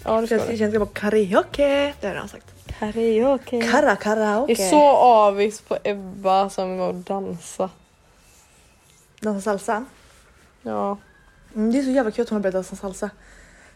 Ja 0.06 0.22
det 0.22 0.28
ska 0.28 0.54
Jag 0.54 0.74
jag 0.74 0.80
på 0.80 0.86
karaoke. 0.86 1.94
Det 2.00 2.08
har 2.08 2.14
jag 2.14 2.16
redan 2.16 2.28
sagt. 2.30 2.46
Karaoke. 2.80 3.62
Kara 3.62 3.96
karaoke. 3.96 4.54
Jag 4.54 4.60
är 4.62 4.70
så 4.70 4.82
avis 4.98 5.62
på 5.62 5.78
Ebba 5.84 6.50
som 6.50 6.78
var 6.78 6.88
och 6.88 6.96
dansa. 6.96 7.70
Dansa 9.20 9.42
salsa. 9.42 9.86
Ja. 10.62 10.98
Mm, 11.56 11.72
det 11.72 11.80
är 11.80 11.84
så 11.84 11.90
jävla 11.90 12.12
kul 12.12 12.24
att 12.24 12.30
hon 12.30 12.36
har 12.36 12.42
börjat 12.42 12.54
dansa 12.54 12.76
salsa. 12.76 13.10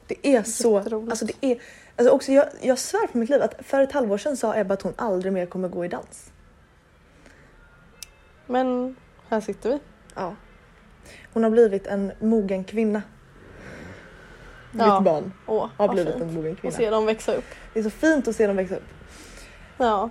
Det 0.08 0.28
är 0.28 0.44
så... 0.44 0.78
Alltså 0.78 1.26
det 1.26 1.34
är... 1.42 1.58
Alltså 1.96 2.14
också 2.14 2.32
jag, 2.32 2.46
jag 2.62 2.80
svär 2.80 3.08
på 3.08 3.18
mitt 3.18 3.30
liv 3.30 3.42
att 3.42 3.54
för 3.66 3.82
ett 3.82 3.92
halvår 3.92 4.18
sedan 4.18 4.38
sa 4.38 4.56
Ebba 4.58 4.74
att 4.74 4.82
hon 4.82 4.94
aldrig 4.96 5.34
mer 5.34 5.46
kommer 5.46 5.68
gå 5.68 5.86
i 5.86 5.88
dans. 5.88 6.32
Men 8.46 8.96
här 9.30 9.42
sitter 9.42 9.70
vi. 9.70 9.80
Ja. 10.16 10.36
Hon 11.34 11.44
har 11.44 11.50
blivit 11.50 11.88
en 11.88 12.12
mogen 12.20 12.64
kvinna. 12.64 13.02
Ja. 14.80 14.96
Mitt 15.00 15.06
barn 15.06 15.34
Åh, 15.48 15.68
har 15.78 15.88
blivit 15.88 16.14
fint. 16.14 16.24
en 16.24 16.34
mogen 16.34 16.52
Och 16.52 16.60
kvinna. 16.60 16.76
se 16.76 16.90
dem 16.90 17.06
växa 17.06 17.34
upp. 17.34 17.46
Det 17.74 17.80
är 17.80 17.84
så 17.84 17.90
fint 17.90 18.28
att 18.28 18.36
se 18.36 18.48
dem 18.48 18.56
växa 18.56 18.76
upp. 18.76 18.84
Ja. 19.78 20.10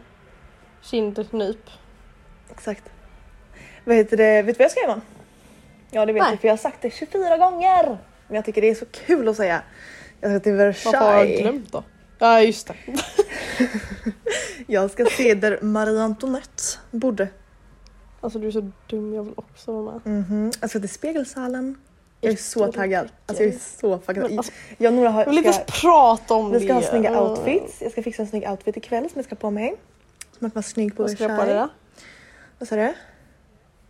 Kindnyp. 0.82 1.70
Exakt. 2.50 2.84
Vad 3.84 3.96
heter 3.96 4.16
det? 4.16 4.42
Vet 4.42 4.54
du 4.54 4.58
vad 4.58 4.64
jag 4.64 4.70
ska 4.70 4.80
göra 4.80 4.92
imorgon? 4.92 5.06
Ja 5.90 6.06
det 6.06 6.12
vet 6.12 6.22
Nej. 6.22 6.30
du 6.32 6.36
för 6.38 6.48
jag 6.48 6.52
har 6.52 6.58
sagt 6.58 6.82
det 6.82 6.90
24 6.90 7.36
gånger. 7.36 7.98
Men 8.26 8.36
jag 8.36 8.44
tycker 8.44 8.60
det 8.60 8.70
är 8.70 8.74
så 8.74 8.86
kul 8.86 9.28
att 9.28 9.36
säga. 9.36 9.62
Jag 10.20 10.30
ska 10.30 10.40
till 10.40 10.52
Varför 10.56 10.92
har 10.92 11.04
jag 11.04 11.12
Versailles. 11.16 11.40
glömt 11.40 11.72
då? 11.72 11.84
Ja 12.18 12.40
just 12.40 12.66
det. 12.66 12.74
Jag 14.66 14.90
ska 14.90 15.04
se 15.04 15.34
där 15.34 15.58
Marie 15.62 16.02
Antoinette 16.02 16.62
bodde. 16.90 17.28
Alltså 18.20 18.38
du 18.38 18.46
är 18.46 18.50
så 18.50 18.70
dum, 18.86 19.14
jag 19.14 19.22
vill 19.24 19.32
också 19.36 19.72
vara 19.82 20.00
med. 20.04 20.14
Mhm. 20.14 20.50
Jag 20.60 20.70
ska 20.70 20.80
till 20.80 20.88
Spegelsalen. 20.88 21.76
Jag 22.20 22.32
är 22.32 22.36
så 22.36 22.72
taggad. 22.72 23.08
Alltså 23.26 23.44
jag 23.44 23.54
är 23.54 23.58
så. 23.58 24.00
Men 24.06 24.38
alltså, 24.38 24.52
Jag 24.78 24.92
och 24.92 24.98
Nora 24.98 25.10
har, 25.10 25.20
jag 25.20 25.28
vill 25.30 25.38
inte 25.38 25.52
ska, 25.52 25.60
ens 25.62 25.80
prata 25.82 26.34
om 26.34 26.50
vi 26.52 26.58
det. 26.58 26.64
ska 26.64 26.74
ha 26.74 26.82
snygga 26.82 27.08
Mm. 27.10 27.22
outfits. 27.22 27.82
Jag 27.82 27.92
ska 27.92 28.02
fixa 28.02 28.22
en 28.22 28.28
snygg 28.28 28.48
outfit 28.50 28.76
ikväll 28.76 29.02
som 29.10 29.12
jag 29.18 29.24
ska 29.24 29.34
på 29.34 29.50
mig. 29.50 29.74
Som 30.38 30.46
att 30.46 30.54
vara 30.54 30.62
snygg 30.62 30.96
på 30.96 31.02
Vad 31.02 31.10
ska 31.12 31.28
du 31.28 31.36
på 31.36 31.44
dig 31.44 31.54
då? 31.54 31.68
Vad 32.58 32.68
sa 32.68 32.76
du? 32.76 32.94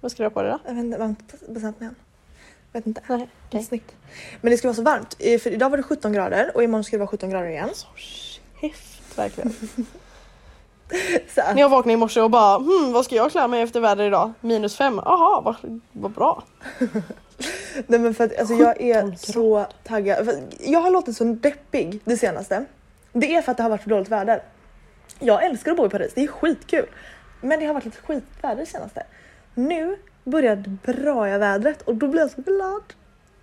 Vad 0.00 0.12
ska 0.12 0.22
du 0.22 0.24
ha 0.26 0.30
på 0.30 0.42
dig 0.42 0.50
då? 0.52 0.58
Jag 0.66 0.74
vet 0.74 0.84
inte, 0.84 0.96
jag 0.98 1.04
har 1.04 1.08
inte 1.08 1.36
bestämt 1.48 1.80
mig 1.80 1.88
än. 1.88 1.94
Vet 2.72 2.86
inte. 2.86 3.00
Nej, 3.08 3.28
okej. 3.48 3.62
snyggt. 3.64 3.94
Men 4.40 4.50
det 4.50 4.56
ska 4.56 4.68
vara 4.68 4.76
så 4.76 4.82
varmt. 4.82 5.16
Eh, 5.18 5.38
För 5.40 5.50
idag 5.50 5.70
var 5.70 5.76
det 5.76 5.82
17 5.82 6.12
grader 6.12 6.50
och 6.54 6.62
imorgon 6.62 6.84
ska 6.84 6.96
det 6.96 6.98
vara 6.98 7.08
17 7.10 7.30
grader 7.30 7.46
igen. 7.48 7.68
Så 7.74 7.86
käft 7.96 9.18
verkligen. 9.18 9.52
Så 11.34 11.40
att, 11.40 11.54
När 11.54 11.62
jag 11.62 11.68
vaknade 11.68 11.92
i 11.92 11.96
morse 11.96 12.20
och 12.20 12.30
bara 12.30 12.58
hmm, 12.58 12.92
vad 12.92 13.04
ska 13.04 13.14
jag 13.14 13.32
klä 13.32 13.48
mig 13.48 13.62
efter 13.62 13.80
väder 13.80 14.04
idag? 14.04 14.32
Minus 14.40 14.76
fem. 14.76 15.00
Jaha, 15.04 15.40
vad, 15.40 15.80
vad 15.92 16.10
bra. 16.10 16.42
nej 17.86 18.00
men 18.00 18.14
för 18.14 18.24
att 18.24 18.38
alltså, 18.38 18.54
jag 18.54 18.80
är 18.80 19.02
17 19.02 19.16
så 19.16 19.66
taggad. 19.84 20.28
Jag 20.60 20.80
har 20.80 20.90
låtit 20.90 21.16
så 21.16 21.24
deppig 21.24 22.00
det 22.04 22.16
senaste. 22.16 22.64
Det 23.12 23.34
är 23.34 23.42
för 23.42 23.50
att 23.50 23.56
det 23.56 23.62
har 23.62 23.70
varit 23.70 23.82
för 23.82 23.90
dåligt 23.90 24.08
väder. 24.08 24.42
Jag 25.18 25.44
älskar 25.44 25.70
att 25.70 25.76
bo 25.76 25.86
i 25.86 25.90
Paris, 25.90 26.12
det 26.14 26.22
är 26.22 26.26
skitkul. 26.26 26.86
Men 27.40 27.60
det 27.60 27.66
har 27.66 27.74
varit 27.74 27.84
lite 27.84 27.96
skitväder 27.96 28.56
det 28.56 28.66
senaste. 28.66 29.06
Nu 29.54 29.96
börjar 30.24 30.56
det 30.56 30.92
braiga 30.92 31.38
vädret 31.38 31.82
och 31.82 31.94
då 31.94 32.08
blir 32.08 32.20
jag 32.20 32.30
så 32.30 32.42
glad. 32.42 32.82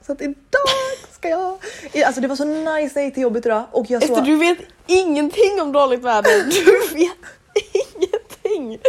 Så 0.08 0.14
att 0.14 0.22
idag 0.22 0.98
ska 1.12 1.30
jag... 1.30 1.58
Alltså 2.06 2.22
det 2.22 2.28
var 2.28 2.36
så 2.36 2.46
nice 2.46 2.66
när 2.66 3.02
jag 3.02 3.06
gick 3.06 3.14
till 3.14 3.24
jobbet 3.24 3.46
idag 3.46 3.64
och 3.72 3.86
jag 3.90 4.04
Ester, 4.04 4.16
så... 4.16 4.22
du 4.22 4.38
vet 4.38 4.58
ingenting 4.88 5.62
om 5.62 5.72
dåligt 5.72 6.04
väder. 6.04 6.44
Du 6.66 6.96
vet 6.96 7.18
ingenting. 8.44 8.80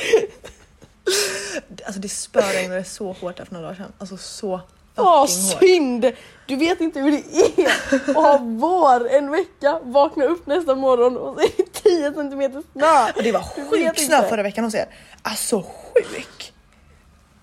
Alltså 1.85 2.01
det 2.01 2.09
spöregnade 2.09 2.85
så 2.85 3.13
hårt 3.13 3.39
här 3.39 3.45
för 3.45 3.55
några 3.55 3.67
dagar 3.67 3.77
sedan. 3.77 3.93
Alltså 3.99 4.17
så 4.17 4.61
Åh 4.97 5.27
synd! 5.27 6.13
Du 6.47 6.57
vet 6.57 6.81
inte 6.81 7.01
hur 7.01 7.11
det 7.11 7.63
är 7.63 7.69
att 8.09 8.17
ha 8.17 8.39
vår 8.43 9.09
en 9.09 9.31
vecka, 9.31 9.81
vakna 9.83 10.25
upp 10.25 10.47
nästa 10.47 10.75
morgon 10.75 11.17
och 11.17 11.35
så 11.35 11.41
är 11.41 11.51
det 11.57 11.83
10 11.83 12.13
centimeter 12.13 12.63
snö. 12.73 13.13
Och 13.17 13.23
det 13.23 13.33
var 13.33 13.43
sjuk 13.71 13.99
snö 13.99 14.29
förra 14.29 14.43
veckan 14.43 14.65
hos 14.65 14.75
er. 14.75 14.87
Alltså 15.23 15.63
sjuk! 15.63 16.53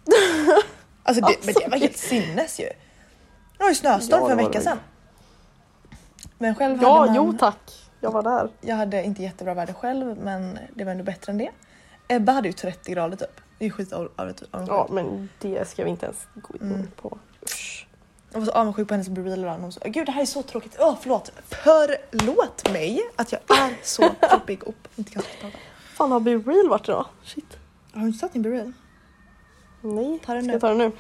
Alltså 1.08 1.26
det, 1.26 1.46
men 1.46 1.54
det 1.54 1.68
var 1.68 1.78
helt 1.78 1.98
sinnes 1.98 2.60
ju. 2.60 2.70
Det 3.58 3.64
var 3.64 3.70
ju 3.70 3.76
snöstorm 3.76 4.20
Ja, 4.22 4.26
för 4.26 4.32
en 4.32 4.38
vecka 4.48 4.62
sedan. 4.62 4.78
Men 6.38 6.56
själv 6.56 6.80
Ja, 6.82 6.98
hade 7.00 7.08
man, 7.08 7.16
jo 7.16 7.34
tack. 7.40 7.90
Jag 8.02 8.12
var 8.12 8.24
där. 8.24 8.50
jag 8.62 8.76
hade 8.76 9.04
inte 9.04 9.24
jättebra 9.24 9.54
väder 9.54 9.74
själv 9.74 10.18
men 10.18 10.60
det 10.76 10.84
var 10.84 10.92
ändå 10.92 11.04
bättre 11.04 11.32
än 11.32 11.38
det. 11.38 11.50
Ebba 12.08 12.32
hade 12.32 12.48
ju 12.48 12.54
30 12.54 12.92
grader 12.92 13.18
typ. 13.18 13.42
Det 13.60 13.66
är 13.66 13.70
skit 13.70 13.94
av, 13.94 14.10
av, 14.16 14.34
av, 14.52 14.66
Ja, 14.68 14.88
men 14.92 15.30
det 15.42 15.68
ska 15.70 15.84
vi 15.84 15.90
inte 15.90 16.06
ens 16.06 16.28
gå 16.36 16.56
in 16.56 16.62
Mm. 16.72 16.88
på. 17.02 17.18
Usch. 17.44 17.88
Jag 18.32 18.40
var 18.40 18.46
så 18.46 18.52
avundsjuk 18.52 18.88
på 18.88 18.94
hennes 18.94 19.10
bereal 19.10 19.40
idag. 19.40 19.58
Hon 19.58 19.72
sa, 19.72 19.80
Gud 19.86 20.06
det 20.06 20.12
här 20.12 20.22
är 20.22 20.26
så 20.26 20.42
tråkigt. 20.44 20.76
Åh 20.80 20.96
förlåt. 21.02 21.32
Förlåt 21.48 22.72
mig 22.74 23.02
att 23.16 23.32
jag 23.32 23.42
är 23.58 23.74
så 23.84 24.04
jobbig 24.32 24.64
och 24.64 24.76
inte 24.96 25.12
kan 25.12 25.24
prata. 25.42 25.58
Fan 25.94 26.12
har 26.12 26.20
Be 26.20 26.32
Real 26.38 26.70
varit 26.70 26.90
idag? 26.90 27.06
Shit. 27.24 27.58
Har 27.94 28.02
du 28.02 28.08
inte 28.08 28.20
satt 28.20 28.34
din 28.34 28.42
bereal? 28.42 28.74
Nej, 29.82 30.20
Ta 30.26 30.34
den 30.34 30.42
ska 30.44 30.48
nu. 30.48 30.52
jag 30.54 30.62
ta 30.62 30.68
den 30.70 30.78
nu? 30.78 30.92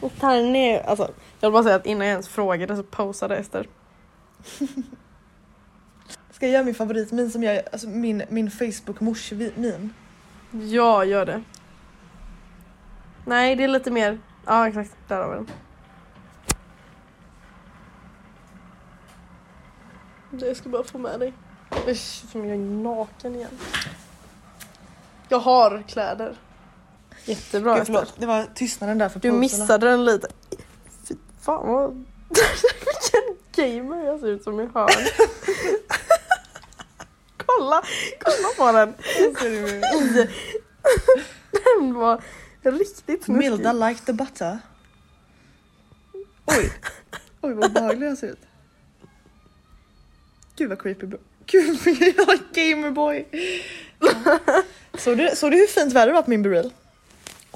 Jag 0.00 0.10
tar 0.20 0.34
den 0.34 0.52
nu. 0.52 0.78
Alltså, 0.78 1.10
jag 1.40 1.48
vill 1.48 1.52
bara 1.52 1.62
säga 1.62 1.76
att 1.76 1.86
innan 1.86 2.06
jag 2.06 2.12
ens 2.12 2.28
frågade 2.28 2.76
så 2.76 2.82
posade 2.82 3.36
Ester. 3.36 3.68
Ska 6.30 6.46
jag 6.46 6.52
göra 6.52 6.64
min 6.64 6.74
favoritmin 6.74 7.30
som 7.30 7.42
jag, 7.42 7.62
alltså 7.72 7.88
min, 7.88 8.22
min 8.28 8.50
Facebook 8.50 9.00
mors-min? 9.00 9.94
Ja, 10.50 11.04
gör 11.04 11.26
det. 11.26 11.42
Nej, 13.24 13.56
det 13.56 13.64
är 13.64 13.68
lite 13.68 13.90
mer... 13.90 14.18
Ja, 14.46 14.68
exakt. 14.68 14.96
Där 15.08 15.16
har 15.16 15.28
vi 15.28 15.34
den. 15.34 15.46
Jag 20.48 20.56
ska 20.56 20.68
bara 20.68 20.84
få 20.84 20.98
med 20.98 21.20
dig. 21.20 21.32
Usch, 21.88 22.30
som 22.30 22.44
jag 22.44 22.54
är 22.54 22.60
naken 22.60 23.34
igen. 23.34 23.58
Jag 25.28 25.38
har 25.38 25.82
kläder. 25.88 26.36
Jättebra 27.26 27.76
Gud, 27.76 27.86
förlåt, 27.86 28.14
det 28.18 28.26
var 28.26 28.46
tystnaden 28.54 28.98
där 28.98 29.08
för 29.08 29.20
Du 29.20 29.32
missade 29.32 29.86
den 29.86 30.04
lite. 30.04 30.28
Fy 31.08 31.14
fan 31.40 31.68
vad... 31.68 32.04
Vilken 32.28 33.36
gamer 33.52 34.06
jag 34.06 34.20
ser 34.20 34.26
ut 34.26 34.42
som 34.42 34.60
i 34.60 34.66
hörn. 34.74 34.88
kolla, 37.36 37.82
kolla 38.20 38.48
på 38.56 38.72
den. 38.72 38.94
Den 41.50 41.94
var 41.94 42.20
riktigt 42.62 43.24
snuskig. 43.24 43.50
Milda 43.50 43.72
like 43.72 44.00
the 44.00 44.12
butter. 44.12 44.58
Oj, 46.46 46.72
oj 47.40 47.54
vad 47.54 47.70
obehaglig 47.70 48.08
jag 48.08 48.18
ser 48.18 48.28
ut. 48.28 48.40
Gud 50.56 50.68
vad 50.68 50.82
creepy. 50.82 51.06
Gud 51.46 51.78
jag 51.86 52.28
är 52.28 52.54
gamerboy. 52.54 53.26
Såg 54.98 55.18
du, 55.18 55.30
såg 55.34 55.50
du 55.50 55.56
hur 55.56 55.66
fint 55.66 55.92
väder 55.92 56.06
det 56.06 56.12
var 56.12 56.22
på 56.22 56.30
min 56.30 56.42
bereal? 56.42 56.72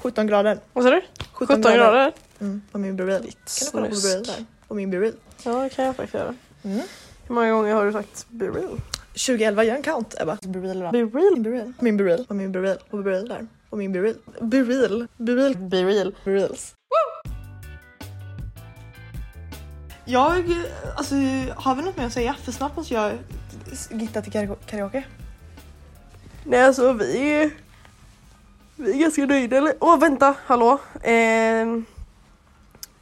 17 0.01 0.27
grader. 0.27 0.59
Vad 0.73 0.83
sa 0.83 0.89
du? 0.89 1.01
17 1.33 1.61
grader? 1.61 2.13
Mm, 2.39 2.61
på 2.71 2.77
min 2.77 2.95
bereal. 2.95 3.21
Kan 3.21 3.31
du 3.59 3.71
kolla 3.71 3.87
på 3.87 3.95
bereal 3.95 4.23
där? 4.23 4.45
På 4.67 4.73
min 4.73 4.91
bereal. 4.91 5.13
Ja, 5.43 5.63
det 5.63 5.69
kan 5.69 5.85
jag 5.85 5.95
faktiskt 5.95 6.13
göra. 6.13 6.35
Mm. 6.63 6.81
Hur 7.27 7.35
många 7.35 7.51
gånger 7.51 7.73
har 7.73 7.85
du 7.85 7.91
sagt 7.91 8.25
be 8.29 8.45
real? 8.45 8.81
2011, 9.13 9.63
gör 9.63 9.75
en 9.75 9.81
count 9.81 10.15
Ebba. 10.21 10.37
Bereal 10.41 10.83
va? 10.83 10.91
Be 10.91 10.97
real? 10.97 11.73
Min 11.79 11.97
bereal. 11.97 12.25
På 12.25 12.33
min 12.33 12.51
bereal. 12.51 12.77
På 12.89 12.97
bereal 12.97 13.27
där. 13.27 13.47
På 13.69 13.75
min. 13.75 13.91
Bereal. 13.91 14.17
Be 14.39 15.83
real. 15.83 16.15
Reels. 16.23 16.75
Jag, 20.05 20.55
alltså 20.95 21.15
har 21.55 21.75
vi 21.75 21.81
något 21.81 21.97
mer 21.97 22.05
att 22.05 22.13
säga? 22.13 22.35
För 22.43 22.51
snart 22.51 22.75
måste 22.75 22.93
jag 22.93 23.13
gitta 23.91 24.21
till 24.21 24.31
karaoke-. 24.65 25.03
Nej 26.43 26.63
alltså 26.63 26.93
vi 26.93 27.51
vi 28.75 28.91
är 28.93 28.97
ganska 28.97 29.25
nöjda 29.25 29.57
eller? 29.57 29.73
Åh 29.79 29.99
vänta, 29.99 30.35
hallå! 30.45 30.79
Eh, 31.01 31.65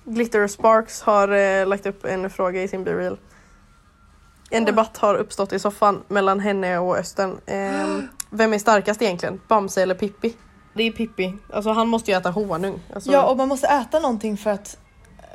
Glitter 0.04 0.48
Sparks 0.48 1.02
har 1.02 1.28
eh, 1.28 1.68
lagt 1.68 1.86
upp 1.86 2.06
en 2.06 2.30
fråga 2.30 2.64
i 2.64 2.68
sin 2.68 2.84
B-reel. 2.84 3.18
En 4.50 4.66
debatt 4.66 4.98
har 4.98 5.16
uppstått 5.16 5.54
i 5.54 5.60
soffan 5.60 6.04
mellan 6.08 6.40
henne 6.40 6.78
och 6.78 6.98
Östen. 6.98 7.38
Eh, 7.46 8.00
vem 8.30 8.54
är 8.54 8.60
starkast 8.60 9.02
egentligen? 9.02 9.42
Bamse 9.48 9.82
eller 9.82 9.96
Pippi? 9.96 10.34
Det 10.74 10.84
är 10.84 10.92
Pippi. 10.92 11.34
Alltså 11.54 11.72
han 11.72 11.88
måste 11.88 12.12
ju 12.12 12.18
äta 12.18 12.32
honung. 12.32 12.80
Alltså, 12.94 13.12
Ja, 13.12 13.30
och 13.30 13.38
man 13.38 13.48
måste 13.48 13.68
äta 13.68 14.00
någonting 14.00 14.38
för 14.38 14.50
att 14.50 14.78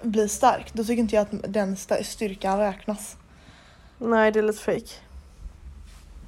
bli 0.03 0.29
stark. 0.29 0.71
Då 0.75 0.85
tycker 0.85 1.03
inte 1.03 1.15
jag 1.15 1.23
att 1.23 1.53
den 1.53 1.77
styrkan 2.03 2.59
räknas. 2.59 3.17
Nej 3.99 4.33
det 4.33 4.39
är 4.39 4.43
lite 4.43 4.63
fake. 4.63 4.95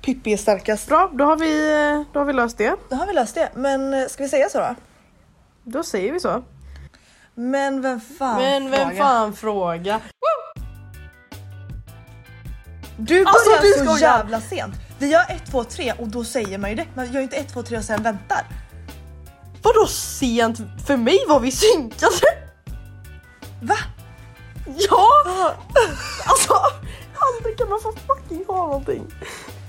Pippi 0.07 0.33
är 0.33 0.37
starkast. 0.37 0.89
Bra, 0.89 1.11
då 1.15 1.25
har 1.25 1.37
vi, 1.37 2.05
då 2.13 2.21
har 2.21 2.25
vi 2.25 2.33
löst 2.33 2.59
det. 2.59 2.77
Då 2.91 2.97
har 2.97 3.07
vi 3.07 3.13
löst 3.13 3.35
det. 3.35 3.51
Men 3.55 3.95
eh, 3.95 4.07
ska 4.07 4.23
vi 4.23 4.29
säga 4.29 4.49
så 4.49 4.59
då? 4.59 4.75
Då 5.65 5.83
säger 5.83 6.13
vi 6.13 6.21
så. 6.21 6.43
Men 7.35 7.83
vem 7.83 8.01
fan 8.01 8.37
Men 8.37 8.71
vem 8.71 8.89
frågar? 8.89 9.03
fan 9.05 9.33
fråga? 9.33 10.01
Du 12.99 13.25
börjar 13.25 13.27
Alltså, 13.27 13.51
du 13.63 13.73
så 13.73 13.79
skojar! 13.85 14.19
jävla 14.19 14.41
sent. 14.41 14.75
Vi 14.99 15.07
gör 15.11 15.25
1, 15.29 15.51
2, 15.51 15.65
3 15.65 15.93
och 15.99 16.09
då 16.09 16.25
säger 16.25 16.59
man 16.59 16.71
ju 16.71 16.77
det. 16.77 16.87
Man 16.95 17.07
gör 17.07 17.15
ju 17.21 17.23
inte 17.23 17.37
1, 17.37 17.49
2, 17.53 17.63
3 17.63 17.79
och 17.79 17.85
sen 17.85 18.03
väntar. 18.03 18.47
Vadå 19.63 19.87
sent? 19.87 20.59
För 20.87 20.97
mig 20.97 21.19
var 21.29 21.41
vi 21.41 21.51
synkade. 21.51 22.13
Va? 23.63 23.77
Ja! 24.91 25.09
Alltså, 26.27 26.53
aldrig 27.19 27.59
kan 27.59 27.69
man 27.69 27.81
få 27.81 27.93
fucking 27.93 28.45
ha 28.49 28.57
någonting. 28.57 29.03